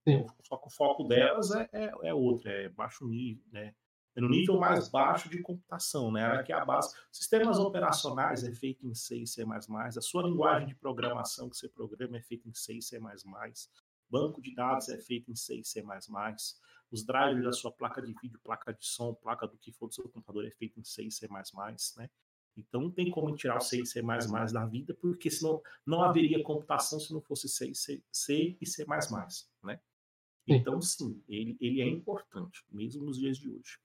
Sim. 0.06 0.24
Só 0.44 0.56
que 0.58 0.68
o 0.68 0.70
foco 0.70 1.04
delas 1.04 1.50
é, 1.50 1.68
é, 1.72 1.92
é 2.04 2.14
outro, 2.14 2.48
é 2.48 2.68
baixo 2.68 3.04
nível, 3.04 3.42
né? 3.50 3.74
É 4.14 4.20
no 4.20 4.28
nível 4.28 4.58
mais 4.58 4.88
baixo 4.88 5.28
de 5.28 5.40
computação, 5.40 6.12
né? 6.12 6.26
Aqui 6.26 6.52
é 6.52 6.56
a 6.56 6.64
base. 6.64 6.94
Sistemas 7.10 7.58
operacionais 7.58 8.44
é 8.44 8.52
feito 8.52 8.86
em 8.86 8.94
C 8.94 9.18
e 9.18 9.26
C++. 9.26 9.42
A 9.42 10.00
sua 10.00 10.24
linguagem 10.24 10.68
de 10.68 10.74
programação 10.74 11.48
que 11.48 11.56
você 11.56 11.68
programa 11.68 12.18
é 12.18 12.22
feita 12.22 12.48
em 12.48 12.54
C 12.54 12.74
e 12.74 12.82
C++. 12.82 13.00
Banco 14.10 14.42
de 14.42 14.54
dados 14.54 14.90
é 14.90 14.98
feito 14.98 15.30
em 15.30 15.34
C 15.34 15.56
e 15.56 15.64
C++ 15.64 15.82
os 16.92 17.04
drivers 17.04 17.44
da 17.44 17.52
sua 17.52 17.72
placa 17.72 18.02
de 18.02 18.12
vídeo, 18.20 18.38
placa 18.44 18.72
de 18.72 18.86
som, 18.86 19.14
placa 19.14 19.48
do 19.48 19.56
que 19.56 19.72
for 19.72 19.88
do 19.88 19.94
seu 19.94 20.04
computador 20.04 20.44
é 20.46 20.50
feito 20.50 20.78
em 20.78 20.84
C 20.84 21.04
e 21.04 21.10
C++, 21.10 21.26
né? 21.26 22.10
Então 22.54 22.82
não 22.82 22.90
tem 22.90 23.10
como 23.10 23.34
tirar 23.34 23.56
o 23.56 23.60
C 23.62 23.80
e 23.80 23.86
C++ 23.86 24.02
da 24.02 24.66
vida, 24.66 24.94
porque 25.00 25.30
senão 25.30 25.62
não 25.86 26.02
haveria 26.02 26.42
computação 26.42 27.00
se 27.00 27.10
não 27.10 27.22
fosse 27.22 27.48
C, 27.48 27.74
C, 27.74 28.02
C 28.12 28.58
e 28.60 28.66
C++, 28.66 28.84
né? 29.62 29.80
Então 30.46 30.82
sim, 30.82 31.22
ele, 31.26 31.56
ele 31.58 31.80
é 31.80 31.88
importante, 31.88 32.62
mesmo 32.70 33.04
nos 33.04 33.18
dias 33.18 33.38
de 33.38 33.48
hoje. 33.48 33.78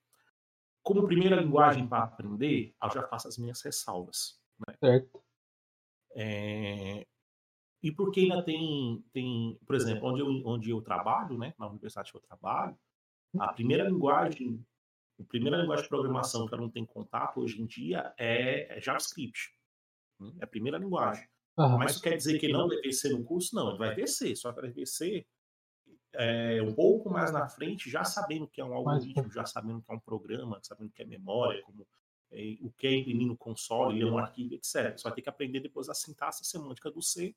Como 0.87 1.05
primeira 1.05 1.35
linguagem 1.35 1.85
para 1.85 2.05
aprender, 2.05 2.73
eu 2.81 2.89
já 2.89 3.03
faço 3.03 3.27
as 3.27 3.37
minhas 3.37 3.61
ressalvas. 3.61 4.39
Né? 4.65 4.73
Certo. 4.79 5.21
É, 6.15 7.05
e 7.83 7.91
porque 7.91 8.21
ainda 8.21 8.41
tem, 8.41 9.03
tem, 9.11 9.59
por 9.65 9.75
exemplo, 9.75 10.07
onde 10.07 10.21
eu, 10.21 10.27
onde 10.45 10.69
eu 10.69 10.81
trabalho, 10.81 11.37
né, 11.37 11.53
na 11.59 11.67
universidade 11.67 12.09
que 12.09 12.15
eu 12.15 12.21
trabalho, 12.21 12.79
a 13.37 13.51
primeira 13.51 13.83
linguagem, 13.83 14.65
a 15.19 15.23
primeira 15.25 15.57
linguagem 15.57 15.83
de 15.83 15.89
programação 15.89 16.47
que 16.47 16.53
ela 16.53 16.63
não 16.63 16.71
tem 16.71 16.85
contato 16.85 17.41
hoje 17.41 17.61
em 17.61 17.65
dia 17.65 18.13
é, 18.17 18.77
é 18.77 18.81
JavaScript. 18.81 19.53
Né? 20.21 20.31
É 20.39 20.45
a 20.45 20.47
primeira 20.47 20.77
linguagem. 20.77 21.27
Uhum. 21.57 21.79
Mas 21.79 21.95
isso 21.95 22.01
quer 22.01 22.15
dizer 22.15 22.39
que 22.39 22.47
não 22.47 22.69
deve 22.69 22.93
ser 22.93 23.09
no 23.09 23.25
curso? 23.25 23.53
Não, 23.53 23.71
ele 23.71 23.77
vai 23.77 23.93
descer, 23.93 24.37
só 24.37 24.53
que 24.53 24.61
vai 24.61 24.85
ser 24.85 25.27
é, 26.17 26.61
um 26.63 26.73
pouco 26.73 27.09
mais 27.09 27.31
na 27.31 27.47
frente, 27.47 27.89
já 27.89 28.03
sabendo 28.03 28.47
que 28.47 28.59
é 28.59 28.65
um 28.65 28.73
algoritmo, 28.73 29.31
já 29.31 29.45
sabendo 29.45 29.81
que 29.81 29.91
é 29.91 29.95
um 29.95 29.99
programa, 29.99 30.59
sabendo 30.63 30.91
que 30.91 31.03
é 31.03 31.05
memória, 31.05 31.61
como 31.63 31.87
é, 32.31 32.57
o 32.61 32.71
que 32.71 32.87
é 32.87 32.95
imprimir 32.95 33.27
no 33.27 33.37
console, 33.37 33.99
ler 33.99 34.11
um 34.11 34.17
arquivo, 34.17 34.55
etc. 34.55 34.97
Só 34.97 35.11
ter 35.11 35.21
que 35.21 35.29
aprender 35.29 35.59
depois 35.59 35.89
a 35.89 35.93
sintaxe 35.93 36.43
semântica 36.43 36.89
do 36.89 37.01
C 37.01 37.35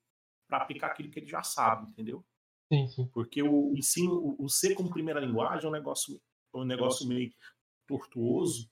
para 0.49 0.59
aplicar 0.59 0.89
aquilo 0.89 1.11
que 1.11 1.19
ele 1.21 1.27
já 1.27 1.43
sabe, 1.43 1.89
entendeu? 1.91 2.25
Sim, 2.73 2.89
sim. 2.89 3.07
Porque 3.13 3.43
o 3.43 3.75
ensino, 3.77 4.35
o 4.39 4.49
C 4.49 4.75
como 4.75 4.91
primeira 4.91 5.21
linguagem 5.21 5.67
é 5.67 5.69
um 5.69 5.73
negócio, 5.73 6.21
um 6.55 6.65
negócio 6.65 7.07
meio 7.07 7.31
tortuoso, 7.87 8.71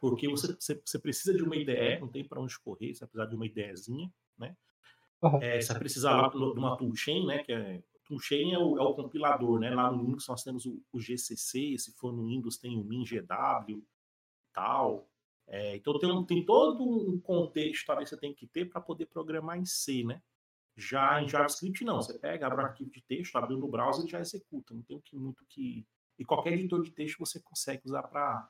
porque 0.00 0.28
você, 0.28 0.54
você, 0.54 0.80
você 0.82 0.98
precisa 0.98 1.36
de 1.36 1.42
uma 1.42 1.56
IDE, 1.56 1.98
não 2.00 2.08
tem 2.08 2.24
para 2.24 2.40
onde 2.40 2.58
correr, 2.60 2.94
você 2.94 3.06
precisa 3.06 3.28
de 3.28 3.34
uma 3.34 3.46
IDEzinha, 3.46 4.10
né? 4.38 4.56
Uhum. 5.22 5.42
É, 5.42 5.60
você 5.60 5.78
precisa 5.78 6.10
lá 6.10 6.28
de 6.28 6.36
uma 6.36 6.76
toolchain, 6.76 7.26
né? 7.26 7.42
Que 7.42 7.52
é, 7.52 7.82
toolchain 8.10 8.52
é 8.52 8.58
o, 8.58 8.78
é 8.78 8.82
o 8.82 8.94
compilador, 8.94 9.60
né? 9.60 9.70
Lá 9.70 9.90
no 9.90 10.02
Linux 10.02 10.26
nós 10.26 10.42
temos 10.42 10.66
o, 10.66 10.82
o 10.92 11.00
GCC, 11.00 11.78
se 11.78 11.92
for 11.92 12.12
no 12.12 12.26
Windows 12.26 12.58
tem 12.58 12.78
o 12.78 12.84
MinGW 12.84 13.86
tal. 14.52 15.08
É, 15.46 15.76
então 15.76 15.98
tem, 15.98 16.24
tem 16.26 16.44
todo 16.44 16.84
um 16.84 17.20
contexto 17.20 17.86
talvez 17.86 18.08
você 18.08 18.16
tem 18.16 18.34
que 18.34 18.46
ter 18.46 18.66
para 18.66 18.80
poder 18.80 19.06
programar 19.06 19.58
em 19.58 19.64
C, 19.64 20.04
né? 20.04 20.20
Já 20.76 21.22
em 21.22 21.28
JavaScript, 21.28 21.84
não. 21.84 22.00
Você 22.00 22.18
pega, 22.18 22.46
abre 22.46 22.62
um 22.62 22.66
arquivo 22.66 22.90
de 22.90 23.02
texto, 23.02 23.36
abre 23.36 23.56
no 23.56 23.68
browser 23.68 24.06
e 24.06 24.08
já 24.08 24.20
executa. 24.20 24.74
Não 24.74 24.82
tem 24.82 25.00
que, 25.00 25.16
muito 25.16 25.44
que. 25.46 25.86
E 26.18 26.24
qualquer 26.24 26.54
editor 26.54 26.82
de 26.82 26.90
texto 26.90 27.18
você 27.18 27.40
consegue 27.40 27.82
usar 27.84 28.02
para 28.04 28.48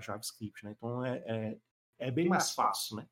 JavaScript. 0.00 0.64
Né? 0.64 0.72
Então 0.76 1.04
é, 1.04 1.22
é, 1.26 1.58
é, 1.98 2.10
bem 2.10 2.28
mais 2.28 2.52
fácil. 2.52 2.96
Né? 2.96 3.08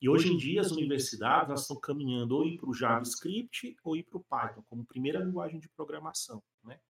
E 0.00 0.08
hoje 0.08 0.32
em 0.32 0.36
dia 0.36 0.60
as 0.60 0.70
universidades 0.70 1.60
estão 1.60 1.78
caminhando 1.78 2.36
ou 2.36 2.44
ir 2.44 2.58
para 2.58 2.70
o 2.70 2.74
JavaScript 2.74 3.76
ou 3.84 3.96
ir 3.96 4.04
para 4.04 4.18
o 4.18 4.24
Python 4.24 4.62
como 4.62 4.84
primeira 4.84 5.18
linguagem 5.18 5.60
de 5.60 5.68
programação. 5.68 6.42
Né? 6.64 6.80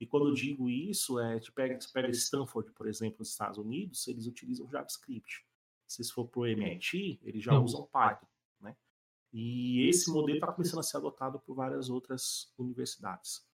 E 0.00 0.06
quando 0.06 0.28
eu 0.28 0.34
digo 0.34 0.70
isso, 0.70 1.20
é, 1.20 1.38
te 1.38 1.52
pega, 1.52 1.78
você 1.78 1.92
pega 1.92 2.10
Stanford, 2.10 2.72
por 2.72 2.88
exemplo, 2.88 3.18
nos 3.18 3.30
Estados 3.30 3.58
Unidos, 3.58 4.06
eles 4.08 4.26
utilizam 4.26 4.70
JavaScript. 4.70 5.44
Se 5.86 6.02
for 6.12 6.26
para 6.26 6.40
o 6.40 6.46
MIT, 6.46 7.20
eles 7.22 7.42
já 7.42 7.58
usam 7.58 7.86
Python. 7.86 8.26
E 9.34 9.88
esse 9.88 10.12
modelo 10.12 10.38
está 10.38 10.52
começando 10.52 10.78
a 10.78 10.82
ser 10.84 10.98
adotado 10.98 11.40
por 11.40 11.56
várias 11.56 11.90
outras 11.90 12.54
universidades. 12.56 13.44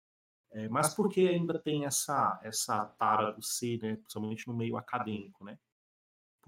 É, 0.53 0.69
mas 0.69 0.93
por 0.93 1.09
que 1.09 1.27
ainda 1.27 1.59
tem 1.59 1.87
essa, 1.87 2.39
essa 2.45 2.85
tara 2.85 3.31
do 3.31 3.43
C, 3.43 3.79
né, 3.81 3.97
principalmente 3.97 4.47
no 4.47 4.55
meio 4.55 4.77
acadêmico? 4.77 5.43
Né? 5.43 5.59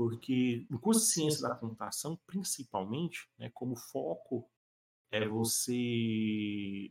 Porque 0.02 0.66
no 0.68 0.80
curso 0.80 1.00
de 1.02 1.12
ciência 1.12 1.48
da 1.48 1.54
computação, 1.54 2.18
principalmente, 2.26 3.30
né, 3.38 3.52
como 3.54 3.76
foco 3.76 4.50
é 5.12 5.28
você 5.28 6.90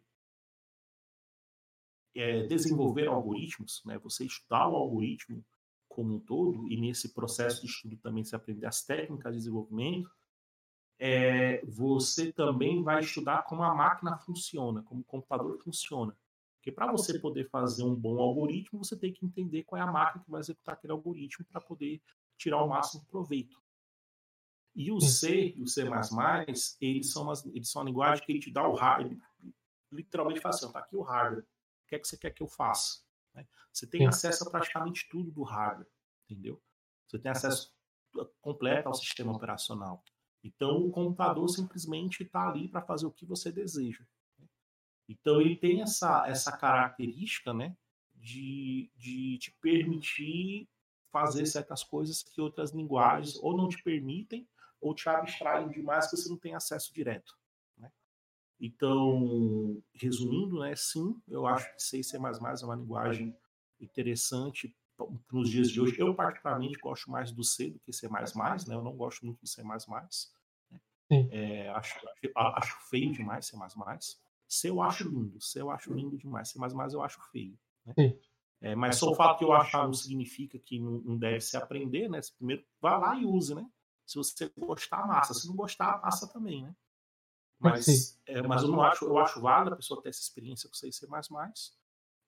é, 2.15 2.47
desenvolver 2.47 3.07
algoritmos, 3.07 3.81
né, 3.85 3.99
você 3.99 4.23
estudar 4.23 4.69
o 4.69 4.77
algoritmo 4.77 5.45
como 5.89 6.15
um 6.15 6.19
todo, 6.21 6.71
e 6.71 6.79
nesse 6.79 7.13
processo 7.13 7.59
de 7.59 7.67
estudo 7.67 7.97
também 7.97 8.23
se 8.23 8.33
aprender 8.33 8.65
as 8.65 8.81
técnicas 8.81 9.33
de 9.33 9.39
desenvolvimento, 9.39 10.09
é, 10.97 11.61
você 11.65 12.31
também 12.31 12.81
vai 12.81 13.01
estudar 13.01 13.43
como 13.43 13.61
a 13.61 13.75
máquina 13.75 14.17
funciona, 14.19 14.83
como 14.83 15.01
o 15.01 15.03
computador 15.05 15.61
funciona. 15.61 16.17
Porque 16.55 16.71
para 16.71 16.89
você 16.89 17.19
poder 17.19 17.49
fazer 17.49 17.83
um 17.83 17.93
bom 17.93 18.21
algoritmo, 18.21 18.85
você 18.85 18.97
tem 18.97 19.11
que 19.11 19.25
entender 19.25 19.63
qual 19.63 19.81
é 19.81 19.83
a 19.83 19.91
máquina 19.91 20.23
que 20.23 20.31
vai 20.31 20.39
executar 20.39 20.75
aquele 20.75 20.93
algoritmo 20.93 21.45
para 21.51 21.59
poder 21.59 22.01
tirar 22.41 22.63
o 22.63 22.67
máximo 22.67 23.05
proveito. 23.05 23.61
E 24.75 24.91
o 24.91 24.99
C 24.99 25.53
e 25.55 25.61
o 25.61 25.67
C++, 25.67 25.81
eles 26.79 27.11
são, 27.11 27.23
umas, 27.23 27.45
eles 27.45 27.69
são 27.69 27.81
uma 27.81 27.89
linguagem 27.89 28.25
que 28.25 28.31
ele 28.31 28.39
te 28.39 28.51
dá 28.51 28.67
o 28.67 28.73
hardware, 28.73 29.17
literalmente 29.91 30.39
fala 30.39 30.55
assim, 30.55 30.71
tá 30.71 30.79
aqui 30.79 30.95
o 30.95 31.01
hardware, 31.01 31.43
o 31.43 31.87
que 31.87 31.95
é 31.95 31.99
que 31.99 32.07
você 32.07 32.17
quer 32.17 32.31
que 32.31 32.41
eu 32.41 32.47
faça? 32.47 33.01
Né? 33.33 33.45
Você 33.71 33.85
tem 33.85 34.07
acesso 34.07 34.47
a 34.47 34.49
praticamente 34.49 35.09
tudo 35.09 35.29
do 35.29 35.43
hardware, 35.43 35.89
entendeu? 36.29 36.61
Você 37.07 37.19
tem 37.19 37.31
acesso 37.31 37.73
completo 38.41 38.87
ao 38.87 38.93
sistema 38.93 39.33
operacional. 39.33 40.03
Então, 40.43 40.77
o 40.77 40.91
computador 40.91 41.47
simplesmente 41.49 42.23
está 42.23 42.49
ali 42.49 42.69
para 42.69 42.81
fazer 42.81 43.05
o 43.05 43.11
que 43.11 43.25
você 43.25 43.51
deseja. 43.51 44.05
Então 45.11 45.41
ele 45.41 45.57
tem 45.57 45.81
essa, 45.81 46.25
essa 46.25 46.55
característica 46.57 47.53
né, 47.53 47.75
de, 48.15 48.89
de 48.95 49.37
te 49.39 49.51
permitir 49.59 50.69
fazer 51.11 51.45
certas 51.45 51.83
coisas 51.83 52.23
que 52.23 52.41
outras 52.41 52.71
linguagens 52.71 53.35
ou 53.37 53.55
não 53.55 53.67
te 53.67 53.81
permitem 53.83 54.47
ou 54.79 54.95
te 54.95 55.07
abstraem 55.09 55.69
demais 55.69 56.09
que 56.09 56.17
você 56.17 56.29
não 56.29 56.37
tem 56.37 56.55
acesso 56.55 56.93
direto. 56.93 57.37
Né? 57.77 57.91
Então, 58.59 59.81
resumindo, 59.93 60.59
né, 60.59 60.75
sim, 60.75 61.21
eu 61.27 61.45
acho 61.45 61.71
que 61.75 61.81
C 61.81 62.01
é 62.15 62.19
uma 62.65 62.75
linguagem 62.75 63.37
interessante 63.79 64.75
nos 65.31 65.49
dias 65.49 65.69
de 65.69 65.81
hoje. 65.81 65.99
Eu, 65.99 66.13
particularmente, 66.15 66.79
gosto 66.79 67.09
mais 67.11 67.31
do 67.31 67.43
C 67.43 67.69
do 67.69 67.79
que 67.79 67.93
C++, 67.93 68.07
né? 68.07 68.75
eu 68.75 68.83
não 68.83 68.95
gosto 68.95 69.25
muito 69.25 69.39
do 69.41 69.47
C++. 69.47 69.63
Né? 69.63 70.79
É, 71.31 71.69
acho, 71.69 71.99
acho, 72.35 72.89
feio 72.89 73.11
demais 73.11 73.45
C++. 73.45 73.55
C 74.47 74.69
eu 74.69 74.81
acho 74.81 75.07
lindo, 75.07 75.39
C 75.41 75.61
eu 75.61 75.69
acho 75.71 75.93
lindo 75.93 76.17
demais, 76.17 76.49
C 76.49 76.59
eu 76.93 77.01
acho 77.01 77.21
feio. 77.31 77.57
Né? 77.85 77.93
É, 78.61 78.75
mas 78.75 78.97
só 78.97 79.09
o 79.09 79.15
fato 79.15 79.39
que 79.39 79.43
eu 79.43 79.53
achar 79.53 79.85
não 79.85 79.93
significa 79.93 80.59
que 80.59 80.79
não, 80.79 81.17
deve 81.17 81.41
se 81.41 81.57
aprender, 81.57 82.07
né? 82.07 82.21
Você 82.21 82.31
primeiro 82.35 82.63
vá 82.79 82.97
lá 82.97 83.15
e 83.15 83.25
use, 83.25 83.55
né? 83.55 83.67
Se 84.05 84.17
você 84.17 84.51
gostar, 84.57 85.07
massa. 85.07 85.33
Se 85.33 85.47
não 85.47 85.55
gostar, 85.55 85.97
passa 85.97 86.31
também, 86.31 86.63
né? 86.63 86.75
Mas, 87.59 88.19
é, 88.25 88.41
mas 88.41 88.63
eu 88.63 88.69
não 88.69 88.81
acho, 88.81 89.05
eu 89.05 89.17
acho 89.17 89.39
válido 89.39 89.73
a 89.73 89.77
pessoa 89.77 90.01
ter 90.01 90.09
essa 90.09 90.21
experiência 90.21 90.67
com 90.67 90.75
C 90.75 90.91
C++, 90.91 91.07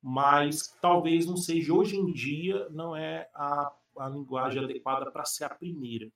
mas 0.01 0.77
talvez 0.81 1.25
não 1.25 1.38
seja 1.38 1.73
hoje 1.73 1.95
em 1.95 2.11
dia 2.11 2.67
não 2.69 2.95
é 2.95 3.29
a, 3.34 3.73
a 3.97 4.09
linguagem 4.09 4.63
adequada 4.63 5.11
para 5.11 5.25
ser 5.25 5.45
a 5.45 5.49
primeira 5.49 6.11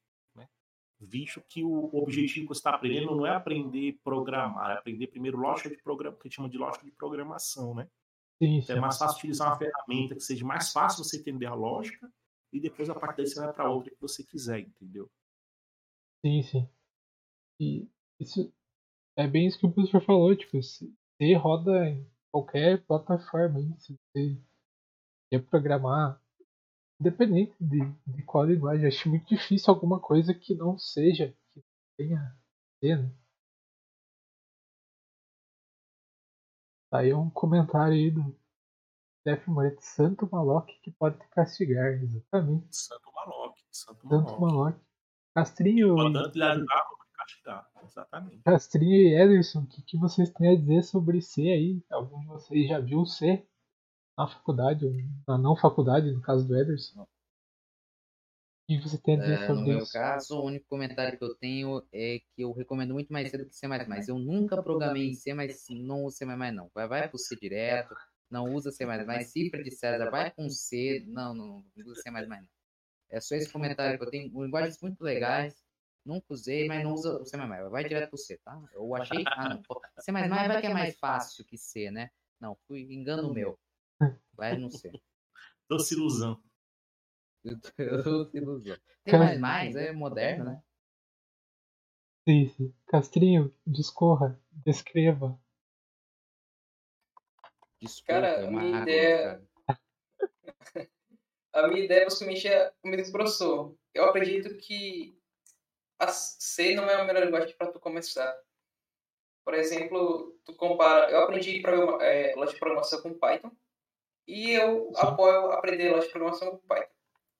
visto 1.00 1.42
que 1.48 1.64
o 1.64 1.90
objetivo 1.94 2.48
que 2.48 2.54
você 2.54 2.60
está 2.60 2.72
aprendendo 2.72 3.16
não 3.16 3.26
é 3.26 3.36
aprender 3.36 4.00
programar, 4.04 4.72
é 4.72 4.74
aprender 4.80 5.08
primeiro 5.08 5.38
lógica 5.38 5.70
de 5.70 5.78
programa, 5.78 6.16
que 6.16 6.22
a 6.22 6.28
gente 6.28 6.36
chama 6.36 6.50
de 6.50 6.58
lógica 6.58 6.86
de 6.86 6.92
programação, 6.92 7.76
né? 7.76 7.88
Sim. 8.42 8.60
Então 8.60 8.78
é 8.78 8.80
mais 8.80 8.98
fácil 8.98 9.18
utilizar 9.18 9.50
uma 9.50 9.58
ferramenta 9.58 10.16
que 10.16 10.22
seja 10.22 10.46
mais 10.46 10.72
fácil 10.72 11.04
você 11.04 11.18
entender 11.18 11.48
a 11.48 11.54
lógica 11.54 12.12
e 12.54 12.60
depois 12.60 12.90
a 12.90 12.96
partir 12.96 13.18
daí 13.18 13.28
você 13.28 13.40
vai 13.40 13.54
para 13.54 13.70
outra 13.70 13.92
que 13.92 14.02
você 14.02 14.24
quiser, 14.24 14.60
entendeu? 14.60 15.10
Sim, 16.26 16.42
sim. 16.44 16.70
E 17.60 17.88
isso 18.20 18.54
é 19.16 19.28
bem 19.28 19.48
isso 19.48 19.60
que 19.60 19.66
o 19.66 19.72
professor 19.72 20.02
falou, 20.02 20.36
tipo, 20.36 20.62
você 20.62 21.34
roda 21.36 21.90
em 21.90 22.08
qualquer 22.32 22.86
plataforma, 22.86 23.60
se 23.80 23.98
você 24.14 24.38
quer 25.32 25.44
programar 25.46 26.22
Independente 27.00 27.56
de, 27.62 27.80
de 28.08 28.24
qual 28.24 28.46
linguagem, 28.46 28.88
acho 28.88 29.08
muito 29.08 29.28
difícil 29.28 29.72
alguma 29.72 30.00
coisa 30.00 30.34
que 30.34 30.56
não 30.56 30.80
seja, 30.80 31.36
que 31.54 31.64
tenha 31.96 32.36
C, 32.80 33.12
aí 37.00 37.14
um 37.14 37.30
comentário 37.30 37.94
aí 37.94 38.12
do 38.12 38.36
Jeff 39.26 39.50
Moretti, 39.50 39.86
Santo 39.86 40.28
Maloc 40.32 40.68
que 40.82 40.92
pode 40.92 41.20
te 41.20 41.28
castigar, 41.30 41.94
exatamente. 41.94 42.76
Santo 42.76 43.12
Maloc, 43.14 43.56
Santo 43.72 44.08
Maloc. 44.08 44.30
Santo 44.30 44.42
Maloc. 44.42 44.76
Castrinho. 45.36 45.96
Castigar, 47.14 47.70
exatamente. 47.84 48.42
Castrinho 48.44 48.96
e 48.96 49.22
Ederson, 49.22 49.62
o 49.62 49.68
que, 49.68 49.82
que 49.82 49.98
vocês 49.98 50.30
têm 50.32 50.50
a 50.50 50.56
dizer 50.56 50.84
sobre 50.84 51.22
C 51.22 51.42
aí? 51.42 51.84
Algum 51.92 52.20
de 52.22 52.28
vocês 52.28 52.68
já 52.68 52.80
viu 52.80 53.06
C? 53.06 53.46
na 54.18 54.28
faculdade, 54.28 54.86
ou 54.86 54.94
na 55.28 55.38
não 55.38 55.56
faculdade, 55.56 56.12
no 56.12 56.22
caso 56.22 56.48
do 56.48 56.58
Ederson. 56.58 57.08
Que 58.68 58.78
você 58.82 58.98
tem 58.98 59.16
a 59.16 59.22
dizer 59.22 59.34
é, 59.34 59.48
sobre 59.48 59.54
no 59.54 59.62
isso? 59.62 59.72
No 59.72 59.78
meu 59.78 59.88
caso, 59.88 60.38
o 60.38 60.46
único 60.46 60.66
comentário 60.68 61.18
que 61.18 61.24
eu 61.24 61.34
tenho 61.36 61.88
é 61.90 62.20
que 62.20 62.42
eu 62.42 62.52
recomendo 62.52 62.94
muito 62.94 63.14
mais 63.14 63.32
C 63.32 63.38
do 63.38 63.46
que 63.46 63.56
C++. 63.56 63.66
Eu 64.10 64.20
nunca 64.20 64.62
programei 64.62 65.08
em 65.08 65.14
C, 65.14 65.34
mas 65.34 65.66
não 65.70 66.04
uso 66.04 66.18
C++ 66.18 66.26
não. 66.26 66.70
Vai, 66.76 66.86
vai 66.86 67.08
pro 67.08 67.18
C 67.18 67.38
direto, 67.38 67.96
não 68.30 68.54
usa 68.54 68.70
C++. 68.70 68.86
Cifra 69.24 69.64
de 69.64 69.72
César, 69.72 70.10
vai 70.10 70.32
com 70.32 70.50
C. 70.50 71.02
Não, 71.08 71.34
não, 71.34 71.66
não 71.76 71.86
usa 71.86 72.02
C++ 72.02 72.12
não. 72.12 72.48
É 73.10 73.22
só 73.22 73.36
esse 73.36 73.50
comentário 73.50 73.98
que 73.98 74.04
eu 74.04 74.10
tenho. 74.10 74.44
Linguagens 74.44 74.82
muito 74.82 75.02
legais. 75.02 75.64
Nunca 76.06 76.26
usei, 76.30 76.68
mas 76.68 76.84
não 76.84 76.94
usa 76.94 77.22
o 77.22 77.26
C++. 77.26 77.38
Vai 77.38 77.86
direto 77.86 78.10
pro 78.10 78.18
C, 78.18 78.38
tá? 78.44 78.62
Eu 78.74 78.94
achei... 78.96 79.24
Ah, 79.28 79.48
não. 79.48 79.62
C++ 79.98 80.12
vai 80.12 80.60
que 80.60 80.68
é 80.68 80.74
mais 80.74 80.98
fácil 81.00 81.46
que 81.46 81.58
C, 81.58 81.90
né? 81.90 82.10
Não, 82.38 82.58
fui 82.68 82.82
engano 82.94 83.34
meu. 83.34 83.58
Vai 84.34 84.58
não 84.58 84.70
ser. 84.70 84.92
Doce 85.70 85.94
ilusão. 85.96 86.42
Ilusão. 88.34 88.78
Tem 89.04 89.18
mais 89.18 89.40
mais, 89.40 89.76
é 89.76 89.92
moderno, 89.92 90.46
né? 90.46 90.62
Sim, 92.28 92.50
sim. 92.50 92.74
Castrinho, 92.88 93.56
discorra, 93.66 94.38
descreva. 94.52 95.40
Desculpa, 97.82 98.14
cara, 98.14 98.28
é 98.28 98.48
a 98.48 98.52
minha 98.52 98.82
ideia. 98.82 99.48
a 101.54 101.68
minha 101.68 101.86
ideia 101.86 102.02
é 102.02 102.04
basicamente 102.04 102.48
é 102.48 102.74
o 102.84 102.88
mesmo 102.90 103.14
professor. 103.14 103.78
Eu 103.94 104.06
acredito 104.06 104.58
que 104.58 105.18
a 106.00 106.08
C 106.08 106.76
não 106.76 106.84
é 106.90 106.96
a 106.96 107.06
melhor 107.06 107.24
linguagem 107.24 107.56
para 107.56 107.72
tu 107.72 107.80
começar. 107.80 108.36
Por 109.46 109.54
exemplo, 109.54 110.38
tu 110.44 110.54
compara. 110.54 111.10
Eu 111.10 111.24
aprendi 111.24 111.62
programa, 111.62 112.04
é, 112.04 112.36
lógica 112.36 112.56
de 112.56 112.60
programação 112.60 113.02
com 113.02 113.18
Python. 113.18 113.52
E 114.28 114.52
eu 114.52 114.92
Sim. 114.94 115.02
apoio 115.02 115.52
aprender 115.52 115.92
lógica 115.92 116.08
de 116.08 116.12
programação 116.12 116.52
com 116.52 116.68
Python. 116.68 116.97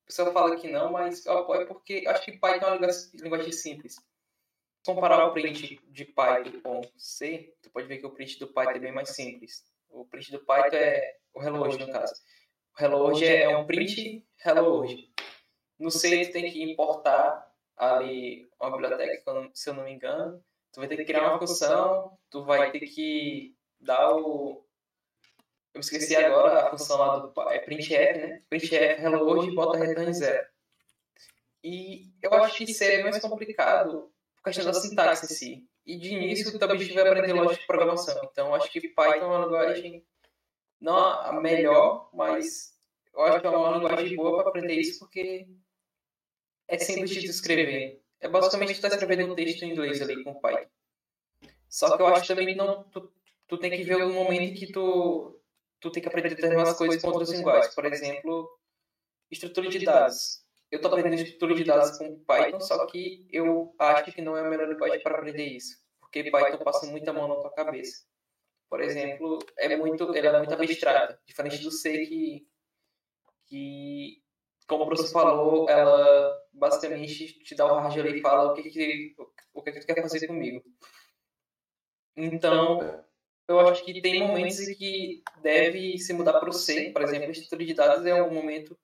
O 0.08 0.14
pessoal 0.16 0.32
fala 0.32 0.56
que 0.56 0.68
não, 0.70 0.90
mas 0.90 1.26
eu 1.26 1.36
apoio 1.36 1.66
porque 1.66 2.04
acho 2.06 2.24
que 2.24 2.38
Python 2.38 2.66
é 2.66 2.78
uma 2.78 2.88
linguagem 3.12 3.52
simples. 3.52 3.96
Comparar 4.82 5.26
o 5.26 5.34
print 5.34 5.78
de 5.86 6.04
Python 6.06 6.62
com 6.62 6.80
C, 6.96 7.54
tu 7.60 7.68
pode 7.68 7.86
ver 7.86 7.98
que 7.98 8.06
o 8.06 8.10
print 8.10 8.38
do 8.38 8.46
Python 8.48 8.70
é 8.70 8.78
bem 8.78 8.92
mais 8.92 9.10
simples. 9.10 9.62
O 9.90 10.06
print 10.06 10.32
do 10.32 10.38
Python 10.38 10.76
é 10.76 11.16
o 11.34 11.42
hello 11.42 11.58
world, 11.58 11.78
no 11.84 11.92
caso. 11.92 12.14
O 12.74 12.82
hello 12.82 12.98
world 13.00 13.22
é 13.22 13.54
um 13.54 13.66
print 13.66 14.26
hello 14.42 14.64
world. 14.64 15.12
No 15.78 15.90
C, 15.90 16.24
tu 16.24 16.32
tem 16.32 16.50
que 16.50 16.62
importar 16.62 17.46
ali 17.76 18.48
uma 18.58 18.70
biblioteca, 18.70 19.50
se 19.52 19.68
eu 19.68 19.74
não 19.74 19.84
me 19.84 19.92
engano. 19.92 20.42
Tu 20.72 20.80
vai 20.80 20.88
ter 20.88 20.96
que 20.96 21.04
criar 21.04 21.28
uma 21.28 21.38
função, 21.38 22.18
tu 22.30 22.44
vai 22.46 22.70
ter 22.70 22.80
que 22.80 23.54
dar 23.78 24.16
o, 24.16 24.64
eu 25.78 25.80
esqueci 25.80 26.16
agora 26.16 26.66
a 26.66 26.70
função 26.70 26.98
lá 26.98 27.18
do 27.18 27.32
é 27.50 27.58
printf, 27.60 27.90
né? 27.90 28.42
printf 28.48 28.72
hello 28.72 29.24
world 29.24 29.54
bota 29.54 29.78
return 29.78 30.12
zero. 30.12 30.44
E 31.62 32.10
eu 32.20 32.34
acho 32.34 32.64
que 32.64 32.84
é 32.84 33.02
mais 33.02 33.20
complicado 33.20 34.10
por 34.36 34.42
questão 34.44 34.64
da 34.64 34.74
sintaxe 34.74 35.26
em 35.26 35.28
si. 35.28 35.68
E 35.86 35.96
de 35.96 36.12
início 36.12 36.54
o 36.54 36.58
também 36.58 36.92
vai 36.92 37.06
aprender 37.06 37.32
lógica 37.32 37.60
de 37.60 37.66
programação. 37.66 38.20
Então 38.30 38.48
eu 38.48 38.54
acho 38.56 38.70
que 38.70 38.88
Python 38.88 39.14
é 39.14 39.24
uma 39.24 39.44
linguagem 39.44 40.04
não 40.80 40.96
a 40.96 41.32
melhor, 41.40 42.10
mas 42.12 42.74
eu 43.14 43.22
acho 43.22 43.40
que 43.40 43.46
é 43.46 43.50
uma 43.50 43.76
linguagem 43.76 44.16
boa 44.16 44.38
para 44.38 44.48
aprender 44.48 44.74
isso 44.74 44.98
porque 44.98 45.46
é 46.66 46.78
simples 46.78 47.10
de 47.10 47.26
escrever. 47.26 48.02
É 48.20 48.28
basicamente 48.28 48.72
estar 48.72 48.88
tá 48.90 48.96
escrevendo 48.96 49.32
um 49.32 49.36
texto 49.36 49.62
em 49.62 49.70
inglês 49.70 50.02
ali 50.02 50.24
com 50.24 50.34
Python. 50.40 50.68
Só 51.68 51.96
que 51.96 52.02
eu 52.02 52.06
acho 52.08 52.26
também 52.26 52.46
que 52.46 52.54
não, 52.56 52.82
tu, 52.84 53.12
tu 53.46 53.58
tem 53.58 53.70
que 53.70 53.84
ver 53.84 53.96
o 53.96 54.12
momento 54.12 54.42
em 54.42 54.54
que 54.54 54.72
tu 54.72 55.37
tu 55.80 55.90
tem 55.90 56.02
que 56.02 56.08
aprender 56.08 56.30
determinadas 56.30 56.76
coisas 56.76 57.00
com 57.00 57.08
outras 57.08 57.30
linguagens. 57.30 57.74
Por 57.74 57.84
exemplo, 57.84 58.48
estrutura 59.30 59.68
de 59.68 59.84
dados. 59.84 60.44
Eu 60.70 60.76
estou 60.76 60.90
aprendendo 60.90 61.22
estrutura 61.22 61.54
de 61.54 61.64
dados 61.64 61.96
com 61.96 62.22
Python, 62.24 62.60
só 62.60 62.86
que 62.86 63.26
eu 63.30 63.74
acho 63.78 64.12
que 64.12 64.20
não 64.20 64.36
é 64.36 64.40
a 64.40 64.50
melhor 64.50 64.68
linguagem 64.68 65.02
para 65.02 65.16
aprender 65.16 65.46
isso, 65.46 65.78
porque 66.00 66.30
Python 66.30 66.58
passa 66.58 66.86
muita 66.86 67.12
mão 67.12 67.26
na 67.28 67.36
tua 67.36 67.52
cabeça. 67.54 68.04
Por 68.68 68.82
exemplo, 68.82 69.38
é 69.56 69.74
muito, 69.76 70.14
ela 70.14 70.36
é 70.36 70.38
muito 70.38 70.52
abstrata, 70.52 71.18
diferente 71.26 71.62
do 71.62 71.70
C 71.70 72.04
que, 72.04 72.46
que 73.46 74.22
como 74.66 74.84
o 74.84 74.86
professor 74.86 75.10
falou, 75.10 75.70
ela 75.70 76.38
basicamente 76.52 77.42
te 77.42 77.54
dá 77.54 77.64
o 77.64 77.78
hardware 77.78 78.14
e 78.14 78.20
fala 78.20 78.52
o 78.52 78.54
que, 78.54 78.68
que, 78.68 79.14
o 79.54 79.62
que, 79.62 79.72
que 79.72 79.80
tu 79.80 79.86
quer 79.86 80.02
fazer 80.02 80.26
comigo. 80.26 80.62
Então, 82.14 83.06
eu 83.48 83.60
acho 83.60 83.84
que 83.84 84.00
tem 84.00 84.26
momentos 84.26 84.60
em 84.60 84.74
que 84.74 85.22
deve 85.40 85.98
se 85.98 86.12
mudar 86.12 86.38
para 86.38 86.50
o 86.50 86.52
C. 86.52 86.90
Por 86.90 87.02
exemplo, 87.02 87.30
estrutura 87.30 87.64
de 87.64 87.74
dados 87.74 88.04
é 88.04 88.22
um 88.22 88.32
momento 88.32 88.78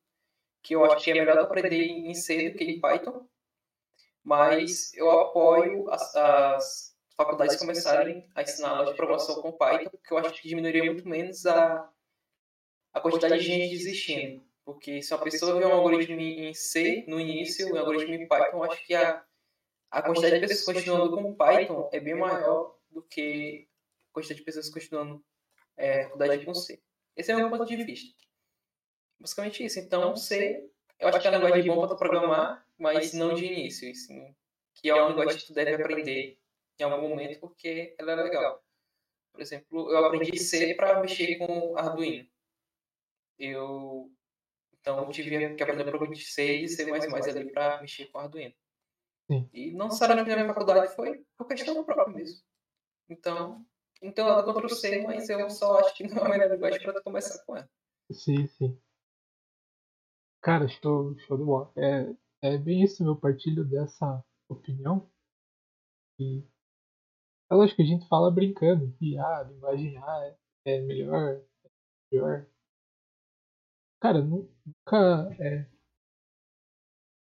que 0.62 0.75
eu 0.75 0.85
acho 0.85 1.05
que 1.05 1.11
é 1.11 1.15
melhor 1.15 1.39
aprender 1.39 1.85
em 1.85 2.15
C 2.15 2.51
do 2.51 2.57
que 2.57 2.65
em 2.65 2.81
Python, 2.81 3.29
mas 4.23 4.95
eu 4.95 5.11
apoio 5.11 5.91
as, 5.91 6.17
as 6.17 6.97
faculdades 7.15 7.57
começarem 7.57 8.27
a 8.35 8.43
ensinar 8.43 8.71
aula 8.71 8.91
de 8.91 8.97
programação 8.97 9.43
com 9.43 9.53
Python, 9.53 9.91
porque 9.91 10.15
eu 10.15 10.19
acho 10.19 10.41
que 10.41 10.49
diminuiria 10.49 10.85
muito 10.85 11.07
menos 11.07 11.45
a, 11.45 11.91
a 12.95 13.01
quantidade 13.01 13.39
de 13.39 13.45
gente 13.45 13.77
desistindo. 13.77 14.43
Porque 14.65 15.03
se 15.03 15.12
uma 15.12 15.23
pessoa 15.23 15.59
vê 15.59 15.67
um 15.67 15.73
algoritmo 15.73 16.19
em 16.19 16.55
C 16.55 17.05
no 17.07 17.21
início 17.21 17.69
e 17.69 17.73
um 17.73 17.79
algoritmo 17.79 18.15
em 18.15 18.27
Python, 18.27 18.57
eu 18.57 18.65
acho 18.65 18.87
que 18.87 18.95
a, 18.95 19.23
a 19.91 20.01
quantidade 20.01 20.41
de 20.41 20.49
pessoas 20.49 20.79
continuando 20.79 21.15
com 21.15 21.35
Python 21.35 21.91
é 21.93 22.01
bem 22.01 22.15
maior 22.15 22.75
do 22.91 23.03
que 23.03 23.69
quantidade 24.15 24.39
de 24.39 24.45
pessoas 24.45 24.71
continuando 24.71 25.23
é, 25.77 26.05
faculdade 26.05 26.47
com 26.47 26.55
C. 26.55 26.81
Esse 27.17 27.33
é 27.33 27.35
o 27.35 27.39
meu 27.39 27.51
ponto 27.51 27.67
de 27.67 27.85
vista. 27.85 28.15
Basicamente 29.21 29.65
isso. 29.65 29.79
Então, 29.79 30.17
C, 30.17 30.71
eu 30.99 31.09
acho 31.09 31.21
que 31.21 31.27
é 31.27 31.31
uma 31.31 31.39
linguagem 31.39 31.75
boa 31.75 31.89
para 31.89 31.97
programar, 31.97 32.67
mas 32.79 33.12
não 33.12 33.35
de 33.35 33.45
início. 33.45 33.91
Assim, 33.91 34.35
que 34.75 34.89
é 34.89 34.95
uma 34.95 35.11
linguagem 35.11 35.39
que 35.39 35.47
tu 35.47 35.53
deve 35.53 35.75
aprender 35.75 36.39
em 36.79 36.83
algum 36.85 37.09
momento 37.09 37.39
porque 37.41 37.95
ela 37.99 38.12
é 38.12 38.17
legal. 38.17 38.65
Por 39.33 39.41
exemplo, 39.41 39.91
eu 39.91 40.05
aprendi 40.05 40.39
C 40.39 40.75
para 40.75 41.01
mexer 41.01 41.37
com 41.39 41.77
Arduino. 41.77 42.29
Eu 43.39 44.11
então 44.81 44.99
eu 44.99 45.11
tive 45.11 45.55
que 45.55 45.62
aprender 45.62 45.85
programa 45.85 46.15
de 46.15 46.25
C 46.25 46.59
e 46.59 46.69
C++ 46.69 46.83
ali 46.83 47.51
para 47.51 47.81
mexer 47.81 48.07
com 48.07 48.19
Arduino. 48.19 48.55
Sim. 49.31 49.49
E 49.53 49.73
não 49.73 49.87
necessariamente 49.87 50.29
na 50.29 50.37
minha 50.37 50.49
faculdade 50.49 50.95
foi 50.95 51.25
por 51.37 51.49
questão 51.49 51.83
própria 51.85 52.15
mesmo. 52.15 52.43
Então, 53.09 53.65
então 54.05 54.28
nada 54.28 54.44
contra 54.44 54.66
o 54.66 54.68
C, 54.68 55.02
mas 55.02 55.28
eu 55.30 55.48
só 55.48 55.78
acho 55.78 55.94
que 55.94 56.05
não 56.07 56.18
é 56.18 56.26
a 56.26 56.28
melhor 56.28 56.50
linguagem 56.50 56.82
para 56.82 57.02
começar 57.02 57.42
com 57.44 57.57
ela. 57.57 57.68
Sim, 58.12 58.46
sim. 58.46 58.78
Cara, 60.42 60.68
show, 60.68 61.18
show 61.20 61.38
de 61.38 61.44
bola. 61.44 61.72
É, 61.76 62.14
é 62.42 62.59
bem 62.59 62.82
isso, 62.82 63.02
meu 63.02 63.16
partilho 63.16 63.64
dessa 63.64 64.22
opinião. 64.46 65.11
E 66.20 66.44
é 67.50 67.55
lógico 67.55 67.76
que 67.76 67.82
a 67.82 67.86
gente 67.86 68.07
fala 68.09 68.30
brincando 68.30 68.92
que 68.98 69.16
ah, 69.16 69.38
a 69.38 69.42
linguagem 69.44 69.96
A 69.96 70.24
é, 70.26 70.36
é 70.66 70.80
melhor, 70.80 71.40
é 71.64 71.68
melhor. 72.12 72.46
Cara, 74.00 74.20
nunca 74.20 75.34
é, 75.40 75.66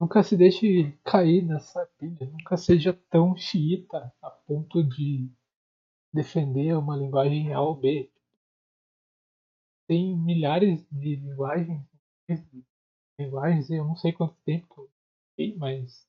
nunca 0.00 0.22
se 0.22 0.36
deixe 0.36 0.98
cair 1.04 1.44
nessa 1.44 1.84
pilha, 1.98 2.26
nunca 2.26 2.56
seja 2.56 2.94
tão 3.10 3.36
xiita 3.36 4.10
a 4.22 4.30
ponto 4.30 4.82
de 4.82 5.30
defender 6.12 6.76
uma 6.76 6.96
linguagem 6.96 7.52
A 7.52 7.60
ou 7.60 7.74
B. 7.74 8.10
Tem 9.88 10.16
milhares 10.16 10.86
de 10.90 11.16
linguagens, 11.16 11.82
linguagens, 13.18 13.70
eu 13.70 13.84
não 13.84 13.96
sei 13.96 14.12
quanto 14.12 14.36
tempo 14.44 14.90
tem, 15.36 15.56
mas 15.56 16.06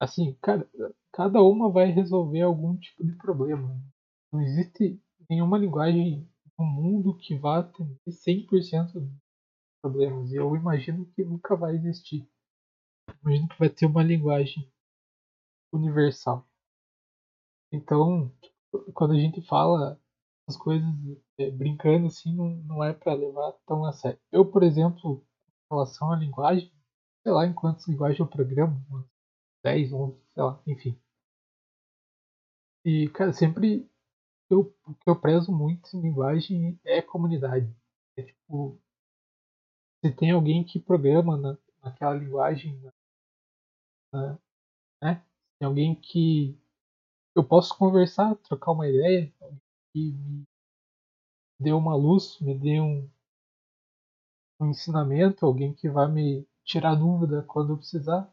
assim, 0.00 0.36
cada, 0.40 0.68
cada 1.12 1.42
uma 1.42 1.70
vai 1.70 1.90
resolver 1.90 2.40
algum 2.40 2.76
tipo 2.76 3.04
de 3.04 3.12
problema. 3.16 3.78
Não 4.32 4.40
existe 4.40 5.00
nenhuma 5.28 5.58
linguagem 5.58 6.26
no 6.58 6.64
mundo 6.64 7.16
que 7.16 7.36
vá 7.36 7.58
atender 7.58 7.98
100% 8.08 8.92
dos 8.92 9.10
problemas. 9.82 10.30
E 10.30 10.36
eu 10.36 10.54
imagino 10.56 11.06
que 11.14 11.24
nunca 11.24 11.56
vai 11.56 11.74
existir. 11.74 12.26
Imagino 13.22 13.48
que 13.48 13.58
vai 13.58 13.68
ter 13.68 13.86
uma 13.86 14.02
linguagem 14.02 14.70
universal. 15.72 16.46
Então, 17.72 18.32
quando 18.94 19.12
a 19.12 19.16
gente 19.16 19.40
fala 19.42 20.00
as 20.48 20.56
coisas 20.56 20.88
é, 21.38 21.50
brincando 21.50 22.06
assim, 22.06 22.34
não, 22.34 22.50
não 22.64 22.84
é 22.84 22.92
para 22.92 23.14
levar 23.14 23.52
tão 23.66 23.84
a 23.84 23.92
sério. 23.92 24.18
Eu, 24.32 24.44
por 24.44 24.62
exemplo, 24.62 25.24
em 25.48 25.74
relação 25.74 26.12
à 26.12 26.16
linguagem, 26.16 26.72
sei 27.22 27.32
lá 27.32 27.46
em 27.46 27.52
quantas 27.54 27.86
linguagens 27.86 28.18
eu 28.18 28.26
programo, 28.26 28.84
10, 29.62 29.92
11, 29.92 30.18
sei 30.34 30.42
lá, 30.42 30.60
enfim. 30.66 30.98
E, 32.84 33.08
cara, 33.10 33.32
sempre 33.32 33.88
eu, 34.50 34.74
o 34.86 34.94
que 34.94 35.08
eu 35.08 35.20
prezo 35.20 35.52
muito 35.52 35.96
em 35.96 36.00
linguagem 36.00 36.78
é 36.84 37.00
comunidade. 37.00 37.72
É 38.16 38.22
tipo, 38.22 38.80
se 40.04 40.10
tem 40.12 40.32
alguém 40.32 40.64
que 40.64 40.80
programa 40.80 41.36
na, 41.36 41.56
naquela 41.82 42.14
linguagem, 42.14 42.80
na, 44.12 44.38
né? 45.02 45.22
Tem 45.58 45.66
alguém 45.66 45.94
que 45.94 46.58
eu 47.34 47.44
posso 47.44 47.76
conversar, 47.76 48.34
trocar 48.36 48.72
uma 48.72 48.88
ideia, 48.88 49.32
que 49.92 50.12
me 50.12 50.46
dê 51.60 51.72
uma 51.72 51.94
luz, 51.94 52.38
me 52.40 52.58
dê 52.58 52.80
um, 52.80 53.08
um 54.60 54.70
ensinamento, 54.70 55.44
alguém 55.44 55.72
que 55.74 55.88
vai 55.88 56.10
me 56.10 56.46
tirar 56.64 56.94
dúvida 56.94 57.42
quando 57.42 57.72
eu 57.72 57.76
precisar. 57.76 58.32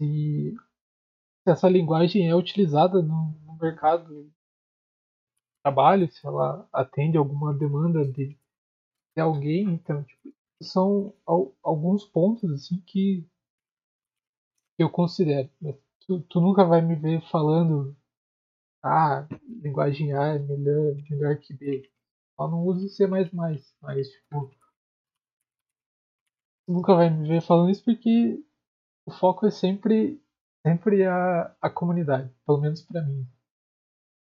E 0.00 0.54
se 1.44 1.50
essa 1.50 1.68
linguagem 1.68 2.28
é 2.28 2.34
utilizada 2.34 3.02
no, 3.02 3.32
no 3.46 3.56
mercado 3.60 4.24
de 4.24 4.32
trabalho, 5.62 6.10
se 6.10 6.26
ela 6.26 6.68
atende 6.72 7.16
alguma 7.16 7.54
demanda 7.54 8.04
de, 8.04 8.38
de 9.16 9.20
alguém, 9.20 9.64
então 9.74 10.02
tipo, 10.04 10.34
são 10.62 11.14
alguns 11.62 12.04
pontos 12.04 12.50
assim 12.52 12.80
que 12.86 13.26
eu 14.78 14.88
considero. 14.90 15.50
Tu, 16.06 16.20
tu, 16.22 16.40
nunca 16.40 16.64
vai 16.64 16.82
me 16.82 16.94
ver 16.94 17.20
falando 17.30 17.96
ah, 18.82 19.26
linguagem 19.62 20.12
A 20.12 20.34
é 20.34 20.38
melhor, 20.38 20.94
melhor 21.10 21.36
que 21.38 21.54
B. 21.54 21.90
Só 22.36 22.48
não 22.48 22.64
uso 22.64 22.88
C++, 22.88 23.06
mas 23.06 24.08
tipo 24.08 24.50
tu 26.66 26.72
nunca 26.72 26.94
vai 26.94 27.10
me 27.10 27.26
ver 27.28 27.40
falando 27.42 27.70
isso 27.70 27.84
porque 27.84 28.42
o 29.06 29.10
foco 29.12 29.46
é 29.46 29.50
sempre 29.50 30.20
sempre 30.66 31.04
a, 31.04 31.54
a 31.60 31.68
comunidade, 31.70 32.34
pelo 32.46 32.58
menos 32.58 32.82
para 32.82 33.02
mim. 33.02 33.26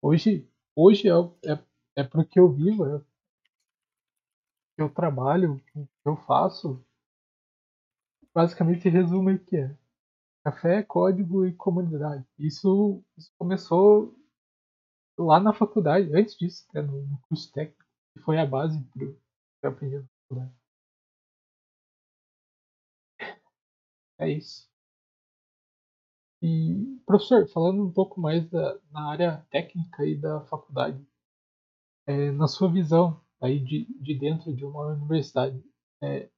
Hoje, 0.00 0.48
hoje 0.76 1.08
é, 1.08 1.52
é, 1.52 1.58
é 1.96 2.04
pro 2.04 2.24
que 2.24 2.38
eu 2.38 2.48
vivo, 2.52 2.86
é 2.86 3.00
que 3.00 4.82
eu 4.82 4.88
trabalho, 4.88 5.54
o 5.74 5.86
que 5.86 6.08
eu 6.08 6.16
faço. 6.16 6.82
Basicamente 8.32 8.88
resume 8.88 9.34
o 9.34 9.44
que 9.44 9.56
é. 9.56 9.76
Café, 10.44 10.82
código 10.82 11.46
e 11.46 11.54
comunidade. 11.54 12.24
Isso, 12.38 13.02
isso 13.16 13.30
começou 13.38 14.14
lá 15.18 15.38
na 15.38 15.52
faculdade, 15.52 16.10
antes 16.14 16.36
disso, 16.36 16.66
né, 16.74 16.82
no, 16.82 17.02
no 17.06 17.18
curso 17.28 17.52
técnico, 17.52 17.84
que 18.14 18.20
foi 18.20 18.38
a 18.38 18.46
base 18.46 18.82
que 18.92 19.02
eu 19.02 19.70
aprendi 19.70 19.96
na 19.98 20.04
faculdade. 20.28 20.54
É 24.18 24.28
isso. 24.28 24.68
E, 26.42 26.98
professor, 27.06 27.46
falando 27.48 27.84
um 27.84 27.92
pouco 27.92 28.20
mais 28.20 28.48
da, 28.50 28.78
na 28.90 29.10
área 29.10 29.46
técnica 29.50 30.04
e 30.06 30.16
da 30.16 30.40
faculdade, 30.46 31.02
é, 32.06 32.30
na 32.32 32.48
sua 32.48 32.70
visão 32.70 33.20
aí 33.40 33.58
de, 33.58 33.86
de 34.00 34.18
dentro 34.18 34.54
de 34.54 34.64
uma 34.64 34.86
universidade, 34.88 35.62
é, 36.02 36.28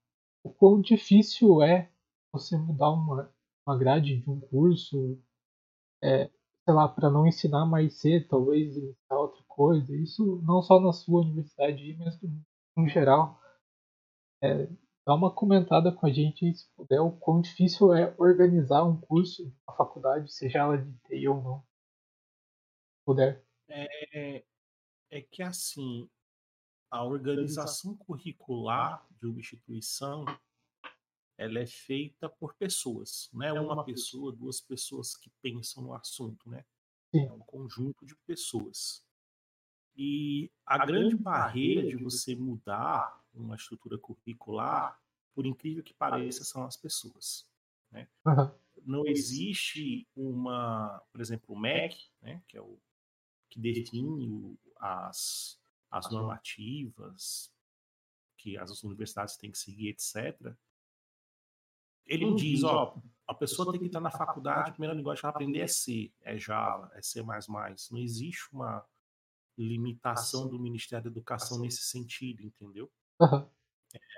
o 0.43 0.51
quão 0.51 0.81
difícil 0.81 1.63
é 1.63 1.91
você 2.33 2.57
mudar 2.57 2.91
uma, 2.91 3.33
uma 3.67 3.79
grade 3.79 4.21
de 4.21 4.31
um 4.31 4.41
curso, 4.41 5.21
é, 6.03 6.29
sei 6.65 6.75
lá, 6.75 6.89
para 6.89 7.11
não 7.11 7.27
ensinar 7.27 7.65
mais 7.67 8.01
cedo, 8.01 8.29
talvez 8.29 8.77
iniciar 8.77 9.19
outra 9.19 9.43
coisa, 9.49 9.95
isso 9.97 10.41
não 10.45 10.63
só 10.63 10.81
na 10.81 10.93
sua 10.93 11.23
universidade, 11.23 11.97
mas 11.99 12.19
no 12.77 12.89
geral. 12.89 13.41
É, 14.43 14.67
dá 15.07 15.15
uma 15.15 15.33
comentada 15.33 15.93
com 15.93 16.07
a 16.07 16.13
gente, 16.13 16.53
se 16.55 16.69
puder, 16.75 17.01
o 17.01 17.13
quão 17.13 17.41
difícil 17.41 17.95
é 17.95 18.15
organizar 18.19 18.85
um 18.85 19.01
curso 19.01 19.53
na 19.67 19.75
faculdade, 19.75 20.33
seja 20.33 20.61
ela 20.61 20.79
de 20.79 20.93
TI 21.07 21.29
ou 21.29 21.43
não. 21.43 21.61
Se 21.61 23.05
puder. 23.05 23.45
É, 23.69 24.45
é 25.11 25.21
que 25.21 25.43
assim, 25.43 26.09
a 26.91 27.05
organização 27.05 27.97
curricular 27.97 29.07
de 29.21 29.27
uma 29.27 29.39
instituição 29.39 30.25
ela 31.43 31.59
é 31.59 31.66
feita 31.66 32.28
por 32.28 32.55
pessoas, 32.55 33.28
não 33.32 33.45
é 33.45 33.53
uma 33.53 33.84
pessoa, 33.84 34.32
duas 34.32 34.61
pessoas 34.61 35.16
que 35.16 35.30
pensam 35.43 35.82
no 35.82 35.95
assunto, 35.95 36.49
né? 36.49 36.64
É 37.14 37.30
um 37.30 37.40
conjunto 37.40 38.07
de 38.07 38.16
pessoas. 38.26 39.05
E 39.95 40.51
a 40.64 40.84
grande 40.86 41.14
barreira 41.14 41.86
de 41.86 41.97
você 41.97 42.34
mudar 42.34 43.22
uma 43.34 43.57
estrutura 43.57 43.99
curricular, 43.99 44.99
por 45.34 45.45
incrível 45.47 45.82
que 45.82 45.93
pareça, 45.93 46.45
são 46.45 46.64
as 46.64 46.76
pessoas. 46.76 47.47
Né? 47.90 48.09
Uhum. 48.26 48.51
Não 48.86 49.07
existe 49.07 50.09
uma, 50.16 51.03
por 51.12 51.20
exemplo, 51.20 51.55
o 51.55 51.59
MEC, 51.59 52.11
né, 52.22 52.43
que 52.49 52.57
é 52.57 52.61
o 52.61 52.78
que 53.51 53.61
define 53.61 54.59
as, 54.78 55.61
as 55.90 56.11
normativas 56.11 57.53
que 58.38 58.57
as 58.57 58.82
universidades 58.82 59.36
têm 59.36 59.53
que 59.53 59.59
seguir, 59.59 59.90
etc. 59.90 60.57
Ele 62.07 62.27
não 62.27 62.35
diz, 62.35 62.63
ó, 62.65 62.97
a 63.27 63.35
pessoa 63.35 63.71
tem 63.71 63.81
que 63.81 63.87
estar 63.87 64.01
na 64.01 64.11
faculdade, 64.11 64.71
a 64.71 64.73
primeira 64.73 64.95
linguagem 64.95 65.21
que 65.21 65.23
vai 65.23 65.31
aprender 65.31 65.61
é 65.61 65.67
C, 65.67 66.13
é 66.23 66.37
Java, 66.37 66.91
é 66.95 67.03
C++. 67.03 67.23
Não 67.91 67.99
existe 67.99 68.49
uma 68.53 68.85
limitação 69.57 70.49
do 70.49 70.59
Ministério 70.59 71.05
da 71.05 71.11
Educação 71.11 71.59
nesse 71.59 71.83
sentido, 71.83 72.43
entendeu? 72.43 72.91
Uhum. 73.21 73.47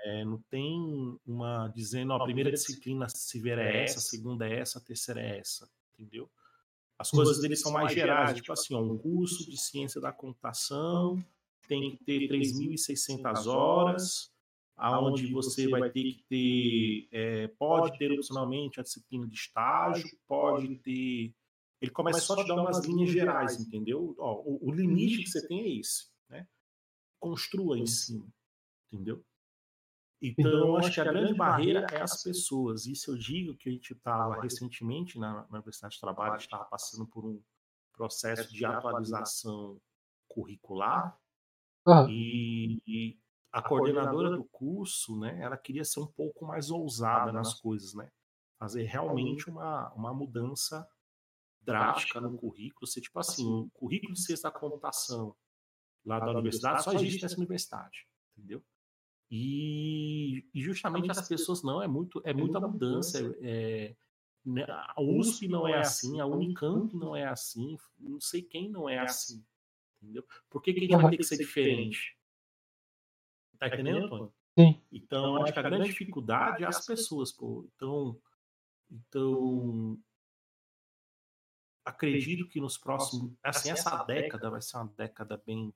É, 0.05 0.23
não 0.23 0.41
tem 0.49 1.19
uma 1.25 1.67
dizendo, 1.69 2.13
ó, 2.13 2.17
a 2.17 2.23
primeira 2.23 2.51
disciplina 2.51 3.07
se 3.09 3.39
ver 3.39 3.57
é 3.57 3.83
essa, 3.83 3.99
a 3.99 4.01
segunda 4.01 4.47
é 4.47 4.59
essa, 4.59 4.79
a 4.79 4.81
terceira 4.81 5.21
é 5.21 5.39
essa, 5.39 5.69
entendeu? 5.93 6.29
As 6.97 7.11
coisas 7.11 7.41
deles 7.41 7.59
são 7.59 7.73
mais 7.73 7.93
gerais, 7.93 8.37
tipo 8.37 8.53
assim, 8.53 8.73
ó, 8.73 8.81
um 8.81 8.97
curso 8.97 9.49
de 9.49 9.57
ciência 9.57 9.99
da 9.99 10.13
computação 10.13 11.21
tem 11.67 11.91
que 11.91 12.05
ter 12.05 12.29
3.600 12.29 13.47
horas, 13.47 14.31
aonde 14.75 15.31
você 15.31 15.67
vai 15.67 15.89
ter 15.89 16.13
que 16.13 16.23
ter, 16.27 17.07
é, 17.11 17.47
pode 17.47 17.97
ter 17.97 18.11
opcionalmente 18.11 18.79
a 18.79 18.83
disciplina 18.83 19.27
de 19.27 19.35
estágio, 19.35 20.05
pode 20.27 20.75
ter. 20.79 21.33
Ele 21.81 21.91
começa 21.91 22.19
só 22.19 22.33
a 22.33 22.37
te 22.37 22.47
dar 22.47 22.55
umas 22.55 22.85
linhas 22.85 23.11
gerais, 23.11 23.59
entendeu? 23.59 24.15
Ó, 24.17 24.41
o, 24.45 24.69
o 24.69 24.73
limite 24.73 25.23
que 25.23 25.29
você 25.29 25.47
tem 25.47 25.61
é 25.61 25.79
esse, 25.79 26.07
né? 26.29 26.47
Construa 27.19 27.77
em 27.77 27.85
cima, 27.85 28.27
entendeu? 28.91 29.23
Então, 30.21 30.77
acho 30.77 30.91
que 30.91 31.01
a 31.01 31.03
grande 31.03 31.33
barreira 31.33 31.85
é 31.91 32.01
as 32.01 32.23
pessoas. 32.23 32.85
Isso 32.85 33.11
eu 33.11 33.17
digo 33.17 33.55
que 33.55 33.69
a 33.69 33.71
gente 33.71 33.93
estava 33.93 34.41
recentemente 34.41 35.19
na, 35.19 35.45
na 35.49 35.57
Universidade 35.57 35.95
de 35.95 36.01
Trabalho, 36.01 36.37
estava 36.37 36.65
passando 36.65 37.05
por 37.05 37.25
um 37.25 37.41
processo 37.93 38.51
de 38.51 38.65
atualização 38.65 39.79
curricular 40.27 41.17
e, 42.09 42.81
e, 42.87 43.17
a 43.55 43.61
coordenadora 43.61 44.31
do 44.31 44.43
curso, 44.43 45.17
né, 45.17 45.39
ela 45.41 45.55
queria 45.55 45.85
ser 45.85 46.01
um 46.01 46.07
pouco 46.07 46.45
mais 46.45 46.69
ousada 46.69 47.31
nas 47.31 47.53
coisas, 47.53 47.93
né? 47.93 48.11
Fazer 48.59 48.83
realmente 48.83 49.49
uma, 49.49 49.93
uma 49.93 50.13
mudança 50.13 50.85
drástica 51.61 52.19
no 52.19 52.37
currículo, 52.37 52.85
ser 52.85 52.99
tipo 52.99 53.17
assim, 53.17 53.45
o 53.47 53.69
currículo 53.71 54.11
de 54.11 54.21
ciência 54.21 54.51
da 54.51 54.59
computação 54.59 55.33
lá 56.05 56.19
da 56.19 56.31
universidade 56.31 56.83
só 56.83 56.91
existe 56.91 57.23
nessa 57.23 57.37
universidade, 57.37 58.05
entendeu? 58.37 58.61
E, 59.31 60.45
e 60.53 60.61
justamente 60.61 61.09
as 61.09 61.25
pessoas 61.25 61.63
não, 61.63 61.81
é 61.81 61.87
muito 61.87 62.21
é 62.25 62.33
muita 62.33 62.59
mudança. 62.59 63.19
É, 63.39 63.95
né, 64.45 64.65
a 64.67 65.01
USP 65.01 65.47
não 65.47 65.65
é 65.65 65.79
assim, 65.79 66.19
a 66.19 66.25
Unicamp 66.25 66.93
não 66.93 67.15
é 67.15 67.25
assim, 67.25 67.77
não 67.97 68.19
sei 68.19 68.41
quem 68.41 68.69
não 68.69 68.89
é 68.89 68.99
assim. 68.99 69.41
Entendeu? 70.01 70.25
Por 70.49 70.61
que, 70.61 70.73
que 70.73 70.79
a 70.79 70.81
gente 70.83 70.95
vai 70.97 71.09
ter 71.11 71.17
que 71.17 71.23
ser 71.23 71.37
diferente? 71.37 72.17
Tá 73.59 73.67
entendendo, 73.67 74.05
Antônio? 74.05 74.33
Sim. 74.57 74.81
Então, 74.91 75.41
acho 75.43 75.53
que 75.53 75.59
a 75.59 75.63
grande 75.63 75.89
dificuldade 75.89 76.63
é 76.63 76.67
as 76.67 76.85
pessoas, 76.85 77.31
pô. 77.31 77.67
Então, 77.75 78.19
então 78.89 79.99
acredito 81.83 82.47
que 82.47 82.59
nos 82.59 82.77
próximos, 82.77 83.33
assim, 83.43 83.69
essa 83.69 84.03
década 84.03 84.49
vai 84.49 84.61
ser 84.61 84.77
uma 84.77 84.93
década 84.97 85.41
bem 85.45 85.73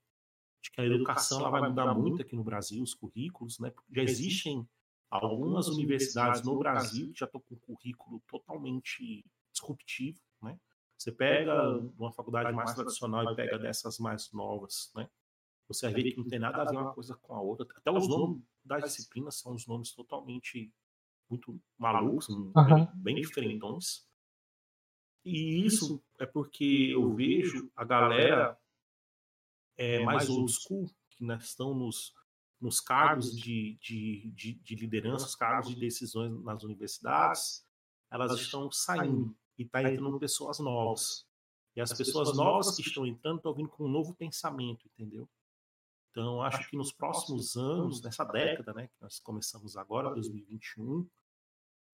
Acho 0.61 0.71
que 0.73 0.81
a 0.81 0.85
educação 0.85 1.39
ela 1.39 1.49
vai 1.51 1.69
mudar 1.69 1.93
muito 1.95 2.21
aqui 2.21 2.35
no 2.35 2.43
Brasil, 2.43 2.83
os 2.83 2.93
currículos, 2.93 3.59
né? 3.59 3.71
Já 3.91 4.03
existem 4.03 4.67
algumas 5.09 5.67
universidades 5.67 6.43
no 6.43 6.59
Brasil 6.59 7.11
que 7.13 7.19
já 7.19 7.25
estão 7.25 7.41
com 7.41 7.55
um 7.55 7.59
currículo 7.59 8.21
totalmente 8.27 9.25
disruptivo, 9.53 10.19
né? 10.41 10.59
Você 10.97 11.13
pega 11.13 11.77
uma 11.97 12.11
faculdade 12.11 12.51
mais 12.51 12.73
tradicional 12.73 13.31
e 13.31 13.35
pega 13.35 13.57
dessas 13.57 13.97
mais 13.99 14.31
novas, 14.33 14.91
né? 14.95 15.09
Você 15.69 15.85
vai 15.85 16.01
ver 16.01 16.11
que 16.11 16.17
não 16.17 16.27
tem 16.27 16.39
nada 16.39 16.63
a 16.63 16.65
ver 16.65 16.77
uma 16.77 16.93
coisa 16.93 17.15
com 17.15 17.33
a 17.35 17.41
outra. 17.41 17.65
Até 17.75 17.91
os 17.91 18.07
nomes 18.07 18.43
das 18.65 18.83
disciplinas 18.83 19.39
são 19.39 19.53
os 19.53 19.67
nomes 19.67 19.93
totalmente 19.93 20.73
muito 21.29 21.61
malucos, 21.77 22.27
uhum. 22.27 22.51
bem, 22.51 22.87
bem 22.95 23.15
diferentões. 23.15 24.03
E 25.23 25.63
isso 25.63 26.03
é 26.17 26.25
porque 26.25 26.89
eu 26.91 27.13
vejo 27.13 27.71
a 27.75 27.85
galera 27.85 28.57
é, 29.77 30.03
mais 30.03 30.27
old 30.27 30.51
school, 30.51 30.89
que 31.07 31.23
né, 31.23 31.37
estão 31.37 31.75
nos, 31.75 32.15
nos 32.59 32.79
cargos 32.79 33.31
de, 33.31 33.77
de, 33.79 34.31
de, 34.31 34.53
de 34.55 34.75
liderança, 34.75 35.27
os 35.27 35.35
cargos 35.35 35.69
de 35.69 35.79
decisões 35.79 36.31
nas 36.43 36.63
universidades, 36.63 37.63
elas 38.09 38.39
estão 38.39 38.71
saindo 38.71 39.37
e 39.55 39.63
está 39.63 39.83
entrando 39.83 40.17
pessoas 40.17 40.57
novas. 40.57 41.27
E 41.75 41.81
as 41.81 41.93
pessoas 41.93 42.35
novas 42.35 42.75
que 42.75 42.81
estão 42.81 43.05
entrando 43.05 43.37
estão 43.37 43.53
vindo 43.53 43.69
com 43.69 43.85
um 43.85 43.89
novo 43.89 44.15
pensamento, 44.15 44.87
entendeu? 44.87 45.29
Então, 46.11 46.41
acho 46.41 46.69
que 46.69 46.77
nos 46.77 46.91
próximos 46.91 47.55
anos, 47.55 48.01
nessa 48.01 48.23
década, 48.23 48.73
né, 48.73 48.87
que 48.87 48.95
nós 49.01 49.19
começamos 49.19 49.77
agora, 49.77 50.13
2021, 50.13 51.07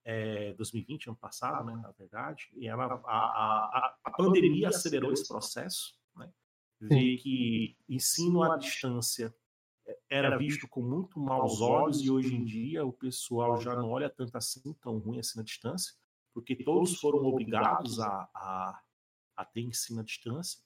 é, 0.06 0.54
2020, 0.54 1.08
ano 1.08 1.18
passado, 1.18 1.66
né, 1.66 1.76
na 1.76 1.92
verdade, 1.92 2.50
e 2.54 2.68
ela, 2.68 2.86
a, 2.86 3.18
a, 3.18 3.98
a 4.04 4.12
pandemia 4.12 4.70
acelerou 4.70 5.12
esse 5.12 5.28
processo, 5.28 5.98
né? 6.16 6.32
ver 6.80 7.18
que 7.18 7.76
ensino 7.90 8.44
à 8.44 8.58
distância 8.58 9.34
era 10.10 10.38
visto 10.38 10.68
com 10.68 10.82
muito 10.82 11.20
maus 11.20 11.62
olhos 11.62 12.02
e 12.02 12.10
hoje 12.10 12.36
em 12.36 12.44
dia 12.44 12.86
o 12.86 12.94
pessoal 12.94 13.60
já 13.62 13.76
não 13.76 13.90
olha 13.90 14.10
tanto 14.10 14.36
assim, 14.36 14.74
tão 14.82 14.98
ruim 14.98 15.20
assim 15.20 15.38
na 15.38 15.44
distância, 15.44 15.94
porque 16.34 16.56
todos 16.56 17.00
foram 17.00 17.20
obrigados 17.26 18.00
a, 18.00 18.30
a, 18.34 18.82
a 19.38 19.46
ter 19.46 19.62
ensino 19.62 20.02
à 20.02 20.04
distância. 20.04 20.60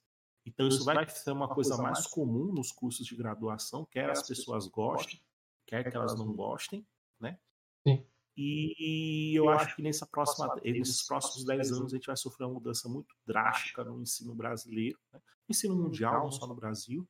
Então 0.50 0.68
isso 0.68 0.84
vai 0.84 1.08
ser 1.08 1.32
uma 1.32 1.48
coisa 1.48 1.78
mais 1.78 2.08
comum 2.08 2.52
nos 2.52 2.72
cursos 2.72 3.06
de 3.06 3.16
graduação, 3.16 3.86
quer 3.86 4.10
as 4.10 4.28
pessoas 4.28 4.68
gostem, 4.68 5.22
quer 5.66 5.90
que 5.90 5.96
elas 5.96 6.18
não 6.18 6.34
gostem, 6.34 6.86
né? 7.20 7.40
Sim. 7.88 8.04
E 8.36 9.38
eu 9.38 9.50
acho 9.50 9.76
que 9.76 9.82
nessa 9.82 10.08
próxima, 10.08 10.56
nesses 10.64 11.06
próximos 11.06 11.46
10 11.46 11.72
anos 11.74 11.94
a 11.94 11.98
gente 11.98 12.08
vai 12.08 12.18
sofrer 12.18 12.46
uma 12.46 12.54
mudança 12.54 12.88
muito 12.88 13.14
drástica 13.26 13.84
no 13.84 14.02
ensino 14.02 14.34
brasileiro, 14.34 14.98
né? 15.14 15.22
ensino 15.48 15.76
mundial, 15.76 16.24
não 16.24 16.32
só 16.32 16.48
no 16.48 16.56
Brasil, 16.56 17.08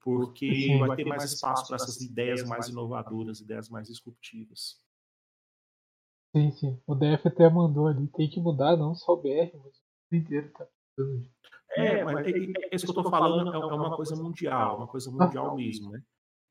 porque 0.00 0.78
vai 0.78 0.96
ter 0.96 1.04
mais 1.04 1.32
espaço 1.32 1.66
para 1.66 1.76
essas 1.76 2.00
ideias 2.00 2.44
mais 2.44 2.68
inovadoras, 2.68 3.40
ideias 3.40 3.68
mais 3.68 3.88
disruptivas. 3.88 4.80
Sim, 6.34 6.52
sim. 6.52 6.80
O 6.86 6.94
DF 6.94 7.26
até 7.26 7.48
mandou 7.50 7.88
ali, 7.88 8.06
tem 8.08 8.30
que 8.30 8.40
mudar 8.40 8.76
não 8.76 8.94
só 8.94 9.14
o 9.14 9.16
BR, 9.16 9.50
mas 9.64 9.82
o 10.12 10.14
inteiro 10.14 10.52
tá 10.52 10.66
É, 11.78 12.04
mas 12.04 12.26
é, 12.26 12.30
é, 12.30 12.34
é, 12.72 12.76
isso 12.76 12.84
que 12.84 12.90
eu 12.90 12.96
estou 12.96 13.10
falando 13.10 13.52
é, 13.52 13.56
é 13.56 13.58
uma 13.58 13.96
coisa 13.96 14.16
mundial, 14.16 14.78
uma 14.78 14.86
coisa 14.86 15.10
mundial 15.10 15.54
mesmo, 15.54 15.90
né? 15.90 16.02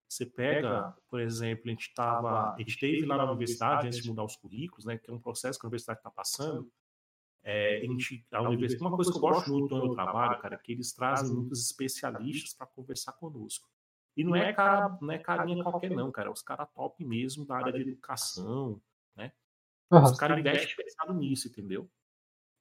Você 0.09 0.25
pega, 0.25 0.95
por 1.09 1.19
exemplo, 1.19 1.63
a 1.65 1.69
gente 1.69 1.93
tava, 1.93 2.53
a 2.53 2.57
gente 2.59 2.79
teve 2.79 3.05
lá 3.05 3.17
na 3.17 3.25
universidade 3.25 3.87
antes 3.87 4.01
de 4.01 4.09
mudar 4.09 4.23
os 4.23 4.37
currículos, 4.37 4.85
né? 4.85 4.97
Que 4.97 5.11
é 5.11 5.13
um 5.13 5.19
processo 5.19 5.59
que 5.59 5.65
a 5.65 5.67
universidade 5.67 5.99
está 5.99 6.09
passando. 6.09 6.71
É, 7.43 7.77
a, 7.77 7.81
gente, 7.81 8.25
a 8.31 8.41
universidade, 8.41 8.85
uma 8.85 8.95
coisa 8.95 9.11
que 9.11 9.17
eu 9.17 9.21
gosto 9.21 9.51
muito 9.51 9.67
do 9.67 9.83
meu 9.83 9.93
trabalho, 9.93 10.39
cara, 10.41 10.55
é 10.55 10.57
que 10.57 10.71
eles 10.71 10.93
trazem 10.93 11.35
muitos 11.35 11.65
especialistas 11.65 12.53
para 12.53 12.67
conversar 12.67 13.13
conosco. 13.13 13.67
E 14.15 14.23
não 14.23 14.35
é 14.35 14.51
cara, 14.53 14.97
não 15.01 15.11
é 15.11 15.17
carinha 15.19 15.63
qualquer 15.63 15.91
não, 15.91 16.11
cara. 16.11 16.31
Os 16.31 16.41
caras 16.41 16.67
top 16.73 17.05
mesmo 17.05 17.45
da 17.45 17.57
área 17.57 17.73
de 17.73 17.81
educação, 17.81 18.81
né? 19.15 19.31
Os 19.91 20.17
caras 20.17 20.39
investem 20.39 20.75
pensado 20.75 21.13
nisso, 21.13 21.47
entendeu? 21.47 21.89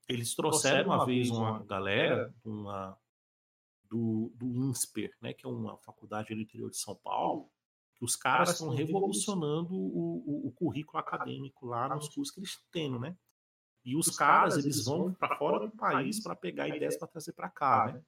Eles 0.09 0.35
trouxeram 0.35 0.91
uma 0.91 1.05
vez 1.05 1.31
uma 1.31 1.65
galera 1.65 2.33
uma, 2.45 2.97
do, 3.89 4.33
do 4.37 4.47
INSPER, 4.47 5.11
né, 5.21 5.33
que 5.33 5.47
é 5.47 5.49
uma 5.49 5.77
faculdade 5.79 6.35
do 6.35 6.41
interior 6.41 6.71
de 6.71 6.79
São 6.79 6.95
Paulo, 6.95 7.51
que 7.97 8.05
os 8.05 8.15
caras 8.15 8.51
estão 8.51 8.69
revolucionando 8.71 9.75
o, 9.75 10.45
o, 10.45 10.49
o, 10.49 10.53
currículo 10.53 10.99
acadêmico 10.99 11.67
lá 11.67 11.89
nos 11.89 12.09
cursos 12.09 12.33
que 12.33 12.41
eles 12.41 12.59
tendo, 12.71 12.99
né? 12.99 13.17
E 13.85 13.97
os 13.97 14.15
caras, 14.17 14.59
eles 14.59 14.85
vão 14.85 15.15
para 15.15 15.37
fora 15.37 15.67
do 15.67 15.75
país 15.75 16.23
para 16.23 16.37
pegar 16.37 16.69
ideias 16.69 16.99
para 16.99 17.09
trazer 17.09 17.33
para 17.33 17.49
cá, 17.49 17.93
né? 17.93 18.03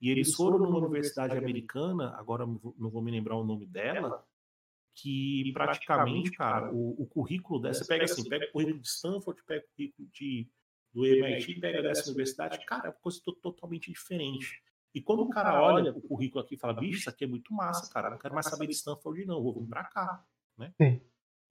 E 0.00 0.10
eles 0.10 0.34
foram 0.34 0.58
numa 0.58 0.78
universidade 0.78 1.36
americana, 1.36 2.14
agora 2.16 2.46
não 2.46 2.90
vou 2.90 3.02
me 3.02 3.10
lembrar 3.10 3.36
o 3.36 3.44
nome 3.44 3.66
dela, 3.66 4.26
que 4.94 5.52
praticamente, 5.52 6.30
cara, 6.32 6.72
o, 6.72 7.02
o 7.02 7.06
currículo 7.06 7.60
dessa, 7.60 7.84
você 7.84 7.88
pega 7.88 8.04
assim, 8.04 8.28
pega 8.28 8.46
o 8.46 8.52
currículo 8.52 8.80
de 8.80 8.88
Stanford, 8.88 9.42
pega 9.44 9.64
o 9.64 9.68
currículo 9.76 10.08
de, 10.08 10.48
do 10.92 11.06
MIT, 11.06 11.60
pega 11.60 11.82
dessa 11.82 12.08
universidade, 12.08 12.64
cara, 12.64 12.86
é 12.86 12.90
uma 12.90 12.94
coisa 12.94 13.20
totalmente 13.40 13.90
diferente. 13.90 14.62
E 14.92 15.00
quando 15.00 15.22
o 15.22 15.28
cara 15.28 15.62
olha 15.62 15.92
o 15.92 16.00
currículo 16.00 16.42
aqui 16.42 16.56
e 16.56 16.58
fala, 16.58 16.72
bicho, 16.74 16.98
isso 16.98 17.10
aqui 17.10 17.24
é 17.24 17.26
muito 17.26 17.54
massa, 17.54 17.92
cara, 17.92 18.10
não 18.10 18.18
quero 18.18 18.34
mais 18.34 18.46
saber 18.46 18.66
de 18.66 18.74
Stanford, 18.74 19.24
não, 19.24 19.42
vou 19.42 19.54
vir 19.54 19.68
para 19.68 19.84
cá, 19.84 20.24
né? 20.58 20.72
Sim. 20.76 21.00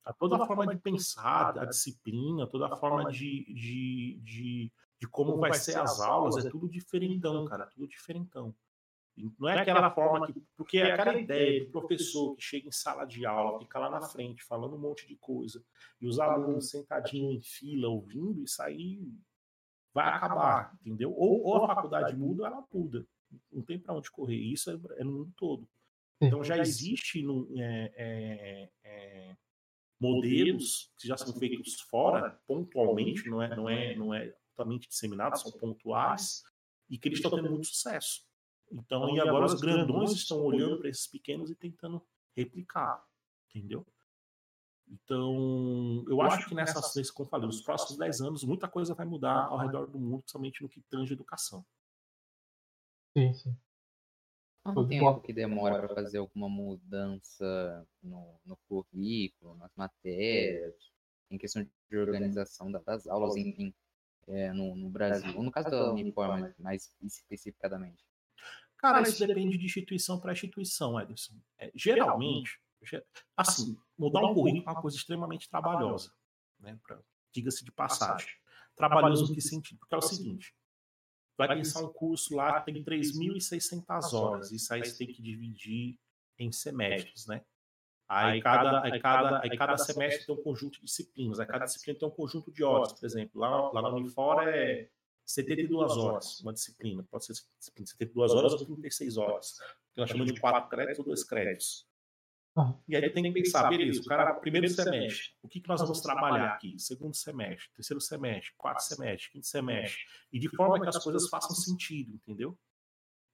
A 0.04 0.14
toda 0.14 0.42
a 0.42 0.46
forma 0.46 0.68
de 0.68 0.78
pensar, 0.82 1.58
a 1.58 1.66
disciplina, 1.66 2.48
toda 2.48 2.68
a 2.68 2.76
forma 2.76 3.12
de, 3.12 3.46
de, 3.54 4.20
de, 4.24 4.72
de 5.00 5.08
como 5.08 5.38
vai 5.38 5.54
ser 5.54 5.78
as 5.78 6.00
aulas, 6.02 6.46
é 6.46 6.50
tudo 6.50 6.68
diferentão, 6.68 7.46
cara, 7.46 7.66
tudo 7.68 7.88
diferentão. 7.88 8.54
Não 9.38 9.50
é 9.50 9.60
aquela 9.60 9.92
forma 9.92 10.28
que. 10.28 10.42
Porque 10.56 10.78
é 10.78 10.92
aquela 10.92 11.20
ideia 11.20 11.66
do 11.66 11.72
professor 11.72 12.36
que 12.36 12.42
chega 12.42 12.68
em 12.68 12.72
sala 12.72 13.06
de 13.06 13.26
aula, 13.26 13.60
fica 13.60 13.80
lá 13.80 13.90
na 13.90 14.02
frente 14.02 14.44
falando 14.44 14.76
um 14.76 14.80
monte 14.80 15.06
de 15.06 15.16
coisa, 15.16 15.64
e 16.00 16.08
os 16.08 16.20
alunos 16.20 16.70
sentadinhos 16.70 17.36
em 17.36 17.42
fila 17.42 17.90
ouvindo, 17.90 18.44
isso 18.44 18.62
aí 18.62 19.14
vai 19.94 20.08
acabar, 20.08 20.74
entendeu? 20.82 21.14
Ou, 21.16 21.44
ou 21.44 21.64
a 21.64 21.76
faculdade 21.76 22.16
muda 22.16 22.44
ou 22.44 22.48
ela 22.48 22.68
muda 22.74 23.06
não 23.52 23.62
tem 23.62 23.80
para 23.80 23.94
onde 23.94 24.10
correr. 24.12 24.38
Isso 24.38 24.70
é, 24.72 24.80
é, 25.00 25.04
no 25.04 25.12
mundo 25.12 25.34
todo. 25.36 25.68
Então 26.22 26.44
já 26.44 26.58
existe 26.58 27.22
no, 27.22 27.48
é, 27.58 27.94
é, 27.96 28.70
é, 28.84 29.38
modelos 30.00 30.92
que 31.00 31.08
já 31.08 31.16
são 31.16 31.34
feitos 31.34 31.80
fora, 31.82 32.40
pontualmente, 32.46 33.30
não 33.30 33.42
é, 33.42 33.56
não 33.56 33.70
é, 33.70 33.96
não 33.96 34.14
é 34.14 34.36
totalmente 34.56 34.90
disseminados, 34.90 35.42
são 35.42 35.52
pontuais, 35.52 36.44
e 36.90 36.98
que 36.98 37.08
eles 37.08 37.20
estão 37.20 37.32
tendo 37.32 37.50
muito 37.50 37.68
sucesso. 37.68 38.26
Então, 38.72 39.16
e 39.16 39.20
agora 39.20 39.46
os 39.46 39.60
grandões 39.60 40.12
estão 40.12 40.42
olhando 40.42 40.78
para 40.78 40.90
esses 40.90 41.08
pequenos 41.08 41.50
e 41.50 41.56
tentando 41.56 42.06
replicar, 42.36 43.04
entendeu? 43.50 43.86
Então, 44.90 46.04
eu 46.08 46.20
acho 46.22 46.50
que 46.50 46.56
nessa, 46.56 46.82
nesse, 46.98 47.14
como 47.14 47.30
falei, 47.30 47.46
nos 47.46 47.62
próximos 47.62 47.98
10 47.98 48.22
anos, 48.22 48.44
muita 48.44 48.68
coisa 48.68 48.96
vai 48.96 49.06
mudar 49.06 49.46
ao 49.46 49.58
redor 49.60 49.86
do 49.86 50.00
mundo, 50.00 50.22
principalmente 50.22 50.64
no 50.64 50.70
que 50.70 50.82
tange 50.90 51.14
educação. 51.14 51.64
Sim, 53.16 53.34
sim. 53.34 53.56
Quanto 54.64 54.88
tempo 54.88 55.22
que 55.22 55.32
demora 55.32 55.80
para 55.80 55.96
fazer 55.96 56.18
alguma 56.18 56.50
mudança 56.50 57.88
no, 58.02 58.40
no 58.46 58.58
currículo, 58.68 59.56
nas 59.56 59.72
matérias, 59.76 60.76
em 61.30 61.38
questão 61.38 61.64
de 61.64 61.98
organização 61.98 62.72
das 62.72 63.08
aulas, 63.08 63.36
enfim, 63.36 63.74
é, 64.28 64.52
no, 64.52 64.76
no 64.76 64.90
Brasil? 64.90 65.36
Ou 65.38 65.44
no 65.44 65.52
caso 65.52 65.70
da 65.70 65.94
Uniforme, 65.94 66.54
mais 66.58 66.96
especificadamente? 67.02 68.04
Cara, 68.78 69.02
isso 69.02 69.26
depende 69.26 69.58
de 69.58 69.66
instituição 69.66 70.20
para 70.20 70.34
instituição, 70.34 71.00
Ederson. 71.00 71.36
É, 71.58 71.72
geralmente, 71.76 72.60
assim, 73.36 73.78
mudar 74.00 74.22
um 74.26 74.34
currículo 74.34 74.64
é 74.66 74.72
uma 74.72 74.82
coisa 74.82 74.98
extremamente 74.98 75.50
trabalhosa, 75.50 76.12
né? 76.60 76.80
Diga-se 77.32 77.64
de 77.64 77.72
passagem. 77.72 78.30
Trabalhoso 78.76 79.32
em 79.32 79.36
que 79.36 79.42
sentido? 79.42 79.78
Porque 79.80 79.94
é 79.94 79.98
o 79.98 80.02
seguinte: 80.02 80.56
vai 81.38 81.50
pensar 81.50 81.84
um 81.84 81.92
curso 81.92 82.36
lá 82.36 82.62
que 82.62 82.72
tem 82.72 82.84
3.600 82.84 84.14
horas, 84.14 84.52
isso 84.52 84.74
aí 84.74 84.84
você 84.84 84.98
tem 84.98 85.14
que 85.14 85.22
dividir 85.22 86.00
em 86.38 86.52
semestres, 86.52 87.28
né? 87.28 87.44
Aí 88.08 88.42
cada, 88.42 88.82
aí, 88.82 89.00
cada, 89.00 89.44
aí 89.44 89.56
cada 89.56 89.78
semestre 89.78 90.26
tem 90.26 90.34
um 90.34 90.42
conjunto 90.42 90.80
de 90.80 90.86
disciplinas, 90.86 91.40
aí 91.40 91.46
cada 91.46 91.66
disciplina 91.66 92.00
tem 92.00 92.08
um 92.08 92.12
conjunto 92.12 92.52
de 92.52 92.64
horas, 92.64 92.92
por 92.94 93.06
exemplo. 93.06 93.40
Lá, 93.40 93.72
lá 93.72 93.82
na 93.84 93.90
Unifora 93.90 94.50
é 94.50 94.90
72 95.26 95.96
horas 95.96 96.40
uma 96.40 96.52
disciplina, 96.52 97.04
pode 97.04 97.26
ser 97.26 97.34
disciplina 97.60 97.84
de 97.84 97.92
72 97.92 98.32
horas 98.32 98.54
ou 98.54 98.66
36 98.66 99.18
horas, 99.18 99.60
que 99.94 100.02
nós 100.02 100.10
chamamos 100.10 100.34
de 100.34 100.40
4 100.40 100.70
créditos 100.70 101.00
ou 101.00 101.06
2 101.06 101.24
créditos. 101.24 101.89
E 102.88 102.96
aí 102.96 103.10
tem 103.10 103.24
que 103.24 103.32
pensar, 103.32 103.70
beleza, 103.70 104.02
o 104.02 104.06
cara, 104.06 104.34
primeiro 104.34 104.68
semestre, 104.70 105.34
o 105.42 105.48
que, 105.48 105.60
que 105.60 105.70
nós 105.70 105.82
vamos 105.82 106.02
trabalhar 106.02 106.54
aqui? 106.54 106.78
Segundo 106.78 107.16
semestre, 107.16 107.70
terceiro 107.76 108.02
semestre, 108.02 108.54
quarto 108.58 108.82
semestre, 108.82 109.32
quinto 109.32 109.48
semestre. 109.48 110.00
E 110.32 110.40
de 110.40 110.50
forma 110.50 110.80
que 110.82 110.88
as 110.90 111.04
coisas 111.04 111.30
façam 111.30 111.56
sentido, 111.56 112.14
entendeu? 112.14 112.58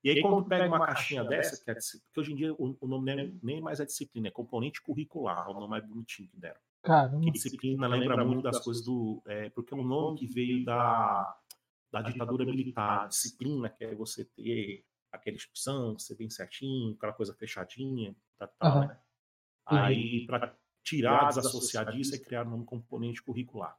E 0.03 0.09
aí, 0.11 0.21
quando 0.21 0.43
tu 0.43 0.49
pega 0.49 0.67
uma 0.67 0.85
caixinha 0.85 1.23
dessa, 1.23 1.63
que, 1.63 1.71
é, 1.71 1.73
que 1.73 2.19
hoje 2.19 2.31
em 2.31 2.35
dia 2.35 2.53
o, 2.53 2.77
o 2.79 2.87
nome 2.87 3.15
nem, 3.15 3.39
nem 3.41 3.59
mais 3.59 3.79
é 3.79 3.85
disciplina, 3.85 4.27
é 4.27 4.31
componente 4.31 4.79
curricular, 4.79 5.47
é 5.47 5.49
o 5.49 5.53
nome 5.53 5.67
mais 5.67 5.83
bonitinho 5.83 6.29
que 6.29 6.37
deram. 6.37 6.59
Caramba. 6.83 7.19
Que 7.21 7.31
disciplina 7.31 7.87
lembra 7.87 8.23
muito 8.23 8.43
das 8.43 8.59
coisas 8.59 8.85
do. 8.85 9.21
É, 9.25 9.49
porque 9.49 9.73
é 9.73 9.77
um 9.77 9.83
nome 9.83 10.19
que 10.19 10.27
veio 10.27 10.63
da, 10.63 11.35
da 11.91 12.03
ditadura 12.03 12.45
militar. 12.45 13.07
Disciplina, 13.07 13.67
que 13.67 13.83
é 13.83 13.95
você 13.95 14.23
ter 14.23 14.85
aquela 15.11 15.35
instrução, 15.35 15.97
ser 15.97 16.15
bem 16.15 16.29
certinho, 16.29 16.93
aquela 16.93 17.13
coisa 17.13 17.33
fechadinha, 17.33 18.15
tá, 18.37 18.45
tá, 18.45 18.75
uhum. 18.75 18.81
né? 18.81 18.99
Aí, 19.65 20.25
para 20.27 20.55
tirar, 20.83 21.29
desassociar 21.29 21.91
disso, 21.91 22.15
é 22.15 22.19
criar 22.19 22.47
um 22.47 22.63
componente 22.63 23.21
curricular. 23.21 23.75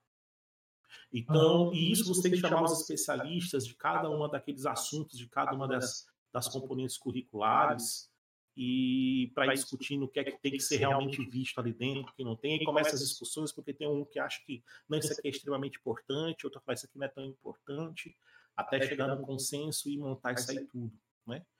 Então, 1.13 1.73
e 1.73 1.93
isso 1.93 2.07
você 2.07 2.23
tem 2.23 2.33
que 2.33 2.39
chamar 2.39 2.65
os 2.65 2.81
especialistas 2.81 3.67
de 3.67 3.75
cada 3.75 4.11
uma 4.11 4.29
daqueles 4.29 4.67
assuntos, 4.67 5.19
de 5.19 5.29
cada 5.29 5.53
uma 5.53 5.69
das, 5.69 6.07
das 6.33 6.49
componentes 6.49 6.99
curriculares, 6.99 8.11
e 8.57 9.31
para 9.35 9.53
ir 9.53 9.55
discutindo 9.55 10.07
o 10.07 10.09
que 10.09 10.19
é 10.19 10.25
que 10.25 10.41
tem 10.41 10.53
que 10.53 10.61
ser 10.61 10.79
realmente 10.79 11.23
visto 11.25 11.59
ali 11.59 11.73
dentro, 11.75 12.11
o 12.11 12.15
que 12.15 12.25
não 12.25 12.35
tem, 12.35 12.57
e 12.57 12.65
começa 12.65 12.95
as 12.95 13.01
discussões, 13.01 13.53
porque 13.53 13.73
tem 13.73 13.87
um 13.87 14.05
que 14.05 14.19
acha 14.19 14.41
que 14.45 14.65
não, 14.89 14.99
isso 14.99 15.13
aqui 15.13 15.29
é 15.29 15.31
extremamente 15.31 15.79
importante, 15.79 16.47
outro 16.47 16.61
fala 16.63 16.75
isso 16.75 16.87
aqui 16.87 16.99
não 16.99 17.07
é 17.07 17.11
tão 17.11 17.25
importante, 17.25 18.17
até 18.57 18.81
chegar 18.81 19.09
no 19.09 19.23
consenso 19.23 19.91
e 19.91 19.99
montar 19.99 20.33
isso 20.33 20.51
aí 20.51 20.67
tudo. 20.67 20.93
Né? 21.27 21.45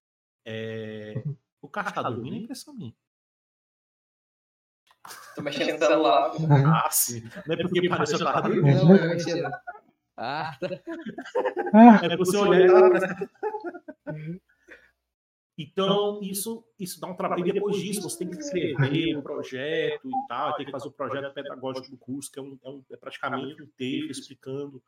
É... 0.49 1.25
O 1.61 1.69
dormindo, 1.69 2.37
é 2.37 2.39
impressão 2.39 2.73
minha. 2.73 2.95
Tô 5.35 5.43
mexendo 5.43 5.73
no 5.73 5.79
celular. 5.79 6.33
Ah, 6.67 6.91
sim. 6.91 7.23
Não 7.47 7.55
é 7.55 7.63
porque 7.63 7.89
pareceu 7.89 8.19
que 8.19 8.25
eu 8.25 8.33
tava 8.33 8.49
dormindo. 8.49 8.85
Não, 8.85 8.97
eu 8.97 9.09
mexendo. 9.09 9.51
Ah, 10.17 10.57
tá. 10.59 10.69
É 12.05 12.17
você 12.17 12.37
olhar 12.37 12.61
e 12.61 12.67
tava 12.69 13.31
Então, 15.59 16.21
isso, 16.23 16.65
isso 16.79 17.01
dá 17.01 17.07
um 17.07 17.15
trabalho. 17.15 17.47
E 17.47 17.53
depois 17.53 17.77
disso, 17.77 18.03
você 18.03 18.19
tem 18.19 18.31
que 18.31 18.37
escrever 18.37 19.17
o 19.17 19.21
um 19.21 19.23
projeto 19.23 20.09
e 20.09 20.29
tal, 20.29 20.55
tem 20.57 20.67
que 20.67 20.73
fazer 20.73 20.89
o 20.89 20.93
projeto 20.93 21.33
pedagógico 21.35 21.91
do 21.91 21.97
curso, 21.99 22.31
que 22.31 22.39
é, 22.39 22.43
um, 22.43 22.59
é, 22.65 22.69
um, 22.69 22.85
é 22.91 22.97
praticamente 22.97 23.63
um 23.63 23.67
texto 23.77 24.21
explicando 24.21 24.83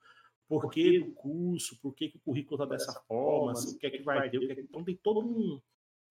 por 0.49 0.71
que 0.71 0.99
do 1.01 1.12
curso, 1.12 1.79
por 1.81 1.95
que, 1.95 2.09
que 2.09 2.16
o 2.16 2.21
currículo 2.21 2.62
está 2.62 2.75
dessa 2.75 3.01
forma, 3.07 3.53
o 3.53 3.79
que 3.79 3.87
é 3.87 3.91
que 3.91 4.03
vai 4.03 4.31
ter, 4.31 4.39
o 4.39 4.41
que 4.41 4.53
é 4.53 4.55
que... 4.55 4.61
Então, 4.62 4.83
tem 4.83 4.97
toda 4.97 5.21
um, 5.21 5.61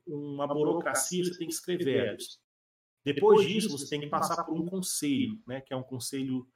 uma 0.05 0.47
burocracia 0.47 1.23
que 1.23 1.29
você 1.29 1.39
tem 1.39 1.47
que 1.47 1.53
escrever. 1.53 2.17
Depois 3.13 3.47
disso, 3.47 3.69
você 3.69 3.89
tem 3.89 4.01
que 4.01 4.07
passar 4.07 4.43
por 4.43 4.59
um 4.59 4.65
conselho, 4.65 5.41
né, 5.47 5.61
que 5.61 5.73
é 5.73 5.77
um 5.77 5.83
conselho 5.83 6.47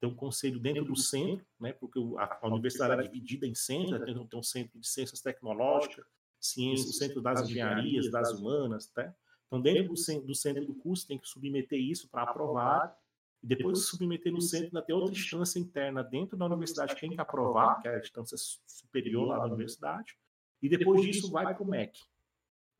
tem 0.00 0.10
um 0.10 0.14
conselho 0.14 0.58
dentro 0.60 0.84
do 0.84 0.96
centro, 0.96 1.46
né, 1.58 1.72
porque 1.72 1.98
a, 2.18 2.46
universidade 2.48 3.00
é 3.00 3.08
dividida 3.08 3.46
em 3.46 3.54
centros, 3.54 3.92
né, 3.92 4.04
tem, 4.04 4.26
tem 4.26 4.38
um 4.38 4.42
centro 4.42 4.78
de 4.78 4.86
ciências 4.86 5.20
tecnológicas, 5.22 6.04
ciências, 6.38 6.90
o 6.90 6.92
centro 6.92 7.22
das 7.22 7.48
engenharias, 7.48 8.10
das 8.10 8.32
humanas, 8.32 8.86
tá? 8.88 9.14
Então, 9.46 9.62
dentro 9.62 9.88
do 9.88 9.96
centro, 9.96 10.26
do 10.26 10.34
centro 10.34 10.66
do 10.66 10.74
curso, 10.74 11.06
tem 11.06 11.18
que 11.18 11.26
submeter 11.26 11.80
isso 11.80 12.08
para 12.10 12.22
aprovar, 12.22 12.94
e 13.42 13.46
depois 13.46 13.78
de 13.78 13.84
submeter 13.84 14.32
no 14.32 14.42
centro, 14.42 14.66
ainda 14.66 14.82
tem 14.82 14.94
outra 14.94 15.12
instância 15.12 15.58
interna 15.58 16.02
dentro 16.02 16.36
da 16.36 16.44
universidade 16.46 16.94
que 16.94 17.00
tem 17.00 17.10
que 17.10 17.20
aprovar, 17.20 17.80
que 17.80 17.88
é 17.88 17.94
a 17.94 17.98
instância 17.98 18.36
superior 18.66 19.28
lá 19.28 19.38
da 19.38 19.46
universidade, 19.46 20.16
e 20.60 20.68
depois 20.68 21.02
disso 21.02 21.30
vai 21.30 21.54
para 21.54 21.62
o 21.62 21.66
MEC. 21.66 21.98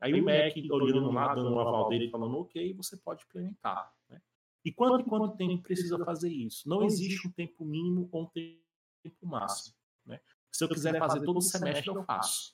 Aí 0.05 0.21
o 0.21 0.23
MEC 0.23 0.71
olhando 0.71 1.11
lá, 1.11 1.33
dando 1.33 1.51
um 1.51 1.59
aval 1.59 1.89
dele, 1.89 2.11
falando 2.11 2.37
ok, 2.37 2.73
você 2.75 2.95
pode 2.95 3.23
implementar. 3.23 3.91
Né? 4.07 4.21
E 4.63 4.71
quanto 4.71 5.01
e 5.01 5.09
quanto 5.09 5.35
tempo 5.35 5.63
precisa 5.63 5.97
fazer 6.05 6.31
isso? 6.31 6.69
Não 6.69 6.83
existe 6.83 7.27
um 7.27 7.31
tempo 7.31 7.65
mínimo 7.65 8.07
ou 8.11 8.23
um 8.23 8.27
tempo 8.27 9.25
máximo. 9.25 9.75
Né? 10.05 10.19
Se 10.51 10.63
eu 10.63 10.69
quiser 10.69 10.99
fazer 10.99 11.25
todo 11.25 11.41
semestre, 11.41 11.89
eu 11.89 12.03
faço. 12.03 12.53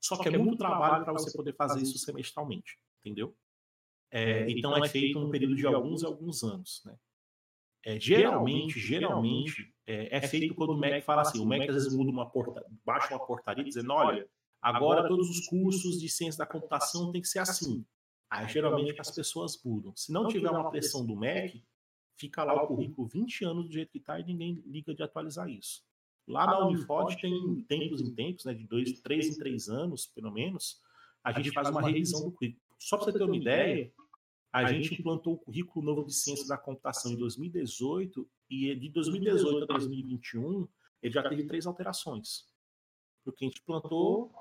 Só 0.00 0.16
que 0.16 0.28
é 0.30 0.38
muito 0.38 0.56
trabalho 0.56 1.04
para 1.04 1.12
você 1.12 1.36
poder 1.36 1.54
fazer 1.54 1.82
isso 1.82 1.98
semestralmente, 1.98 2.78
entendeu? 3.00 3.36
É, 4.10 4.22
é 4.22 4.42
então, 4.44 4.72
então 4.72 4.76
é, 4.78 4.86
é 4.86 4.88
feito 4.88 5.20
num 5.20 5.30
período 5.30 5.54
de 5.54 5.66
alguns 5.66 6.00
e 6.00 6.06
alguns 6.06 6.42
anos, 6.42 6.82
né? 6.86 6.98
É, 7.84 8.00
geralmente, 8.00 8.78
geralmente 8.78 9.74
é, 9.86 10.16
é, 10.16 10.20
feito 10.20 10.54
quando 10.54 10.70
o 10.70 10.78
MEC 10.78 11.02
fala 11.02 11.22
assim, 11.22 11.38
o 11.40 11.46
MEC 11.46 11.68
às 11.68 11.74
vezes 11.74 11.94
muda 11.94 12.10
uma 12.10 12.28
porta, 12.28 12.64
baixa 12.84 13.14
uma 13.14 13.26
portaria 13.26 13.64
dizendo, 13.64 13.92
olha, 13.92 14.28
Agora, 14.62 15.08
todos 15.08 15.28
os 15.30 15.46
cursos 15.46 16.00
de 16.00 16.08
ciência 16.08 16.38
da 16.38 16.46
computação 16.46 17.10
têm 17.12 17.22
que 17.22 17.28
ser 17.28 17.38
assim. 17.38 17.84
Aí, 18.28 18.48
geralmente, 18.48 19.00
as 19.00 19.10
pessoas 19.10 19.60
mudam. 19.64 19.94
Se 19.96 20.12
não 20.12 20.28
tiver 20.28 20.50
uma 20.50 20.70
pressão 20.70 21.04
do 21.04 21.16
MEC, 21.16 21.62
fica 22.16 22.44
lá 22.44 22.62
o 22.62 22.66
currículo 22.66 23.08
20 23.08 23.44
anos 23.44 23.66
do 23.66 23.72
jeito 23.72 23.90
que 23.90 23.98
está 23.98 24.20
e 24.20 24.24
ninguém 24.24 24.62
liga 24.66 24.94
de 24.94 25.02
atualizar 25.02 25.48
isso. 25.48 25.82
Lá 26.28 26.46
na 26.46 26.66
Unifod 26.66 27.20
tem 27.20 27.62
tempos 27.62 28.00
em 28.00 28.14
tempos, 28.14 28.44
né, 28.44 28.54
de 28.54 28.64
dois, 28.66 29.00
três 29.00 29.26
em 29.26 29.38
três 29.38 29.68
anos, 29.68 30.06
pelo 30.06 30.30
menos, 30.30 30.80
a 31.24 31.32
gente 31.32 31.50
faz 31.52 31.68
uma 31.70 31.82
revisão 31.82 32.24
do 32.24 32.32
currículo. 32.32 32.62
Só 32.78 32.96
para 32.96 33.06
você 33.06 33.18
ter 33.18 33.24
uma 33.24 33.36
ideia, 33.36 33.92
a 34.52 34.72
gente 34.72 34.94
implantou 34.94 35.34
o 35.34 35.38
currículo 35.38 35.84
novo 35.84 36.06
de 36.06 36.14
ciência 36.14 36.46
da 36.46 36.56
computação 36.56 37.12
em 37.12 37.16
2018 37.16 38.28
e 38.48 38.74
de 38.74 38.88
2018 38.90 39.64
a 39.64 39.78
2021 39.78 40.68
ele 41.02 41.14
já 41.14 41.28
teve 41.28 41.46
três 41.46 41.66
alterações. 41.66 42.46
Porque 43.24 43.44
a 43.44 43.48
gente 43.48 43.60
implantou 43.60 44.32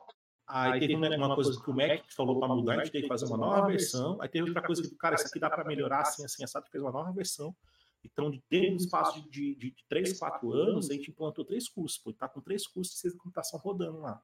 Aí 0.52 0.80
teve 0.80 0.96
uma 0.96 1.36
coisa 1.36 1.62
que 1.62 1.70
o 1.70 1.74
Mac 1.74 2.04
falou 2.10 2.40
para 2.40 2.48
mudar, 2.48 2.74
a 2.74 2.78
gente 2.84 2.92
teve 2.92 3.04
que 3.04 3.08
fazer 3.08 3.26
uma 3.28 3.38
nova 3.38 3.68
versão. 3.68 4.20
Aí 4.20 4.28
teve 4.28 4.48
outra 4.48 4.64
coisa 4.64 4.82
que, 4.82 4.96
cara, 4.96 5.14
isso 5.14 5.28
aqui 5.28 5.40
dá 5.40 5.48
para 5.48 5.64
melhorar 5.64 6.02
assim, 6.02 6.26
assim, 6.26 6.44
assado, 6.44 6.66
fez 6.72 6.84
uma 6.84 6.92
nova 6.92 7.12
versão. 7.12 7.56
Então, 8.04 8.32
dentro 8.50 8.78
do 8.78 8.84
espaço 8.84 9.22
de, 9.30 9.54
de, 9.56 9.72
de 9.72 9.86
3, 9.88 10.18
4 10.18 10.52
anos, 10.52 10.90
a 10.90 10.94
gente 10.94 11.12
implantou 11.12 11.46
três 11.46 11.70
cursos. 11.70 12.00
Pô, 12.00 12.12
tá 12.12 12.28
com 12.28 12.42
três 12.42 12.66
cursos 12.66 12.96
de 12.96 13.00
ciência 13.00 13.18
da 13.18 13.24
computação 13.24 13.60
rodando 13.60 14.00
lá. 14.00 14.20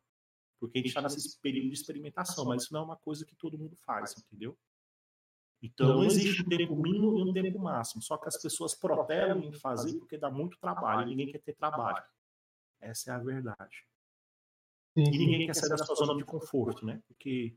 Porque 0.59 0.79
a 0.79 0.81
gente 0.81 0.87
está 0.87 1.01
nesse 1.01 1.39
período 1.41 1.67
de 1.67 1.75
experimentação, 1.75 2.45
mas 2.45 2.63
isso 2.63 2.73
não 2.73 2.81
é 2.81 2.83
uma 2.85 2.97
coisa 2.97 3.23
que 3.23 3.35
todo 3.35 3.57
mundo 3.57 3.75
faz, 3.75 4.15
entendeu? 4.17 4.57
Então, 5.61 5.89
não 5.89 6.03
existe 6.03 6.41
um 6.41 6.49
tempo 6.49 6.75
mínimo 6.75 7.19
e 7.19 7.29
um 7.29 7.33
tempo 7.33 7.59
máximo. 7.59 8.01
Só 8.01 8.17
que 8.17 8.27
as 8.27 8.41
pessoas 8.41 8.73
protelam 8.73 9.41
em 9.41 9.51
fazer 9.53 9.93
porque 9.99 10.17
dá 10.17 10.31
muito 10.31 10.57
trabalho. 10.57 11.07
Ninguém 11.07 11.31
quer 11.31 11.41
ter 11.41 11.53
trabalho. 11.53 12.03
Essa 12.79 13.11
é 13.11 13.13
a 13.13 13.19
verdade. 13.19 13.85
Sim, 14.95 15.03
e 15.03 15.17
ninguém 15.17 15.45
quer 15.45 15.53
sair 15.53 15.69
da 15.69 15.77
sua 15.77 15.93
zona 15.93 16.15
de 16.15 16.23
conforto, 16.23 16.85
né? 16.85 17.01
Porque 17.07 17.53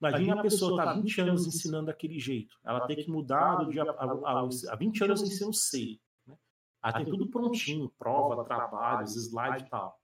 imagina 0.00 0.40
a 0.40 0.42
pessoa 0.42 0.72
estar 0.72 0.92
tá 0.92 1.00
20 1.00 1.20
anos 1.20 1.46
ensinando 1.46 1.86
daquele 1.86 2.18
jeito. 2.18 2.58
Ela 2.64 2.84
tem 2.86 2.96
que 2.96 3.08
mudar 3.08 3.56
do 3.56 3.70
dia 3.70 3.84
a, 3.84 4.04
a, 4.04 4.48
a 4.72 4.76
20 4.76 5.04
anos 5.04 5.22
ensino 5.22 5.54
C. 5.54 6.00
Né? 6.26 6.36
Ela 6.82 6.92
tem 6.94 7.04
tudo 7.04 7.30
prontinho, 7.30 7.88
prova, 7.96 8.44
trabalhos, 8.44 9.14
slide 9.14 9.64
e 9.64 9.68
tal. 9.68 9.96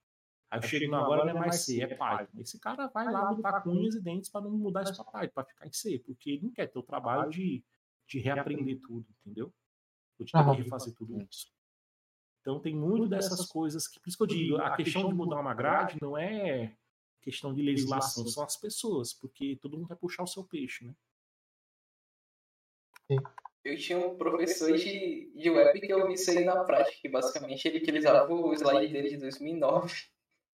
Aí 0.49 0.59
eu 0.59 0.63
chego 0.63 0.95
agora 0.95 1.25
não 1.25 1.31
é 1.31 1.39
mais 1.39 1.65
C, 1.65 1.81
é 1.81 1.87
Python. 1.87 2.39
Esse 2.39 2.57
cara 2.57 2.87
vai 2.87 3.11
lá 3.11 3.31
lutar 3.31 3.61
com 3.61 3.71
unhas 3.71 3.95
e 3.95 4.01
dentes 4.01 4.29
para 4.29 4.41
não 4.41 4.51
mudar 4.51 4.83
isso 4.83 4.95
para 4.95 5.11
Python, 5.11 5.33
para 5.33 5.45
ficar 5.45 5.67
em 5.67 5.73
C, 5.73 5.99
porque 5.99 6.31
ele 6.31 6.43
não 6.43 6.51
quer 6.51 6.67
ter 6.67 6.79
o 6.79 6.83
trabalho 6.83 7.29
de, 7.29 7.61
de 8.07 8.19
reaprender 8.19 8.79
tudo, 8.79 9.05
entendeu? 9.19 9.53
Ou 10.17 10.25
de 10.25 10.31
ter 10.31 10.45
que 10.45 10.61
refazer 10.61 10.93
tudo 10.93 11.21
isso. 11.21 11.53
Então 12.45 12.59
tem 12.59 12.75
muito 12.75 13.07
dessas 13.07 13.43
coisas 13.47 13.87
que, 13.87 13.99
por 13.99 14.07
isso 14.07 14.17
que 14.17 14.23
eu 14.23 14.27
digo, 14.27 14.57
a 14.57 14.75
questão 14.75 15.07
de 15.07 15.15
mudar 15.15 15.39
uma 15.39 15.55
grade 15.55 15.97
não 15.99 16.15
é 16.15 16.77
questão 17.19 17.51
de 17.51 17.63
legislação, 17.63 18.23
são 18.27 18.43
as 18.43 18.55
pessoas, 18.55 19.11
porque 19.15 19.57
todo 19.59 19.75
mundo 19.75 19.87
vai 19.87 19.97
puxar 19.97 20.21
o 20.21 20.27
seu 20.27 20.43
peixe, 20.43 20.85
né? 20.85 20.93
Sim. 23.07 23.17
eu 23.63 23.77
tinha 23.77 23.97
um 23.97 24.15
professor 24.15 24.77
de, 24.77 25.31
de 25.35 25.49
web 25.49 25.81
que 25.81 25.91
eu 25.91 26.05
vi 26.05 26.13
isso 26.13 26.29
aí 26.29 26.45
na 26.45 26.63
prática, 26.63 26.95
que 27.01 27.09
basicamente 27.09 27.67
ele 27.67 27.79
utilizava 27.79 28.31
o 28.31 28.53
slide 28.53 28.93
dele 28.93 29.09
de 29.09 29.17
2009, 29.17 29.91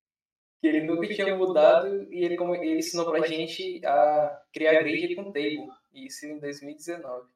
que 0.61 0.67
ele 0.67 0.83
nunca 0.83 1.13
tinha 1.13 1.35
mudado 1.35 2.09
e 2.09 2.23
ele, 2.23 2.37
como, 2.37 2.55
ele 2.55 2.79
ensinou 2.79 3.11
pra 3.11 3.27
gente 3.27 3.85
a 3.85 4.41
criar 4.53 4.81
grid 4.81 5.13
com 5.13 5.25
table, 5.25 5.67
isso 5.93 6.25
em 6.25 6.39
2019. 6.39 7.27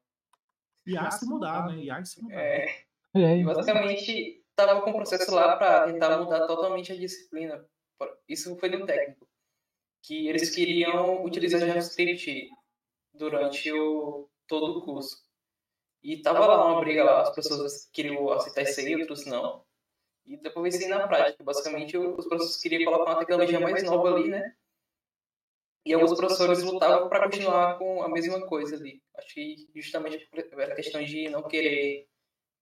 E 0.86 0.96
há 0.96 1.10
se 1.10 1.26
mudar, 1.26 1.66
né? 1.66 1.76
E 1.76 1.90
há 1.90 2.02
se 2.02 2.22
mudar. 2.22 2.40
É, 2.40 2.86
É, 3.14 3.38
e 3.38 3.44
basicamente 3.44 4.44
tava 4.56 4.80
com 4.80 4.90
um 4.90 4.94
processo 4.94 5.32
lá 5.32 5.56
para 5.56 5.92
tentar 5.92 6.18
mudar 6.18 6.46
totalmente 6.46 6.92
a 6.92 6.96
disciplina. 6.96 7.64
Isso 8.28 8.56
foi 8.56 8.70
no 8.70 8.86
técnico, 8.86 9.28
que 10.02 10.28
eles 10.28 10.50
queriam 10.50 11.24
utilizar 11.24 11.60
JavaScript 11.60 12.48
durante 13.14 13.70
o, 13.72 14.28
todo 14.48 14.78
o 14.78 14.82
curso. 14.82 15.24
E 16.02 16.22
tava 16.22 16.46
lá 16.46 16.66
uma 16.66 16.80
briga 16.80 17.04
lá, 17.04 17.22
as 17.22 17.34
pessoas 17.34 17.88
queriam 17.92 18.30
aceitar 18.30 18.62
isso 18.62 18.80
aí, 18.80 18.96
outros 18.96 19.26
não. 19.26 19.64
E 20.24 20.36
depois 20.36 20.80
eu 20.80 20.88
na 20.88 21.06
prática. 21.06 21.42
Basicamente, 21.44 21.96
os 21.96 22.26
professores 22.26 22.60
queriam 22.60 22.90
colocar 22.90 23.12
uma 23.12 23.18
tecnologia 23.20 23.60
mais 23.60 23.82
nova 23.84 24.14
ali, 24.14 24.28
né? 24.28 24.54
E 25.84 25.94
alguns 25.94 26.16
professores 26.16 26.62
lutavam 26.64 27.08
para 27.08 27.22
continuar 27.22 27.78
com 27.78 28.02
a 28.02 28.08
mesma 28.08 28.44
coisa 28.46 28.74
ali. 28.74 29.00
Acho 29.16 29.34
que 29.34 29.68
justamente 29.74 30.28
era 30.52 30.74
questão 30.74 31.02
de 31.02 31.28
não 31.28 31.44
querer 31.44 32.08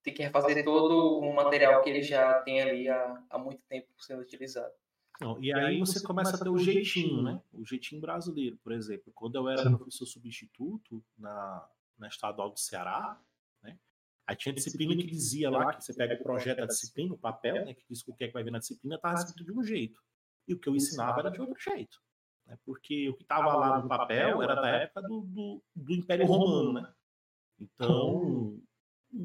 ter 0.04 0.12
que 0.12 0.22
refazer 0.22 0.62
todo 0.62 1.18
o 1.18 1.34
material 1.34 1.82
que 1.82 1.88
ele 1.88 2.02
já 2.02 2.40
tem 2.42 2.60
ali 2.60 2.88
há, 2.88 3.24
há 3.30 3.38
muito 3.38 3.62
tempo 3.62 3.88
sendo 3.98 4.20
utilizado. 4.20 4.72
Não, 5.20 5.42
e 5.42 5.52
aí 5.52 5.78
você 5.78 6.02
começa 6.02 6.36
a 6.36 6.38
ter 6.38 6.50
o 6.50 6.58
jeitinho, 6.58 7.22
né? 7.22 7.40
O 7.52 7.64
jeitinho 7.64 8.00
brasileiro, 8.00 8.58
por 8.62 8.72
exemplo. 8.72 9.12
Quando 9.14 9.36
eu 9.36 9.48
era 9.48 9.70
professor 9.76 10.06
substituto 10.06 11.02
na, 11.16 11.66
na 11.96 12.08
estadual 12.08 12.50
do 12.50 12.58
Ceará, 12.58 13.18
né? 13.62 13.78
Aí 14.26 14.36
tinha 14.36 14.52
disciplina 14.52 14.94
que 14.94 15.06
dizia 15.06 15.48
lá 15.48 15.72
que 15.72 15.84
você 15.84 15.94
pega 15.94 16.14
o 16.14 16.22
projeto 16.22 16.58
da 16.58 16.66
disciplina, 16.66 17.14
o 17.14 17.18
papel, 17.18 17.64
né? 17.64 17.74
Que 17.74 17.84
diz 17.88 18.06
o 18.06 18.12
que 18.12 18.24
é 18.24 18.26
que 18.26 18.34
vai 18.34 18.42
ver 18.42 18.50
na 18.50 18.58
disciplina, 18.58 18.96
estava 18.96 19.14
escrito 19.14 19.44
de 19.44 19.52
um 19.52 19.62
jeito. 19.62 20.02
E 20.46 20.52
o 20.52 20.58
que 20.58 20.68
eu 20.68 20.76
ensinava 20.76 21.20
era 21.20 21.30
de 21.30 21.40
outro 21.40 21.58
jeito. 21.58 22.02
Né? 22.46 22.58
Porque 22.66 23.08
o 23.08 23.14
que 23.14 23.22
estava 23.22 23.54
lá 23.54 23.80
no 23.80 23.88
papel 23.88 24.42
era 24.42 24.54
da 24.54 24.68
época 24.68 25.02
do, 25.02 25.22
do, 25.22 25.62
do 25.74 25.92
Império 25.94 26.26
Romano, 26.26 26.72
né? 26.72 26.92
Então, 27.58 28.60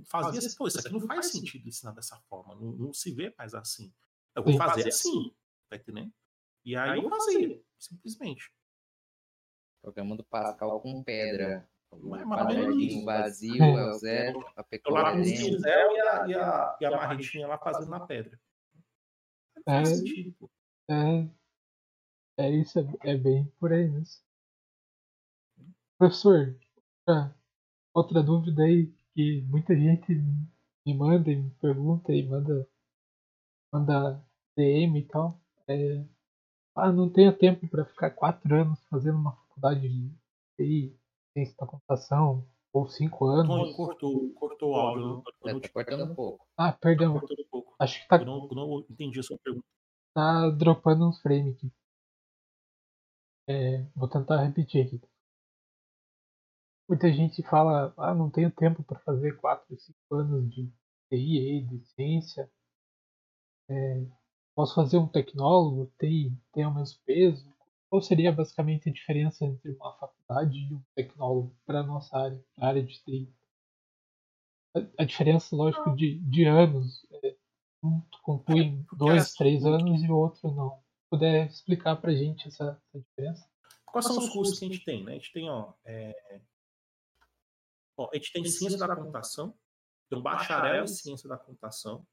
fazia 0.05 0.39
assim, 0.39 0.55
pô, 0.57 0.67
isso 0.67 0.79
aqui 0.79 0.91
não 0.91 1.01
faz 1.01 1.27
sentido 1.31 1.67
ensinar 1.67 1.91
dessa 1.91 2.17
forma, 2.29 2.55
não, 2.55 2.71
não 2.73 2.93
se 2.93 3.13
vê 3.13 3.33
mais 3.37 3.53
assim. 3.53 3.93
Eu 4.35 4.43
vou 4.43 4.55
fazer 4.57 4.87
assim, 4.87 5.33
tá 5.69 5.75
entendendo? 5.77 6.13
E 6.65 6.75
aí 6.75 6.97
eu 7.01 7.09
fazia, 7.09 7.61
simplesmente. 7.77 8.51
Programando 9.81 10.23
Pascal 10.25 10.79
com 10.81 11.03
pedra. 11.03 11.69
O 11.91 11.95
É 11.95 11.99
ou 11.99 12.09
menos 12.11 12.27
quadradinho 12.37 12.81
isso. 12.97 13.05
vazio 13.05 13.63
é 13.63 13.89
o 13.89 13.93
zero, 13.97 14.39
a 14.39 14.43
Eu 14.51 14.55
lá 14.55 14.63
pecuária 14.63 15.11
com 15.13 15.19
o 15.19 15.23
dentro. 15.23 15.45
pincel 15.45 15.91
e 15.95 15.99
a, 16.01 16.27
e, 16.27 16.35
a, 16.35 16.77
e 16.81 16.85
a 16.85 16.91
marretinha 16.91 17.47
lá 17.47 17.57
fazendo 17.57 17.89
na 17.89 17.99
pedra. 18.05 18.39
Não 19.55 19.63
faz 19.63 19.89
É. 19.89 19.95
sentido, 19.95 20.35
pô. 20.37 20.51
É, 20.89 21.29
é 22.37 22.49
isso, 22.51 22.79
é, 22.79 22.83
é 23.11 23.17
bem 23.17 23.45
por 23.59 23.71
aí 23.73 23.89
mesmo. 23.89 24.21
Professor, 25.97 26.57
outra, 27.07 27.35
outra 27.93 28.23
dúvida 28.23 28.63
aí 28.63 28.93
que 29.19 29.41
muita 29.49 29.75
gente 29.75 30.13
me 30.85 30.93
manda 30.93 31.29
e 31.29 31.35
me 31.35 31.49
pergunta 31.61 32.13
e 32.13 32.23
manda, 32.25 32.65
manda 33.69 34.23
DM 34.55 34.99
e 34.99 35.05
tal. 35.07 35.37
É, 35.67 36.05
ah, 36.75 36.91
não 36.91 37.09
tenho 37.09 37.37
tempo 37.37 37.67
para 37.67 37.85
ficar 37.85 38.11
quatro 38.11 38.55
anos 38.55 38.79
fazendo 38.89 39.17
uma 39.17 39.33
faculdade 39.35 39.81
de 39.89 40.09
TI, 40.57 40.97
ciência 41.33 41.55
da 41.59 41.67
computação, 41.67 42.47
ou 42.71 42.87
cinco 42.87 43.25
anos. 43.27 43.75
cortou, 43.75 44.33
cortou 44.35 44.71
o 44.71 44.75
áudio. 44.75 45.03
Eu, 45.03 45.23
eu 45.43 45.49
É, 45.49 45.53
não 45.53 45.59
tá 45.59 45.67
te 45.67 45.73
cortando 45.73 46.11
um 46.11 46.15
pouco. 46.15 46.47
Ah, 46.57 46.71
tá 46.71 46.77
perdão, 46.79 47.19
cortando 47.19 47.39
um 47.41 47.49
pouco. 47.51 47.75
acho 47.79 48.01
que 48.01 48.07
tá, 48.07 48.17
Eu 48.19 48.25
não, 48.25 48.47
eu 48.49 48.55
não 48.55 48.79
entendi 48.89 49.19
a 49.19 49.23
sua 49.23 49.37
pergunta. 49.37 49.65
tá 50.13 50.49
dropando 50.51 51.07
uns 51.09 51.21
frames 51.21 51.55
aqui. 51.55 51.71
É, 53.47 53.83
vou 53.95 54.07
tentar 54.07 54.43
repetir 54.43 54.85
aqui. 54.85 55.01
Muita 56.89 57.13
gente 57.13 57.43
fala, 57.43 57.93
ah, 57.97 58.15
não 58.15 58.31
tenho 58.31 58.49
tempo 58.49 58.81
para 58.81 58.97
fazer 59.01 59.37
4, 59.37 59.77
5 59.77 60.15
anos 60.15 60.49
de 60.49 60.73
TI, 61.07 61.61
de 61.61 61.85
ciência. 61.85 62.51
É, 63.69 64.03
posso 64.55 64.73
fazer 64.73 64.97
um 64.97 65.07
tecnólogo, 65.07 65.93
TI 65.99 66.35
tem 66.51 66.65
o 66.65 66.73
mesmo 66.73 66.99
peso? 67.05 67.47
Qual 67.91 68.01
seria 68.01 68.31
basicamente 68.31 68.89
a 68.89 68.91
diferença 68.91 69.45
entre 69.45 69.69
uma 69.69 69.93
faculdade 69.97 70.57
e 70.57 70.73
um 70.73 70.81
tecnólogo 70.95 71.55
para 71.63 71.81
a 71.81 71.83
nossa 71.83 72.17
área, 72.17 72.43
a 72.57 72.67
área 72.67 72.81
de 72.81 72.99
TI? 73.03 73.31
A, 74.75 75.03
a 75.03 75.05
diferença, 75.05 75.55
lógico, 75.55 75.95
de, 75.95 76.17
de 76.17 76.45
anos. 76.45 77.05
É, 77.23 77.35
um 77.83 78.01
conclui 78.23 78.83
dois, 78.97 79.23
assim, 79.23 79.37
três 79.37 79.63
anos 79.63 80.01
e 80.01 80.09
o 80.09 80.17
outro 80.17 80.51
não. 80.55 80.71
Se 80.71 81.09
puder 81.11 81.45
explicar 81.45 81.97
pra 81.97 82.15
gente 82.15 82.47
essa, 82.47 82.81
essa 82.87 82.99
diferença? 82.99 83.47
Quais 83.85 84.05
são 84.07 84.17
os 84.17 84.29
cursos 84.29 84.57
que 84.57 84.65
a 84.65 84.67
gente 84.69 84.83
tem, 84.83 85.03
né? 85.03 85.11
A 85.11 85.15
gente 85.15 85.31
tem, 85.31 85.47
ó, 85.47 85.73
é... 85.85 86.41
ó, 87.99 88.09
a 88.11 88.15
gente 88.15 88.31
tem 88.31 88.45
ciência 88.45 88.77
da 88.77 88.95
computação, 88.95 89.53
tem 90.09 90.17
um 90.17 90.21
bacharel 90.21 90.85
em 90.85 90.87
ciência 90.87 91.27
da 91.27 91.37
computação, 91.37 92.07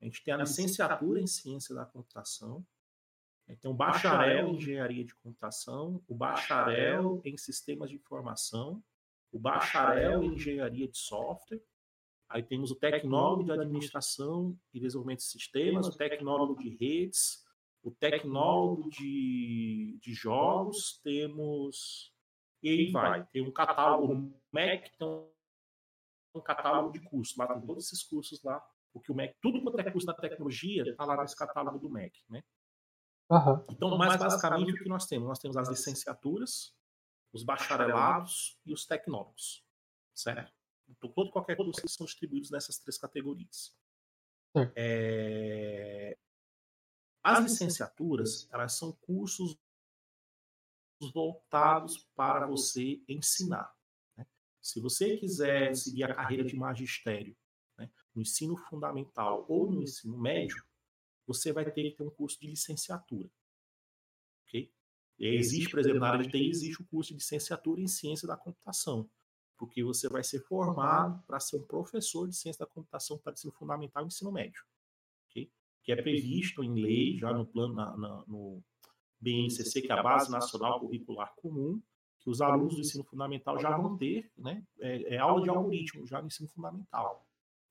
a 0.00 0.04
gente 0.04 0.24
tem 0.24 0.34
a 0.34 0.38
licenciatura 0.38 1.20
em 1.20 1.26
ciência 1.26 1.74
da 1.74 1.84
computação, 1.84 2.66
a 3.46 3.52
gente 3.52 3.60
tem 3.60 3.70
um 3.70 3.76
bacharel. 3.76 4.48
em 4.48 4.56
engenharia 4.56 5.04
de 5.04 5.14
computação, 5.16 6.02
o 6.08 6.14
bacharel 6.14 7.20
em 7.24 7.36
sistemas 7.36 7.90
de 7.90 7.96
informação, 7.96 8.82
o 9.30 9.38
bacharel 9.38 10.22
em 10.22 10.34
engenharia 10.34 10.88
de 10.88 10.96
software, 10.96 11.62
aí 12.28 12.42
temos 12.42 12.70
o 12.70 12.76
tecnólogo 12.76 13.44
de 13.44 13.52
administração 13.52 14.58
e 14.72 14.80
desenvolvimento 14.80 15.18
de 15.18 15.26
sistemas, 15.26 15.86
o 15.86 15.96
tecnólogo 15.96 16.56
de 16.56 16.70
redes, 16.70 17.44
o 17.82 17.90
tecnólogo 17.90 18.88
de, 18.88 19.98
de 20.00 20.14
jogos, 20.14 21.00
temos. 21.02 22.11
E 22.62 22.68
aí 22.68 22.90
vai. 22.90 23.26
Tem 23.26 23.42
um 23.42 23.52
catálogo, 23.52 24.12
o 24.12 24.40
MEC 24.52 24.96
tem 24.96 25.08
um 26.34 26.40
catálogo 26.40 26.92
de 26.92 27.00
cursos. 27.00 27.36
Lá 27.36 27.46
tem 27.46 27.66
todos 27.66 27.86
esses 27.86 28.02
cursos 28.04 28.42
lá. 28.42 28.64
Porque 28.92 29.10
o 29.10 29.14
MEC, 29.14 29.36
tudo 29.40 29.62
quanto 29.62 29.80
é 29.80 29.90
curso 29.90 30.06
da 30.06 30.14
tecnologia, 30.14 30.82
está 30.82 31.04
lá 31.04 31.20
nesse 31.20 31.36
catálogo 31.36 31.78
do 31.78 31.90
MEC. 31.90 32.20
Né? 32.28 32.42
Aham, 33.30 33.64
Então, 33.70 33.96
mais 33.96 34.16
basicamente, 34.16 34.72
o 34.72 34.76
que 34.76 34.88
nós 34.88 35.06
temos? 35.06 35.26
Nós 35.28 35.38
temos 35.38 35.56
as 35.56 35.68
licenciaturas, 35.68 36.76
os 37.32 37.42
bacharelados 37.42 38.60
e 38.66 38.72
os 38.72 38.84
tecnólogos. 38.86 39.64
Certo? 40.14 40.52
Então, 40.88 41.10
todo 41.10 41.30
qualquer 41.30 41.56
curso 41.56 41.80
eles 41.80 41.94
são 41.94 42.04
distribuídos 42.04 42.50
nessas 42.50 42.78
três 42.78 42.98
categorias. 42.98 43.74
É, 44.76 46.18
As 47.24 47.42
licenciaturas, 47.42 48.46
elas 48.52 48.76
são 48.76 48.92
cursos 48.92 49.58
voltados 51.10 52.06
para 52.14 52.46
você 52.46 53.02
ensinar. 53.08 53.74
né? 54.16 54.26
Se 54.60 54.80
você 54.80 55.16
quiser 55.16 55.74
seguir 55.74 56.04
a 56.04 56.14
carreira 56.14 56.44
de 56.44 56.54
magistério 56.56 57.36
né, 57.78 57.90
no 58.14 58.22
ensino 58.22 58.56
fundamental 58.56 59.44
ou 59.48 59.70
no 59.70 59.82
ensino 59.82 60.16
médio, 60.18 60.62
você 61.26 61.52
vai 61.52 61.64
ter 61.64 61.72
que 61.90 61.96
ter 61.96 62.02
um 62.02 62.10
curso 62.10 62.38
de 62.40 62.46
licenciatura. 62.46 63.30
Existe, 65.18 65.70
por 65.70 65.78
exemplo, 65.80 66.00
na 66.00 66.10
área 66.10 66.24
de 66.24 66.30
TI, 66.30 66.48
existe 66.50 66.82
o 66.82 66.86
curso 66.86 67.10
de 67.10 67.14
licenciatura 67.14 67.80
em 67.80 67.86
ciência 67.86 68.26
da 68.26 68.36
computação, 68.36 69.08
porque 69.56 69.82
você 69.84 70.08
vai 70.08 70.24
ser 70.24 70.40
formado 70.40 71.22
para 71.26 71.38
ser 71.38 71.56
um 71.58 71.62
professor 71.66 72.28
de 72.28 72.34
ciência 72.34 72.64
da 72.66 72.70
computação 72.70 73.18
para 73.18 73.32
ensino 73.32 73.52
fundamental 73.52 74.02
e 74.02 74.06
ensino 74.08 74.32
médio. 74.32 74.64
ok? 75.28 75.50
Que 75.84 75.92
é 75.92 76.02
previsto 76.02 76.62
em 76.64 76.74
lei, 76.74 77.18
já 77.18 77.32
no 77.32 77.46
plano, 77.46 77.74
na- 77.74 77.96
na- 77.96 78.24
no 78.26 78.62
BNCC, 79.22 79.82
que 79.82 79.92
é 79.92 79.94
a 79.94 80.02
Base 80.02 80.30
Nacional 80.30 80.80
Curricular 80.80 81.32
Comum, 81.36 81.80
que 82.18 82.28
os 82.28 82.40
alunos 82.40 82.74
do 82.74 82.80
ensino 82.80 83.04
fundamental 83.04 83.58
já 83.58 83.76
vão 83.76 83.96
ter 83.96 84.30
né, 84.36 84.64
é, 84.80 85.14
é 85.14 85.18
aula 85.18 85.42
de 85.42 85.48
algoritmo 85.48 86.06
já 86.06 86.20
no 86.20 86.26
ensino 86.26 86.48
fundamental. 86.48 87.26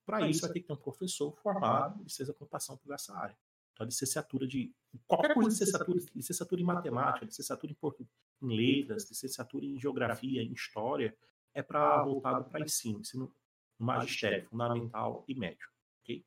Para 0.05 0.27
isso, 0.27 0.41
vai 0.41 0.51
ter 0.51 0.61
que 0.61 0.67
ter 0.67 0.73
um 0.73 0.77
professor 0.77 1.31
formado 1.37 2.03
em 2.03 2.25
da 2.25 2.33
computação 2.33 2.77
por 2.77 2.93
essa 2.93 3.15
área. 3.15 3.37
Então, 3.73 3.85
a 3.85 3.87
licenciatura 3.87 4.47
de. 4.47 4.73
Qualquer 5.07 5.33
coisa 5.33 5.49
de 5.49 5.55
licenciatura, 5.55 5.99
licenciatura 6.15 6.61
em 6.61 6.65
matemática, 6.65 7.25
licenciatura 7.25 7.71
em, 7.71 7.75
portu, 7.75 8.07
em 8.41 8.55
letras, 8.55 9.09
licenciatura 9.09 9.65
em 9.65 9.79
geografia, 9.79 10.41
em 10.41 10.51
história, 10.51 11.15
é 11.53 11.61
para 11.61 12.03
voltado 12.03 12.49
para 12.49 12.65
ensino, 12.65 12.99
ensino 12.99 13.33
no 13.79 13.85
magistério, 13.85 14.47
fundamental 14.49 15.23
e 15.27 15.35
médio. 15.35 15.69
ok? 16.03 16.25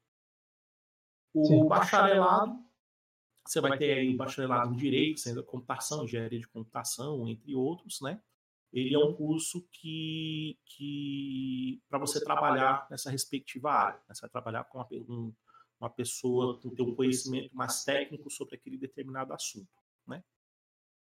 O 1.34 1.44
Sim. 1.44 1.68
bacharelado, 1.68 2.64
você 3.46 3.60
vai 3.60 3.76
ter 3.78 3.98
aí 3.98 4.14
o 4.14 4.16
bacharelado 4.16 4.72
em 4.72 4.76
Direito, 4.76 5.22
da 5.34 5.42
computação, 5.42 6.04
engenharia 6.04 6.38
de 6.40 6.48
computação, 6.48 7.28
entre 7.28 7.54
outros, 7.54 8.00
né? 8.00 8.20
Ele 8.72 8.94
é 8.94 8.98
um 8.98 9.14
curso 9.14 9.66
que, 9.70 10.58
que 10.64 11.80
para 11.88 11.98
você 11.98 12.22
trabalhar 12.24 12.86
nessa 12.90 13.10
respectiva 13.10 13.70
área, 13.70 13.98
né? 14.08 14.14
você 14.14 14.22
vai 14.22 14.30
trabalhar 14.30 14.64
com 14.64 14.78
uma, 14.78 14.88
um- 14.92 15.32
uma 15.80 15.90
pessoa 15.90 16.58
que 16.58 16.70
tem 16.70 16.84
um 16.84 16.94
conhecimento 16.94 17.54
mais 17.54 17.84
técnico 17.84 18.30
sobre 18.30 18.56
aquele 18.56 18.76
determinado 18.78 19.32
assunto, 19.32 19.68
né? 20.06 20.24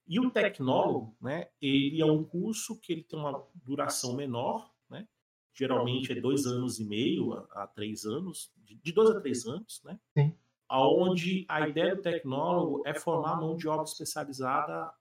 E 0.07 0.19
o 0.19 0.31
tecnólogo, 0.31 1.17
né? 1.19 1.49
Ele 1.61 2.01
é 2.01 2.05
um 2.05 2.23
curso 2.23 2.79
que 2.79 2.93
ele 2.93 3.03
tem 3.03 3.19
uma 3.19 3.45
duração 3.55 4.15
menor, 4.15 4.73
né? 4.89 5.07
geralmente 5.53 6.11
é 6.13 6.21
dois 6.21 6.45
anos 6.45 6.79
e 6.79 6.85
meio 6.85 7.33
a, 7.33 7.63
a 7.63 7.67
três 7.67 8.05
anos, 8.05 8.51
de, 8.57 8.75
de 8.75 8.91
dois 8.93 9.09
a 9.09 9.19
três 9.19 9.45
anos, 9.45 9.81
né? 9.83 9.99
Sim. 10.17 10.37
Onde 10.69 11.45
a 11.47 11.67
ideia 11.67 11.95
do 11.95 12.01
tecnólogo 12.01 12.83
é 12.85 12.93
formar 12.93 13.35
mão 13.37 13.55
de 13.55 13.67
obra 13.67 13.83
especializada 13.83 14.91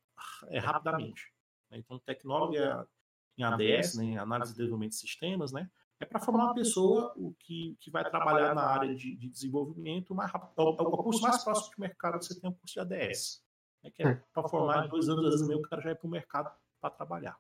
é, 0.49 0.59
rapidamente. 0.59 1.33
Né? 1.71 1.79
Então, 1.79 1.99
tecnólogo 1.99 2.57
é, 2.57 2.85
em 3.37 3.43
ADS, 3.43 3.97
né, 3.97 4.05
em 4.05 4.19
Análise 4.19 4.53
de 4.53 4.59
Desenvolvimento 4.59 4.93
de 4.93 4.99
Sistemas, 4.99 5.53
né? 5.53 5.69
É 5.99 6.05
para 6.05 6.21
formar 6.21 6.45
uma 6.45 6.55
pessoa 6.55 7.13
o 7.17 7.35
que, 7.39 7.75
que 7.81 7.91
vai 7.91 8.05
trabalhar 8.09 8.55
na 8.55 8.63
área 8.63 8.95
de, 8.95 9.17
de 9.17 9.29
desenvolvimento 9.29 10.15
mais 10.15 10.31
rápido. 10.31 10.53
É 10.59 10.63
o, 10.63 10.71
é 10.71 11.03
curso 11.03 11.23
mais 11.23 11.43
próximo 11.43 11.75
de 11.75 11.81
mercado 11.81 12.19
que 12.19 12.27
você 12.27 12.39
tem 12.39 12.51
o 12.51 12.53
curso 12.53 12.75
de 12.75 12.81
ADS. 12.81 13.43
Né? 13.83 13.91
Que 13.91 14.03
é 14.03 14.23
para 14.33 14.49
formar 14.49 14.85
em 14.85 14.89
dois 14.89 15.09
anos, 15.09 15.25
anos 15.25 15.41
e 15.41 15.47
meio, 15.47 15.61
o 15.61 15.63
cara 15.63 15.81
já 15.81 15.89
vai 15.89 15.95
para 15.95 16.07
o 16.07 16.11
mercado 16.11 16.55
para 16.81 16.91
trabalhar. 16.91 17.39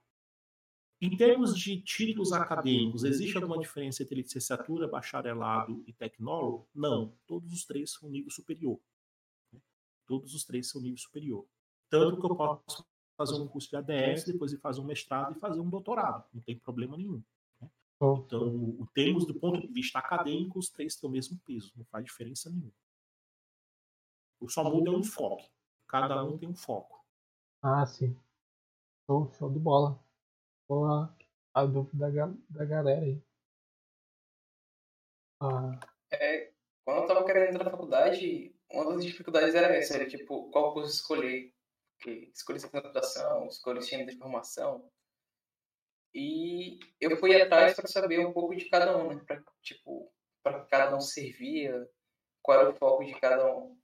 Em 0.99 1.14
termos 1.14 1.55
de 1.55 1.78
títulos 1.82 2.32
acadêmicos, 2.32 3.05
existe 3.05 3.36
alguma 3.36 3.59
diferença 3.59 4.03
entre 4.03 4.14
licenciatura, 4.14 4.88
bacharelado 4.88 5.84
e 5.86 5.92
tecnólogo? 5.92 6.66
Não. 6.74 7.12
Todos 7.26 7.53
os 7.53 7.66
três 7.66 7.92
são 7.92 8.09
nível 8.09 8.30
superior. 8.30 8.80
Todos 10.07 10.34
os 10.34 10.44
três 10.44 10.70
são 10.70 10.80
nível 10.80 10.97
superior. 10.97 11.47
Tanto 11.90 12.18
que 12.18 12.26
eu 12.26 12.34
posso 12.34 12.86
fazer 13.14 13.34
um 13.34 13.47
curso 13.47 13.68
de 13.68 13.76
ADS, 13.76 14.24
depois 14.24 14.51
de 14.51 14.57
fazer 14.57 14.80
um 14.80 14.84
mestrado 14.84 15.36
e 15.36 15.40
fazer 15.40 15.61
um 15.61 15.68
doutorado. 15.68 16.24
Não 16.32 16.40
tem 16.40 16.59
problema 16.59 16.97
nenhum. 16.97 17.22
Né? 17.61 17.70
Então, 17.97 18.76
em 18.80 18.86
termos 18.94 19.26
do 19.26 19.34
ponto 19.34 19.61
de 19.61 19.66
vista 19.66 19.99
acadêmico, 19.99 20.59
os 20.59 20.70
três 20.70 20.97
têm 20.97 21.11
o 21.11 21.12
mesmo 21.12 21.38
peso. 21.44 21.72
Não 21.76 21.84
faz 21.84 22.07
diferença 22.07 22.49
nenhuma. 22.49 22.72
O 24.40 24.49
só 24.49 24.64
muda 24.64 24.90
é 24.90 24.94
o 24.94 24.99
enfoque. 24.99 25.47
Cada 25.86 26.24
um 26.24 26.38
tem 26.38 26.49
um 26.49 26.55
foco. 26.55 27.05
Ah, 27.61 27.84
sim. 27.84 28.16
Show, 29.07 29.30
show 29.38 29.51
de 29.51 29.59
bola 29.59 30.05
a, 30.74 31.14
a 31.54 31.64
dúvida 31.64 32.10
da, 32.10 32.32
da 32.50 32.64
galera 32.64 33.04
aí. 33.04 33.22
Ah. 35.40 35.78
É, 36.12 36.52
quando 36.84 37.02
eu 37.02 37.06
tava 37.06 37.24
querendo 37.24 37.50
entrar 37.50 37.64
na 37.64 37.70
faculdade, 37.70 38.54
uma 38.70 38.92
das 38.92 39.04
dificuldades 39.04 39.54
era 39.54 39.74
essa, 39.74 39.94
era 39.94 40.06
tipo, 40.06 40.50
qual 40.50 40.72
curso 40.72 40.92
escolher. 40.92 41.52
Porque 41.96 42.30
escolhi 42.34 42.60
ciência 42.60 42.80
da 42.80 42.82
computação, 42.82 43.46
escolhi 43.46 43.80
sistema 43.80 44.04
de 44.04 44.14
informação. 44.14 44.90
E 46.14 46.78
eu 47.00 47.16
fui 47.16 47.40
atrás 47.40 47.74
para 47.74 47.88
saber 47.88 48.26
um 48.26 48.32
pouco 48.32 48.54
de 48.54 48.68
cada 48.68 48.96
um, 48.96 49.14
né? 49.14 49.22
Pra, 49.26 49.42
tipo, 49.62 50.12
para 50.42 50.64
cada 50.66 50.96
um 50.96 51.00
servia, 51.00 51.88
qual 52.42 52.60
era 52.60 52.70
o 52.70 52.76
foco 52.76 53.04
de 53.04 53.18
cada 53.18 53.54
um. 53.54 53.78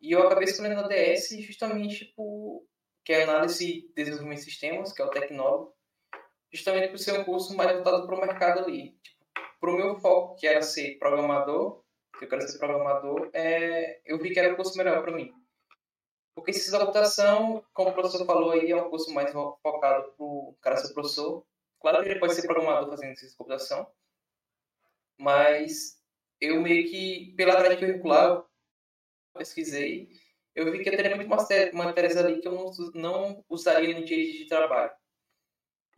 E 0.00 0.12
eu 0.12 0.22
acabei 0.22 0.44
escolhendo 0.44 0.80
a 0.80 0.88
DS 0.88 1.28
justamente 1.40 2.06
tipo, 2.06 2.66
que 3.04 3.12
é 3.12 3.24
análise 3.24 3.82
de 3.82 3.92
desenvolvimento 3.94 4.38
de 4.38 4.44
sistemas, 4.44 4.92
que 4.92 5.02
é 5.02 5.04
o 5.04 5.10
tecnólogo 5.10 5.77
justamente 6.52 6.88
por 6.88 6.98
ser 6.98 7.18
um 7.18 7.24
curso 7.24 7.56
mais 7.56 7.72
voltado 7.72 8.06
para 8.06 8.16
o 8.16 8.20
mercado 8.20 8.64
ali. 8.64 8.92
Tipo, 9.02 9.24
para 9.60 9.70
o 9.70 9.76
meu 9.76 9.96
foco, 9.96 10.36
que 10.36 10.46
era 10.46 10.62
ser 10.62 10.98
programador, 10.98 11.82
que 12.18 12.24
eu 12.24 12.28
quero 12.28 12.42
ser 12.42 12.58
programador, 12.58 13.30
é, 13.32 14.00
eu 14.04 14.18
vi 14.18 14.30
que 14.30 14.40
era 14.40 14.52
o 14.52 14.56
curso 14.56 14.76
melhor 14.76 15.02
para 15.02 15.12
mim. 15.12 15.32
Porque 16.34 16.52
ciência 16.52 16.72
da 16.72 16.80
computação, 16.80 17.64
como 17.72 17.90
o 17.90 17.92
professor 17.92 18.24
falou 18.24 18.52
aí, 18.52 18.70
é 18.70 18.76
um 18.76 18.90
curso 18.90 19.12
mais 19.12 19.32
focado 19.32 20.12
para 20.12 20.24
o 20.24 20.56
cara 20.60 20.76
ser 20.76 20.94
professor. 20.94 21.44
Claro 21.80 22.02
que 22.02 22.10
ele 22.10 22.20
pode 22.20 22.34
ser 22.34 22.46
programador 22.46 22.90
fazendo 22.90 23.16
ciência 23.16 23.30
da 23.30 23.38
computação, 23.38 23.86
mas 25.18 26.00
eu 26.40 26.60
meio 26.60 26.88
que, 26.88 27.34
pela 27.36 27.56
grade 27.56 27.76
curricular, 27.76 28.44
pesquisei, 29.34 30.08
eu 30.54 30.70
vi 30.72 30.82
que 30.82 30.90
teria 30.90 31.14
muitas 31.16 31.72
matérias 31.72 32.16
ali 32.16 32.40
que 32.40 32.48
eu 32.48 32.52
não, 32.52 32.72
não 32.94 33.44
usaria 33.48 33.98
no 33.98 34.04
dia 34.04 34.32
de 34.32 34.46
trabalho. 34.46 34.90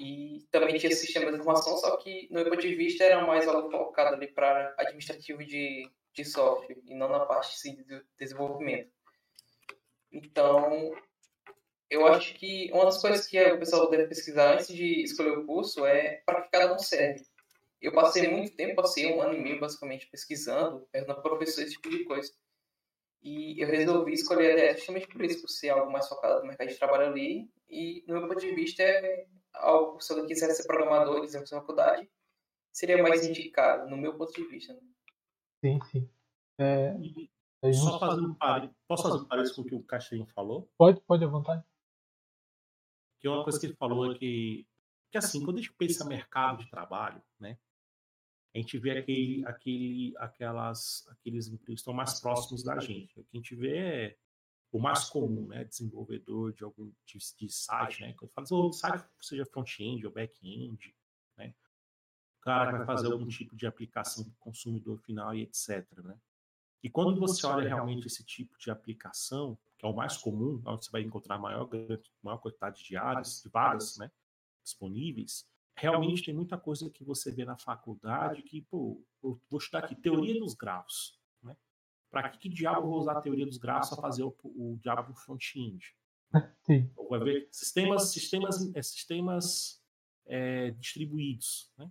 E 0.01 0.47
também 0.51 0.79
tinha 0.79 0.91
sistema 0.97 1.31
de 1.31 1.37
informação, 1.37 1.77
só 1.77 1.95
que, 1.99 2.27
no 2.31 2.37
meu 2.37 2.49
ponto 2.49 2.63
de 2.63 2.75
vista, 2.75 3.05
era 3.05 3.21
mais 3.27 3.47
algo 3.47 3.71
focado 3.71 4.17
ali 4.17 4.29
para 4.29 4.75
administrativo 4.79 5.45
de, 5.45 5.87
de 6.15 6.25
software 6.25 6.79
e 6.87 6.95
não 6.95 7.11
na 7.11 7.27
parte 7.27 7.55
assim, 7.55 7.77
de 7.83 8.03
desenvolvimento. 8.19 8.91
Então, 10.11 10.91
eu 11.91 12.07
acho 12.07 12.33
que 12.33 12.71
uma 12.73 12.87
das 12.87 12.99
coisas 12.99 13.27
que 13.27 13.39
o 13.39 13.59
pessoal 13.59 13.91
deve 13.91 14.07
pesquisar 14.07 14.55
antes 14.55 14.69
de 14.69 15.03
escolher 15.03 15.37
o 15.37 15.45
curso 15.45 15.85
é 15.85 16.23
para 16.25 16.41
que 16.41 16.51
cada 16.51 16.75
um 16.75 16.79
serve. 16.79 17.23
Eu 17.79 17.93
passei 17.93 18.27
muito 18.27 18.57
tempo, 18.57 18.77
passei 18.77 19.13
um 19.13 19.21
ano 19.21 19.35
e 19.35 19.39
meio 19.39 19.61
basicamente 19.61 20.09
pesquisando, 20.11 20.89
perguntando 20.91 21.21
para 21.21 21.31
professores 21.31 21.69
esse 21.69 21.77
tipo 21.77 21.91
de 21.91 22.05
coisa. 22.05 22.33
E 23.23 23.63
eu 23.63 23.69
resolvi 23.69 24.15
escolher 24.15 24.53
a 24.53 24.73
DS 24.73 24.79
justamente 24.79 25.09
por 25.09 25.23
isso, 25.23 25.43
por 25.43 25.49
ser 25.49 25.69
algo 25.69 25.93
mais 25.93 26.09
focado 26.09 26.41
no 26.41 26.47
mercado 26.47 26.69
de 26.69 26.79
trabalho 26.79 27.09
ali. 27.09 27.51
E, 27.69 28.03
no 28.09 28.19
meu 28.19 28.27
ponto 28.27 28.41
de 28.41 28.55
vista, 28.55 28.83
é 28.83 29.27
algo, 29.55 30.01
se 30.01 30.13
eu 30.13 30.27
quisesse 30.27 30.63
ser 30.63 30.67
programador 30.67 31.19
e 31.19 31.23
quiser 31.23 31.41
fazer 31.41 31.57
faculdade, 31.57 32.11
seria 32.73 33.03
mais 33.03 33.27
indicado, 33.27 33.89
no 33.89 33.97
meu 33.97 34.17
ponto 34.17 34.33
de 34.33 34.47
vista. 34.47 34.73
Né? 34.73 34.81
Sim, 35.65 35.79
sim. 35.91 36.11
É, 36.59 36.95
Só 37.73 37.99
fazendo 37.99 38.31
um 38.31 38.35
posso 38.87 39.03
fazer 39.03 39.23
um 39.23 39.25
parênteses 39.27 39.57
com 39.57 39.63
o 39.63 39.65
que 39.65 39.75
o 39.75 39.83
Caixinho 39.83 40.27
falou? 40.27 40.71
Pode, 40.77 41.01
pode 41.03 41.25
à 41.25 41.29
vontade. 41.29 41.65
Que 43.19 43.29
uma 43.29 43.45
coisa 43.45 43.59
que 43.59 43.67
ele 43.67 43.77
falou 43.77 44.13
é 44.13 44.19
que, 44.19 44.67
que 45.11 45.19
assim, 45.19 45.45
quando 45.45 45.59
a 45.59 45.61
gente 45.61 45.73
pensa 45.75 46.05
mercado 46.07 46.63
de 46.65 46.71
trabalho, 46.71 47.23
né, 47.39 47.59
a 48.55 48.59
gente 48.59 48.79
vê 48.79 48.99
aquele, 48.99 49.47
aquele, 49.47 50.15
aquelas, 50.19 51.07
aqueles 51.09 51.47
empregos 51.47 51.67
que 51.67 51.81
estão 51.81 51.95
mais 51.95 52.21
próximos 52.21 52.63
da 52.63 52.79
gente. 52.81 53.19
O 53.19 53.25
que 53.25 53.37
a 53.37 53.37
gente 53.37 53.55
vê 53.55 53.77
é 53.77 54.17
o 54.73 54.79
mais 54.79 55.05
comum, 55.09 55.49
né? 55.49 55.65
Desenvolvedor 55.65 56.53
de 56.53 56.65
algum 56.65 56.93
de, 57.05 57.19
de 57.39 57.49
site, 57.49 58.01
né? 58.03 58.15
Quando 58.15 58.31
fala 58.31 58.45
assim, 58.45 58.73
site 58.73 59.09
seja 59.21 59.45
front-end 59.45 60.07
ou 60.07 60.13
back-end, 60.13 60.95
né? 61.37 61.55
O 62.39 62.41
cara 62.43 62.79
vai 62.79 62.87
fazer 62.87 63.13
algum 63.13 63.27
tipo 63.27 63.57
de 63.57 63.67
aplicação 63.67 64.25
para 64.25 64.33
o 64.33 64.37
consumidor 64.37 64.99
final 64.99 65.35
e 65.35 65.43
etc, 65.43 65.87
né? 66.05 66.19
E 66.83 66.89
quando 66.89 67.21
você 67.21 67.47
olha 67.47 67.69
realmente 67.69 68.07
esse 68.07 68.25
tipo 68.25 68.57
de 68.59 68.71
aplicação, 68.71 69.59
que 69.77 69.85
é 69.85 69.89
o 69.89 69.95
mais 69.95 70.17
comum, 70.17 70.63
onde 70.65 70.85
você 70.85 70.91
vai 70.91 71.03
encontrar 71.03 71.39
maior, 71.39 71.69
maior 72.23 72.39
quantidade 72.39 72.83
de 72.83 72.97
áreas, 72.97 73.43
de 73.43 73.51
vagas, 73.51 73.99
né? 73.99 74.11
Disponíveis, 74.65 75.47
realmente 75.75 76.25
tem 76.25 76.35
muita 76.35 76.57
coisa 76.57 76.89
que 76.89 77.05
você 77.05 77.31
vê 77.31 77.45
na 77.45 77.59
faculdade 77.59 78.43
que, 78.43 78.63
pô, 78.63 79.05
vou 79.21 79.59
estudar 79.59 79.81
aqui, 79.81 79.95
teoria 79.95 80.39
dos 80.41 80.55
grafos 80.55 81.20
para 82.11 82.29
que, 82.29 82.39
que 82.39 82.49
diabo 82.49 82.81
eu 82.81 82.91
vou 82.91 82.99
usar 82.99 83.13
a 83.13 83.21
teoria 83.21 83.47
dos 83.47 83.59
grafos 83.59 83.91
para 83.91 84.03
fazer 84.03 84.25
o, 84.25 84.35
o 84.43 84.79
diabo 84.83 85.15
front-end? 85.15 85.95
Vai 87.09 87.21
ver 87.21 87.49
sistemas, 87.51 88.13
sistemas, 88.13 88.75
é, 88.75 88.83
sistemas 88.83 89.83
é, 90.27 90.71
distribuídos. 90.73 91.73
Né? 91.77 91.91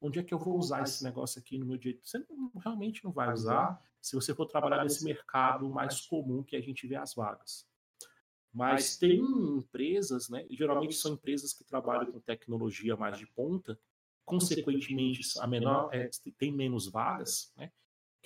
Onde 0.00 0.18
é 0.18 0.22
que 0.22 0.32
eu 0.32 0.38
vou 0.38 0.58
usar 0.58 0.82
esse 0.82 1.02
negócio 1.02 1.38
aqui 1.40 1.58
no 1.58 1.66
meu 1.66 1.76
dia? 1.76 1.98
Você 2.02 2.18
não, 2.28 2.52
realmente 2.62 3.04
não 3.04 3.12
vai 3.12 3.32
usar 3.32 3.82
se 4.00 4.14
você 4.14 4.34
for 4.34 4.46
trabalhar 4.46 4.82
nesse 4.84 5.04
mercado 5.04 5.68
mais 5.68 6.00
comum 6.06 6.42
que 6.42 6.56
a 6.56 6.60
gente 6.60 6.86
vê 6.86 6.96
as 6.96 7.14
vagas. 7.14 7.66
Mas 8.52 8.96
tem 8.96 9.20
empresas, 9.20 10.28
né? 10.28 10.46
Geralmente 10.50 10.94
são 10.94 11.12
empresas 11.12 11.52
que 11.52 11.64
trabalham 11.64 12.10
com 12.10 12.20
tecnologia 12.20 12.96
mais 12.96 13.18
de 13.18 13.26
ponta, 13.26 13.78
consequentemente 14.24 15.38
a 15.40 15.46
menor 15.46 15.90
é, 15.92 16.08
tem 16.38 16.52
menos 16.52 16.88
vagas, 16.88 17.52
né? 17.56 17.70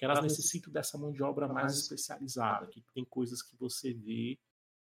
Que 0.02 0.06
elas 0.06 0.20
necessitam 0.20 0.72
dessa 0.72 0.98
mão 0.98 1.12
de 1.12 1.22
obra 1.22 1.46
mais 1.46 1.78
especializada, 1.78 2.66
que 2.66 2.82
tem 2.92 3.04
coisas 3.04 3.40
que 3.40 3.54
você 3.54 3.94
vê 3.94 4.36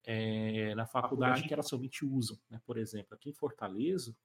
é, 0.02 0.74
na 0.74 0.84
faculdade 0.84 1.46
que 1.46 1.54
elas 1.54 1.68
somente 1.68 2.04
usam. 2.04 2.36
Né? 2.50 2.60
Por 2.66 2.76
exemplo, 2.76 3.14
aqui 3.14 3.30
em 3.30 3.32
Fortaleza, 3.32 4.16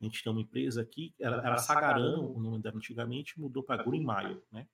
a 0.00 0.04
gente 0.04 0.20
tem 0.20 0.32
uma 0.32 0.42
empresa 0.42 0.82
aqui, 0.82 1.14
era, 1.16 1.36
era 1.36 1.58
Sagarano, 1.58 2.34
o 2.34 2.40
nome 2.40 2.60
dela 2.60 2.76
antigamente, 2.76 3.38
mudou 3.38 3.62
para 3.62 3.84
Greenmile, 3.84 4.42
né? 4.50 4.66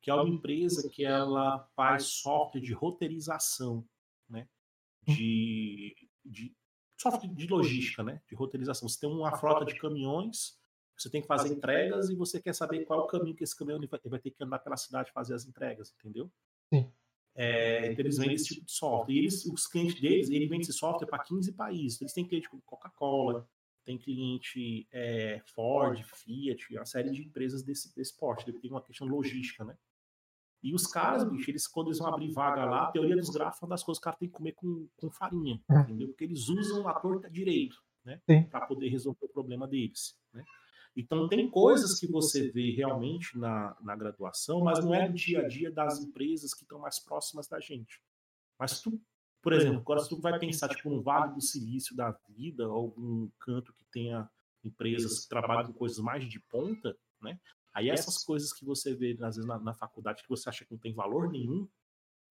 que 0.00 0.12
é 0.12 0.14
uma 0.14 0.28
empresa 0.28 0.88
que 0.88 1.04
ela 1.04 1.68
faz 1.74 2.04
software 2.04 2.60
de 2.60 2.72
roteirização, 2.72 3.84
né? 4.28 4.48
de, 5.08 6.08
de 6.24 6.56
software 6.96 7.34
de 7.34 7.48
logística, 7.48 8.04
né? 8.04 8.22
de 8.28 8.36
roteirização. 8.36 8.88
Você 8.88 9.00
tem 9.00 9.10
uma 9.10 9.36
frota 9.36 9.64
de 9.64 9.74
caminhões 9.74 10.59
você 11.00 11.10
tem 11.10 11.22
que 11.22 11.26
fazer 11.26 11.48
entregas 11.48 12.10
e 12.10 12.14
você 12.14 12.40
quer 12.40 12.54
saber 12.54 12.84
qual 12.84 13.00
é 13.00 13.02
o 13.04 13.06
caminho 13.06 13.34
que 13.34 13.44
esse 13.44 13.56
caminhão 13.56 13.80
vai, 13.80 14.00
vai 14.04 14.18
ter 14.18 14.30
que 14.30 14.44
andar 14.44 14.58
pela 14.58 14.76
cidade 14.76 15.12
fazer 15.12 15.34
as 15.34 15.46
entregas, 15.46 15.94
entendeu? 15.98 16.30
Sim. 16.72 16.90
É, 17.34 17.92
então 17.92 18.04
eles 18.04 18.18
vendem 18.18 18.34
esse 18.34 18.54
tipo 18.54 18.66
de 18.66 18.72
software. 18.72 19.14
E 19.14 19.18
eles, 19.18 19.46
os 19.46 19.66
clientes 19.66 20.00
deles, 20.00 20.28
eles 20.28 20.48
vendem 20.48 20.60
esse 20.60 20.72
software 20.72 21.06
para 21.06 21.22
15 21.22 21.52
países. 21.52 22.00
Eles 22.00 22.12
têm 22.12 22.26
cliente 22.26 22.50
como 22.50 22.62
Coca-Cola, 22.62 23.48
tem 23.84 23.96
cliente 23.96 24.86
é, 24.92 25.40
Ford, 25.54 26.02
Fiat, 26.02 26.74
uma 26.76 26.84
série 26.84 27.10
de 27.10 27.22
empresas 27.22 27.62
desse, 27.62 27.94
desse 27.94 28.16
porte. 28.16 28.52
Tem 28.52 28.70
uma 28.70 28.82
questão 28.82 29.06
logística, 29.06 29.64
né? 29.64 29.76
E 30.62 30.74
os 30.74 30.86
caras, 30.86 31.24
bicho, 31.24 31.50
eles, 31.50 31.66
quando 31.66 31.86
eles 31.86 31.98
vão 31.98 32.08
abrir 32.08 32.30
vaga 32.32 32.66
lá, 32.66 32.88
a 32.88 32.92
teoria 32.92 33.16
dos 33.16 33.30
grafos 33.30 33.62
é 33.62 33.64
uma 33.64 33.70
das 33.70 33.82
coisas 33.82 33.98
que 33.98 34.02
o 34.02 34.04
cara 34.04 34.16
tem 34.16 34.28
que 34.28 34.34
comer 34.34 34.52
com, 34.52 34.86
com 34.96 35.10
farinha, 35.10 35.58
é. 35.70 35.80
entendeu? 35.80 36.08
Porque 36.08 36.24
eles 36.24 36.48
usam 36.48 36.86
a 36.86 36.92
torta 36.92 37.30
direito, 37.30 37.82
né? 38.04 38.20
Para 38.50 38.66
poder 38.66 38.88
resolver 38.88 39.24
o 39.24 39.28
problema 39.28 39.66
deles, 39.66 40.18
né? 40.34 40.44
Então, 41.00 41.26
tem 41.28 41.48
coisas 41.48 41.98
que 41.98 42.06
você 42.06 42.50
vê 42.50 42.70
realmente 42.72 43.36
na, 43.38 43.76
na 43.80 43.96
graduação, 43.96 44.60
mas 44.60 44.84
não 44.84 44.94
é 44.94 45.08
do 45.08 45.14
dia 45.14 45.40
a 45.40 45.48
dia 45.48 45.70
das 45.70 45.98
empresas 45.98 46.52
que 46.52 46.62
estão 46.62 46.78
mais 46.78 46.98
próximas 46.98 47.48
da 47.48 47.58
gente. 47.58 48.02
Mas 48.58 48.80
tu, 48.80 49.00
por 49.40 49.54
exemplo, 49.54 49.78
agora 49.78 50.00
se 50.00 50.10
tu 50.10 50.20
vai 50.20 50.38
pensar 50.38 50.68
tipo 50.68 50.90
um 50.90 51.00
Vale 51.00 51.32
do 51.32 51.40
Silício 51.40 51.96
da 51.96 52.14
vida, 52.28 52.66
algum 52.66 53.28
canto 53.38 53.72
que 53.72 53.84
tenha 53.86 54.28
empresas 54.62 55.20
que 55.20 55.28
trabalham 55.28 55.66
com 55.68 55.72
coisas 55.72 55.98
mais 55.98 56.28
de 56.28 56.38
ponta, 56.38 56.94
né? 57.20 57.40
Aí 57.72 57.88
essas 57.88 58.22
coisas 58.22 58.52
que 58.52 58.64
você 58.64 58.94
vê, 58.94 59.16
às 59.22 59.36
vezes, 59.36 59.46
na, 59.46 59.58
na 59.58 59.72
faculdade, 59.72 60.22
que 60.22 60.28
você 60.28 60.48
acha 60.48 60.64
que 60.64 60.72
não 60.72 60.78
tem 60.78 60.92
valor 60.92 61.30
nenhum, 61.30 61.66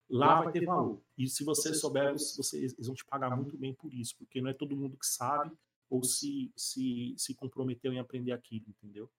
lá 0.08 0.42
vai 0.42 0.52
ter 0.52 0.64
valor. 0.64 1.02
E 1.18 1.26
se 1.26 1.42
você 1.42 1.74
souber, 1.74 2.12
você, 2.12 2.58
eles 2.58 2.86
vão 2.86 2.94
te 2.94 3.04
pagar 3.04 3.34
muito 3.34 3.56
bem 3.56 3.74
por 3.74 3.92
isso, 3.92 4.16
porque 4.16 4.40
não 4.40 4.50
é 4.50 4.54
todo 4.54 4.76
mundo 4.76 4.96
que 4.96 5.06
sabe 5.06 5.56
ou 5.90 6.04
se, 6.04 6.52
se, 6.56 7.14
se 7.18 7.34
comprometeu 7.34 7.92
em 7.92 7.98
aprender 7.98 8.30
aquilo, 8.30 8.64
entendeu? 8.68 9.10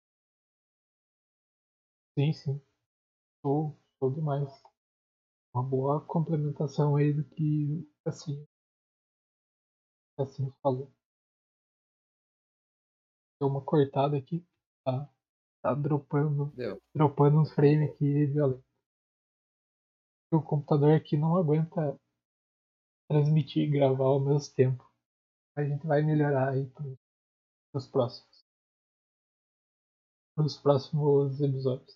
Sim, 2.17 2.33
sim. 2.33 2.61
Show, 3.41 3.77
show 3.99 4.11
demais. 4.11 4.49
Uma 5.53 5.63
boa 5.63 5.99
complementação 6.05 6.95
aí 6.95 7.11
do 7.11 7.25
que 7.25 7.85
assim, 8.05 8.47
assim 10.17 10.49
falou. 10.61 10.89
Deu 13.39 13.49
uma 13.49 13.61
cortada 13.61 14.17
aqui, 14.17 14.45
tá, 14.85 15.09
tá 15.61 15.73
dropando, 15.73 16.51
Deu. 16.55 16.81
dropando 16.95 17.39
uns 17.39 17.51
frames 17.53 17.91
aqui 17.91 18.25
violento. 18.27 18.63
O 20.31 20.41
computador 20.41 20.93
aqui 20.93 21.17
não 21.17 21.35
aguenta 21.35 21.99
transmitir 23.09 23.63
e 23.63 23.71
gravar 23.71 24.05
ao 24.05 24.19
mesmo 24.21 24.53
tempo. 24.55 24.90
A 25.55 25.63
gente 25.63 25.85
vai 25.85 26.01
melhorar 26.01 26.49
aí 26.49 26.65
pros 27.71 27.87
próximos. 27.87 28.45
Pros 30.35 30.57
próximos 30.57 31.41
episódios. 31.41 31.95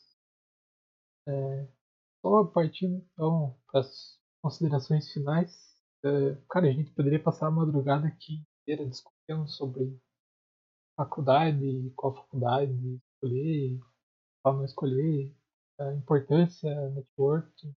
É, 1.28 1.68
só 2.22 2.44
partindo 2.46 3.06
então 3.14 3.58
para 3.72 3.82
as 3.82 4.20
considerações 4.42 5.12
finais. 5.12 5.76
É, 6.04 6.36
cara, 6.50 6.68
a 6.68 6.72
gente 6.72 6.92
poderia 6.92 7.22
passar 7.22 7.48
a 7.48 7.52
madrugada 7.52 8.08
aqui 8.08 8.44
inteira 8.62 8.88
discutindo 8.88 9.48
sobre 9.48 10.00
faculdade, 10.96 11.92
qual 11.96 12.16
faculdade 12.16 13.00
escolher, 13.14 13.80
qual 14.44 14.58
não 14.58 14.66
escolher, 14.66 15.36
a 15.80 15.94
importância, 15.94 16.90
networking, 16.92 17.76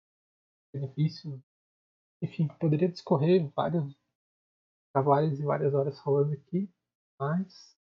benefícios. 0.73 1.39
Enfim, 2.21 2.47
poderia 2.59 2.89
discorrer 2.89 3.41
várias, 5.01 5.39
várias 5.39 5.39
e 5.39 5.43
várias 5.43 5.73
horas 5.73 5.99
falando 6.01 6.33
aqui, 6.33 6.69
mas 7.19 7.77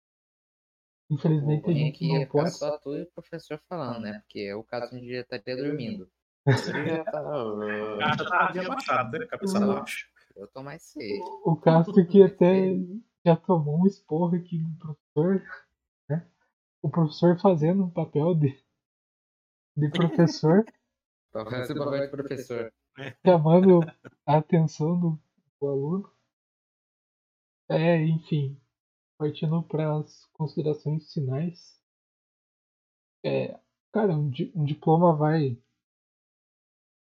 infelizmente 1.10 1.70
a 1.70 1.74
gente 1.74 1.98
que 1.98 2.08
não 2.08 2.22
ficar 2.22 2.32
pode. 2.32 2.52
só 2.52 2.78
tu 2.78 2.96
e 2.96 3.04
o 3.04 3.12
professor 3.12 3.60
falando, 3.68 4.02
né? 4.02 4.20
Porque 4.20 4.40
é 4.40 4.56
o 4.56 4.64
caso 4.64 4.96
onde 4.96 5.14
já 5.14 5.22
estaria 5.22 5.58
dormindo. 5.58 6.10
Já 6.48 7.04
tá- 7.04 7.12
tá 8.30 8.52
dia 8.52 8.68
baixado, 8.68 9.18
né? 9.20 9.26
Cabeça 9.28 9.60
baixa. 9.60 10.08
Eu 10.36 10.48
tô 10.48 10.64
mais 10.64 10.82
cedo. 10.82 11.24
O 11.46 11.56
Castro 11.56 12.06
que 12.08 12.24
até 12.24 12.78
já 13.26 13.36
tomou 13.36 13.82
um 13.82 13.86
esporro 13.88 14.36
aqui 14.36 14.58
no 14.58 14.76
professor, 14.78 15.44
né? 16.10 16.28
O 16.82 16.90
professor 16.90 17.40
fazendo 17.40 17.84
um 17.84 17.90
papel 17.90 18.34
de, 18.34 18.58
de 19.76 19.90
professor, 19.90 20.66
Pra 21.32 21.46
fazer 21.46 21.80
o 21.80 21.84
papel 21.86 22.02
de 22.02 22.08
professor. 22.10 22.74
chamando 23.26 23.80
a 24.26 24.38
atenção 24.38 25.00
do, 25.00 25.20
do 25.62 25.68
aluno. 25.68 26.12
É, 27.72 28.06
enfim, 28.06 28.56
partindo 29.18 29.64
para 29.64 29.98
as 30.00 30.26
considerações 30.34 31.14
finais. 31.14 31.80
É, 33.26 33.60
cara, 33.92 34.16
um, 34.16 34.30
di- 34.30 34.52
um 34.56 34.64
diploma 34.64 35.16
vai 35.16 35.58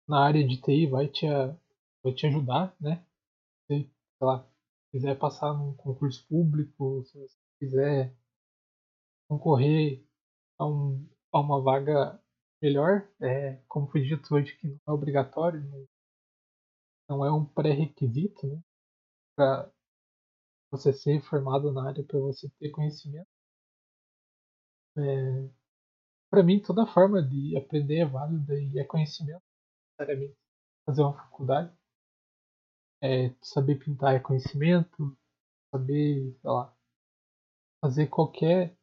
na 0.09 0.25
área 0.25 0.47
de 0.47 0.59
TI 0.61 0.87
vai 0.87 1.09
te, 1.09 1.27
vai 2.05 2.13
te 2.15 2.27
ajudar, 2.29 2.73
né? 2.81 3.05
Se, 3.67 3.91
sei 4.21 4.29
quiser 4.93 5.19
passar 5.19 5.55
num 5.55 5.75
concurso 5.75 6.27
público, 6.29 7.05
se 7.05 7.19
você 7.19 7.37
quiser 7.61 8.15
concorrer 9.29 10.01
a, 10.59 10.67
um, 10.67 11.09
a 11.33 11.41
uma 11.41 11.61
vaga 11.63 12.21
melhor, 12.63 13.09
é, 13.21 13.61
como 13.69 13.89
foi 13.89 14.03
dito 14.03 14.35
hoje 14.35 14.57
que 14.59 14.69
não 14.69 14.81
é 14.89 14.93
obrigatório, 14.93 15.61
não, 15.63 15.87
não 17.09 17.25
é 17.25 17.33
um 17.33 17.45
pré-requisito, 17.45 18.47
né? 18.47 18.61
Para 19.37 19.71
você 20.73 20.91
ser 20.91 21.21
formado 21.21 21.71
na 21.71 21.89
área, 21.89 22.03
para 22.03 22.19
você 22.19 22.49
ter 22.59 22.71
conhecimento. 22.71 23.29
É, 24.97 25.51
para 26.31 26.43
mim, 26.43 26.61
toda 26.61 26.87
forma 26.87 27.23
de 27.23 27.57
aprender 27.59 27.99
é 27.99 28.07
válida 28.07 28.59
e 28.59 28.79
é 28.79 28.85
conhecimento, 28.85 29.43
necessariamente. 29.91 30.37
Fazer 30.87 31.03
uma 31.03 31.13
faculdade, 31.13 31.77
é, 33.03 33.35
saber 33.43 33.79
pintar 33.79 34.15
é 34.15 34.19
conhecimento, 34.19 35.17
saber, 35.71 36.35
sei 36.41 36.51
lá, 36.51 36.75
fazer 37.83 38.07
qualquer 38.07 38.75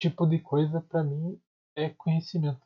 tipo 0.00 0.26
de 0.26 0.40
coisa, 0.40 0.80
para 0.80 1.04
mim, 1.04 1.38
é 1.76 1.90
conhecimento. 1.90 2.60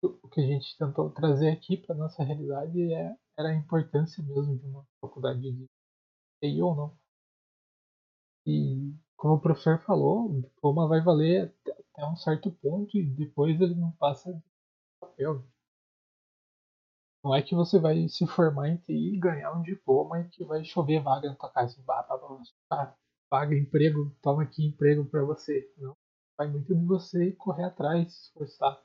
O 0.00 0.28
que 0.28 0.40
a 0.40 0.46
gente 0.46 0.78
tentou 0.78 1.10
trazer 1.10 1.50
aqui 1.50 1.76
para 1.76 1.96
nossa 1.96 2.22
realidade 2.22 2.92
é, 2.92 3.16
era 3.36 3.48
a 3.48 3.54
importância 3.54 4.22
mesmo 4.22 4.56
de 4.56 4.64
uma 4.64 4.86
faculdade 5.00 5.40
de 5.40 5.66
TI 6.40 6.62
ou 6.62 6.74
não. 6.74 6.98
E 8.46 8.94
como 9.16 9.34
o 9.34 9.40
professor 9.40 9.78
falou, 9.80 10.30
o 10.30 10.40
diploma 10.40 10.88
vai 10.88 11.00
valer 11.02 11.54
até, 11.92 12.06
um 12.06 12.16
certo 12.16 12.50
ponto 12.50 12.96
e 12.96 13.04
depois 13.04 13.60
ele 13.60 13.74
não 13.74 13.90
passa 13.92 14.32
de 14.32 14.42
papel. 15.00 15.44
Não 17.22 17.34
é 17.34 17.42
que 17.42 17.54
você 17.54 17.78
vai 17.78 18.08
se 18.08 18.26
formar 18.26 18.68
em 18.68 18.76
TI 18.76 19.14
e 19.14 19.18
ganhar 19.18 19.52
um 19.52 19.62
diploma 19.62 20.20
e 20.20 20.28
que 20.28 20.44
vai 20.44 20.64
chover 20.64 21.02
vaga 21.02 21.28
na 21.28 21.36
tua 21.36 21.50
casa. 21.50 21.82
Bah, 21.84 22.06
bah, 22.08 22.16
bah, 22.16 22.42
bah, 22.70 22.96
vaga, 23.30 23.56
emprego, 23.56 24.14
toma 24.22 24.44
aqui 24.44 24.64
emprego 24.66 25.04
para 25.04 25.24
você. 25.24 25.70
Não. 25.76 25.96
Vai 26.36 26.48
muito 26.48 26.74
de 26.74 26.84
você 26.84 27.32
correr 27.32 27.64
atrás, 27.64 28.12
se 28.12 28.22
esforçar. 28.28 28.80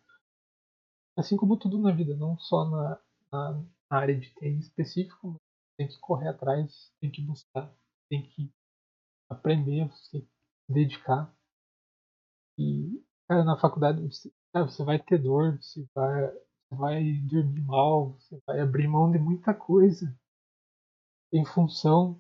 Assim 1.15 1.37
como 1.37 1.57
tudo 1.57 1.77
na 1.77 1.91
vida, 1.91 2.15
não 2.15 2.37
só 2.39 2.65
na, 2.65 2.99
na, 3.31 3.51
na 3.89 3.97
área 3.97 4.19
de 4.19 4.33
TI 4.33 4.57
específico, 4.57 5.39
tem 5.77 5.87
que 5.87 5.99
correr 5.99 6.29
atrás, 6.29 6.91
tem 7.01 7.11
que 7.11 7.21
buscar, 7.21 7.73
tem 8.09 8.23
que 8.29 8.51
aprender, 9.29 9.87
você 9.89 10.11
tem 10.11 10.21
que 10.21 10.27
se 10.27 10.73
dedicar. 10.73 11.33
E, 12.57 12.99
cara, 13.27 13.43
na 13.43 13.55
faculdade 13.57 14.01
você, 14.01 14.31
cara, 14.51 14.65
você 14.67 14.83
vai 14.83 14.97
ter 14.99 15.19
dor, 15.19 15.59
você 15.61 15.85
vai, 15.93 16.31
você 16.31 16.75
vai 16.75 17.13
dormir 17.29 17.61
mal, 17.61 18.13
você 18.13 18.41
vai 18.47 18.59
abrir 18.59 18.87
mão 18.87 19.11
de 19.11 19.19
muita 19.19 19.53
coisa 19.53 20.11
em 21.33 21.43
função 21.43 22.17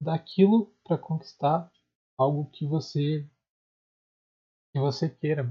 daquilo 0.00 0.74
para 0.84 0.96
conquistar 0.96 1.70
algo 2.16 2.46
que 2.50 2.66
você 2.66 3.28
que 4.70 4.78
você 4.78 5.08
queira. 5.08 5.50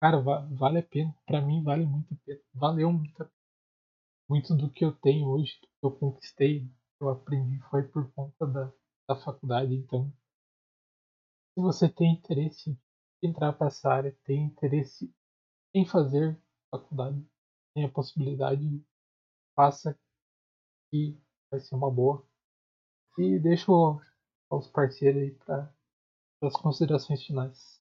Cara, 0.00 0.20
va- 0.20 0.46
vale 0.52 0.80
a 0.80 0.84
pena. 0.84 1.14
Pra 1.26 1.40
mim 1.42 1.62
vale 1.64 1.86
muito 1.86 2.14
a 2.14 2.18
pena. 2.26 2.40
Valeu 2.54 2.92
muito 2.92 3.22
a 3.22 3.26
pena. 3.26 3.39
Muito 4.30 4.54
do 4.54 4.70
que 4.70 4.84
eu 4.84 4.92
tenho 4.92 5.26
hoje, 5.26 5.58
que 5.60 5.68
eu 5.82 5.90
conquistei, 5.90 6.60
que 6.60 7.02
eu 7.02 7.08
aprendi 7.08 7.58
foi 7.68 7.82
por 7.82 8.08
conta 8.12 8.46
da, 8.46 8.72
da 9.08 9.16
faculdade. 9.16 9.74
Então, 9.74 10.08
se 11.52 11.60
você 11.60 11.88
tem 11.88 12.12
interesse 12.12 12.70
em 12.70 13.28
entrar 13.28 13.52
para 13.52 13.66
essa 13.66 13.90
área, 13.92 14.16
tem 14.22 14.44
interesse 14.44 15.12
em 15.74 15.84
fazer 15.84 16.40
faculdade, 16.70 17.26
tem 17.74 17.84
a 17.84 17.90
possibilidade, 17.90 18.86
faça 19.56 19.98
que 20.92 21.20
vai 21.50 21.58
ser 21.58 21.74
uma 21.74 21.90
boa. 21.90 22.24
E 23.18 23.36
deixo 23.36 24.00
aos 24.48 24.68
parceiros 24.68 25.22
aí 25.22 25.32
para 25.32 25.74
as 26.40 26.54
considerações 26.54 27.20
finais. 27.26 27.79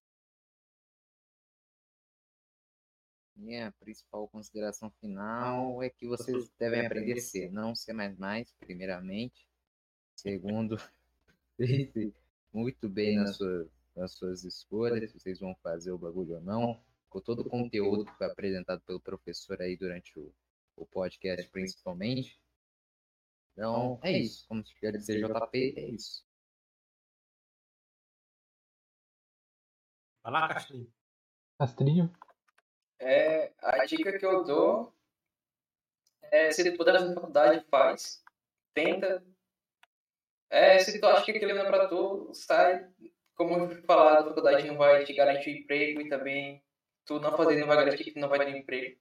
Minha 3.39 3.71
principal 3.79 4.27
consideração 4.27 4.91
final 4.99 5.81
é 5.81 5.89
que 5.89 6.05
vocês 6.05 6.51
devem 6.59 6.85
aprender 6.85 7.21
C, 7.21 7.49
não 7.49 7.73
C++, 7.73 7.93
primeiramente. 8.59 9.47
Segundo, 10.13 10.75
pense 11.57 12.13
muito 12.51 12.89
bem 12.89 13.15
nas 13.15 13.37
suas, 13.37 13.69
nas 13.95 14.11
suas 14.11 14.43
escolhas, 14.43 15.09
se 15.09 15.19
vocês 15.19 15.39
vão 15.39 15.55
fazer 15.63 15.91
o 15.91 15.97
bagulho 15.97 16.35
ou 16.35 16.41
não. 16.41 16.83
Com 17.09 17.21
todo 17.21 17.39
o 17.39 17.49
conteúdo 17.49 18.03
que 18.03 18.11
foi 18.17 18.27
apresentado 18.27 18.81
pelo 18.81 18.99
professor 18.99 19.61
aí 19.61 19.77
durante 19.77 20.19
o, 20.19 20.33
o 20.75 20.85
podcast, 20.85 21.49
principalmente. 21.49 22.37
Então, 23.53 23.99
é 24.03 24.19
isso. 24.19 24.45
Como 24.49 24.65
se 24.65 24.75
quer 24.75 24.91
dizer 24.97 25.25
JP, 25.25 25.73
é 25.77 25.89
isso. 25.89 26.25
Vai 30.21 30.33
lá, 30.33 30.47
Castrinho. 30.49 30.91
Castrinho, 31.57 32.13
É, 32.99 33.51
a 33.59 33.85
dica 33.85 34.17
que 34.17 34.25
eu 34.25 34.43
dou 34.43 34.93
é 36.31 36.51
se 36.51 36.69
tu 36.69 36.77
puder 36.77 36.99
fazer 36.99 37.13
faculdade, 37.15 37.65
faz. 37.69 38.23
Tenta. 38.73 39.23
É, 40.49 40.79
se 40.79 40.99
tu 40.99 41.05
acha 41.05 41.23
que 41.25 41.31
aquilo 41.31 41.53
não 41.53 41.63
é 41.63 41.67
pra 41.67 41.87
tu, 41.87 42.31
sai. 42.33 42.87
Como 43.35 43.55
eu 43.55 43.83
falar, 43.83 44.19
a 44.19 44.23
faculdade 44.25 44.67
não 44.67 44.77
vai 44.77 45.05
te 45.05 45.13
garantir 45.13 45.51
emprego 45.51 46.01
e 46.01 46.09
também 46.09 46.61
tu 47.05 47.19
não 47.19 47.35
fazer 47.37 47.55
não 47.55 47.67
vai 47.67 47.77
garantir 47.77 48.03
que 48.03 48.11
tu 48.11 48.19
não 48.19 48.29
vai 48.29 48.39
ter 48.39 48.55
emprego. 48.55 48.99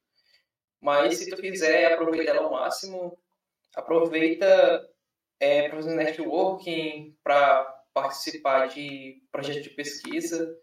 Mas 0.81 1.19
se 1.19 1.29
tu 1.29 1.37
fizer, 1.37 1.93
aproveita 1.93 2.31
ela 2.31 2.43
ao 2.43 2.53
máximo. 2.53 3.19
Aproveita 3.75 4.89
é, 5.41 5.69
para 5.69 5.77
fazer 5.77 5.95
networking, 5.95 7.17
para 7.23 7.65
participar 7.93 8.69
de 8.69 9.23
projetos 9.33 9.65
de 9.65 9.71
pesquisa, 9.71 10.57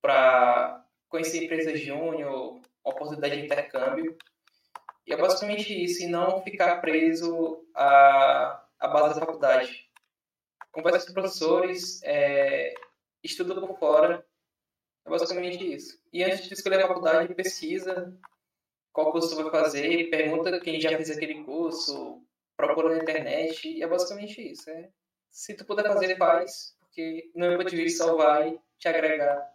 para 0.00 0.84
conhecer 1.12 1.44
empresas 1.44 1.78
júnior, 1.78 2.58
oportunidade 2.82 3.36
de 3.36 3.44
intercâmbio. 3.44 4.16
E 5.06 5.12
é 5.12 5.16
basicamente 5.16 5.84
isso, 5.84 6.02
e 6.02 6.06
não 6.06 6.40
ficar 6.42 6.80
preso 6.80 7.62
à, 7.74 8.64
à 8.80 8.88
base 8.88 9.14
da 9.14 9.26
faculdade. 9.26 9.90
Conversa 10.72 11.06
com 11.06 11.12
professores, 11.12 12.00
é, 12.02 12.72
estuda 13.22 13.60
por 13.60 13.78
fora, 13.78 14.26
é 15.04 15.10
basicamente 15.10 15.74
isso. 15.74 16.00
E 16.10 16.24
antes 16.24 16.48
de 16.48 16.54
escolher 16.54 16.82
a 16.82 16.88
faculdade, 16.88 17.34
pesquisa 17.34 18.18
qual 18.90 19.12
curso 19.12 19.36
vai 19.36 19.50
fazer, 19.50 20.08
pergunta 20.10 20.60
quem 20.60 20.80
já 20.80 20.90
fez 20.90 21.10
aquele 21.10 21.44
curso, 21.44 22.22
procura 22.56 22.94
na 22.94 23.02
internet, 23.02 23.68
e 23.68 23.82
é 23.82 23.86
basicamente 23.86 24.50
isso. 24.50 24.70
É. 24.70 24.88
Se 25.30 25.54
tu 25.54 25.64
puder 25.64 25.84
fazer, 25.84 26.16
faz, 26.16 26.74
porque 26.78 27.30
ponto 27.34 27.70
de 27.70 27.76
vista 27.76 28.04
só 28.04 28.16
vai 28.16 28.58
te 28.78 28.88
agregar 28.88 29.51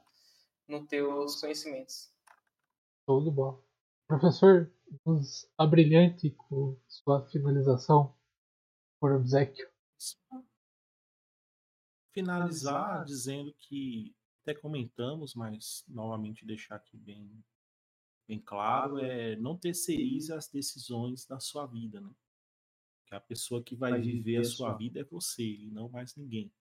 nos 0.68 0.88
teus 0.88 1.40
conhecimentos. 1.40 2.12
Show 3.06 3.24
de 3.24 3.32
bola. 3.32 3.62
Professor, 4.08 4.72
nos 5.06 5.50
abrilhante 5.58 6.32
com 6.32 6.78
sua 6.88 7.26
finalização 7.28 8.16
por 9.00 9.12
obsequio. 9.14 9.70
Finalizar 12.14 13.06
dizendo 13.06 13.54
que 13.54 14.16
até 14.42 14.54
comentamos, 14.54 15.36
mas 15.36 15.84
novamente 15.88 16.46
deixar 16.46 16.76
aqui 16.76 16.98
bem, 16.98 17.44
bem 18.28 18.40
claro, 18.40 18.98
é 18.98 19.36
não 19.36 19.58
terceirize 19.58 20.34
as 20.34 20.50
decisões 20.50 21.26
da 21.26 21.40
sua 21.40 21.66
vida, 21.66 22.02
né? 22.02 22.10
Que 23.06 23.16
a 23.16 23.20
pessoa 23.20 23.64
que 23.64 23.76
vai 23.76 24.02
viver 24.02 24.38
a 24.38 24.44
sua 24.44 24.74
vida 24.74 25.00
é 25.00 25.04
você 25.04 25.44
e 25.44 25.70
não 25.70 25.90
mais 25.90 26.16
ninguém. 26.16 26.52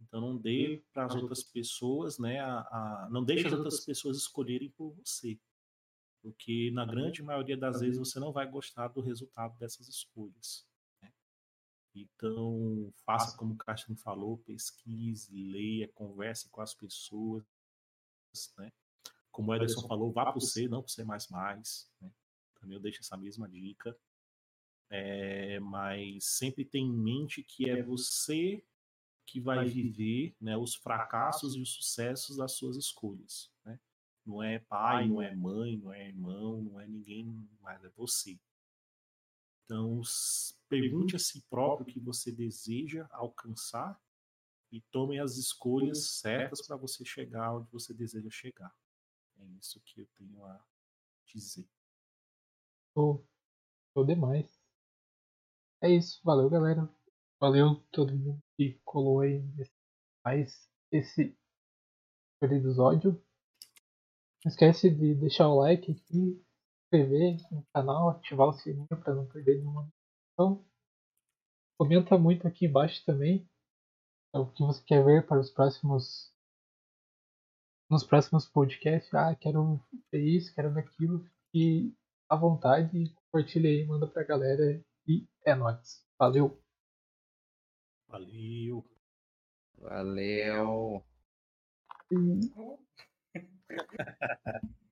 Então 0.00 0.20
não 0.20 0.36
dê 0.36 0.82
para 0.92 1.06
as 1.06 1.14
outras 1.14 1.42
pessoas, 1.42 2.18
né? 2.18 2.40
A, 2.40 2.60
a, 2.60 3.08
não 3.10 3.24
deixe 3.24 3.46
as 3.46 3.52
outras 3.52 3.80
pessoas 3.84 4.16
escolherem 4.16 4.70
por 4.70 4.92
você. 4.92 5.38
Porque 6.22 6.70
na 6.72 6.84
grande 6.84 7.22
maioria 7.22 7.56
das 7.56 7.80
vezes 7.80 7.98
você 7.98 8.18
não 8.18 8.32
vai 8.32 8.50
gostar 8.50 8.88
do 8.88 9.00
resultado 9.00 9.56
dessas 9.58 9.88
escolhas. 9.88 10.66
Né? 11.00 11.12
Então, 11.94 12.92
faça 13.04 13.36
como 13.36 13.54
o 13.54 13.56
Castro 13.56 13.94
falou, 13.96 14.38
pesquise, 14.38 15.32
leia, 15.32 15.88
converse 15.88 16.48
com 16.50 16.60
as 16.60 16.74
pessoas. 16.74 17.44
Né? 18.58 18.72
Como 19.30 19.50
o 19.50 19.54
Ederson 19.54 19.86
falou, 19.86 20.10
vá 20.12 20.26
para 20.26 20.38
o 20.38 20.40
C, 20.40 20.66
não 20.66 20.82
para 20.82 20.88
o 20.88 20.90
C. 20.90 21.04
Né? 21.04 22.10
Também 22.60 22.76
eu 22.76 22.82
deixo 22.82 23.00
essa 23.00 23.16
mesma 23.16 23.48
dica. 23.48 23.96
É, 24.88 25.60
mas 25.60 26.24
sempre 26.24 26.64
tenha 26.64 26.86
em 26.86 26.92
mente 26.92 27.42
que 27.42 27.70
é 27.70 27.82
você 27.82 28.64
que 29.26 29.40
vai 29.40 29.66
viver 29.66 30.34
né, 30.40 30.56
os 30.56 30.74
fracassos 30.76 31.56
e 31.56 31.60
os 31.60 31.70
sucessos 31.70 32.36
das 32.36 32.52
suas 32.52 32.76
escolhas. 32.76 33.50
Né? 33.64 33.78
Não 34.24 34.42
é 34.42 34.60
pai, 34.60 35.08
não 35.08 35.20
é 35.20 35.34
mãe, 35.34 35.76
não 35.76 35.92
é 35.92 36.08
irmão, 36.08 36.62
não 36.62 36.80
é 36.80 36.86
ninguém, 36.86 37.48
mas 37.60 37.82
é 37.84 37.88
você. 37.90 38.38
Então, 39.64 40.00
pergunte 40.68 41.16
a 41.16 41.18
si 41.18 41.42
próprio 41.50 41.88
o 41.88 41.92
que 41.92 41.98
você 41.98 42.30
deseja 42.30 43.08
alcançar 43.10 44.00
e 44.70 44.80
tome 44.92 45.18
as 45.18 45.36
escolhas 45.36 46.18
certas 46.18 46.64
para 46.64 46.76
você 46.76 47.04
chegar 47.04 47.56
onde 47.56 47.68
você 47.70 47.92
deseja 47.92 48.30
chegar. 48.30 48.72
É 49.38 49.44
isso 49.60 49.80
que 49.80 50.00
eu 50.00 50.06
tenho 50.16 50.44
a 50.44 50.64
dizer. 51.24 51.68
Show, 52.94 53.26
show 53.92 54.04
demais. 54.04 54.60
É 55.80 55.90
isso, 55.90 56.20
valeu 56.24 56.48
galera. 56.48 56.88
Valeu 57.40 57.76
todo 57.92 58.16
mundo 58.16 58.42
que 58.56 58.80
colou 58.84 59.20
aí 59.20 59.44
mais 60.24 60.70
esse 60.90 61.36
episódio. 62.42 63.12
Não 64.44 64.50
esquece 64.50 64.88
de 64.90 65.14
deixar 65.14 65.48
o 65.48 65.56
like 65.56 65.90
aqui, 65.90 66.02
se 66.02 66.44
inscrever 66.84 67.36
no 67.50 67.66
canal, 67.74 68.10
ativar 68.10 68.48
o 68.48 68.52
sininho 68.52 68.86
para 68.86 69.14
não 69.14 69.26
perder 69.26 69.58
nenhuma 69.58 69.82
notificação. 69.82 70.64
Comenta 71.78 72.16
muito 72.16 72.46
aqui 72.48 72.66
embaixo 72.66 73.04
também 73.04 73.46
o 74.32 74.46
que 74.46 74.62
você 74.62 74.82
quer 74.84 75.04
ver 75.04 75.26
para 75.26 75.40
os 75.40 75.50
próximos 75.50 76.32
nos 77.90 78.04
próximos 78.04 78.46
podcasts. 78.46 79.12
Ah, 79.14 79.34
quero 79.34 79.80
ver 80.10 80.24
isso, 80.24 80.54
quero 80.54 80.72
ver 80.72 80.80
aquilo. 80.80 81.24
E 81.54 81.94
à 82.28 82.36
vontade, 82.36 83.14
compartilha 83.14 83.70
aí, 83.70 83.86
manda 83.86 84.06
pra 84.06 84.24
galera 84.24 84.82
e 85.06 85.26
é 85.44 85.54
nóis. 85.54 86.04
Valeu! 86.18 86.65
Valeu. 88.08 88.84
Valeu. 89.78 91.04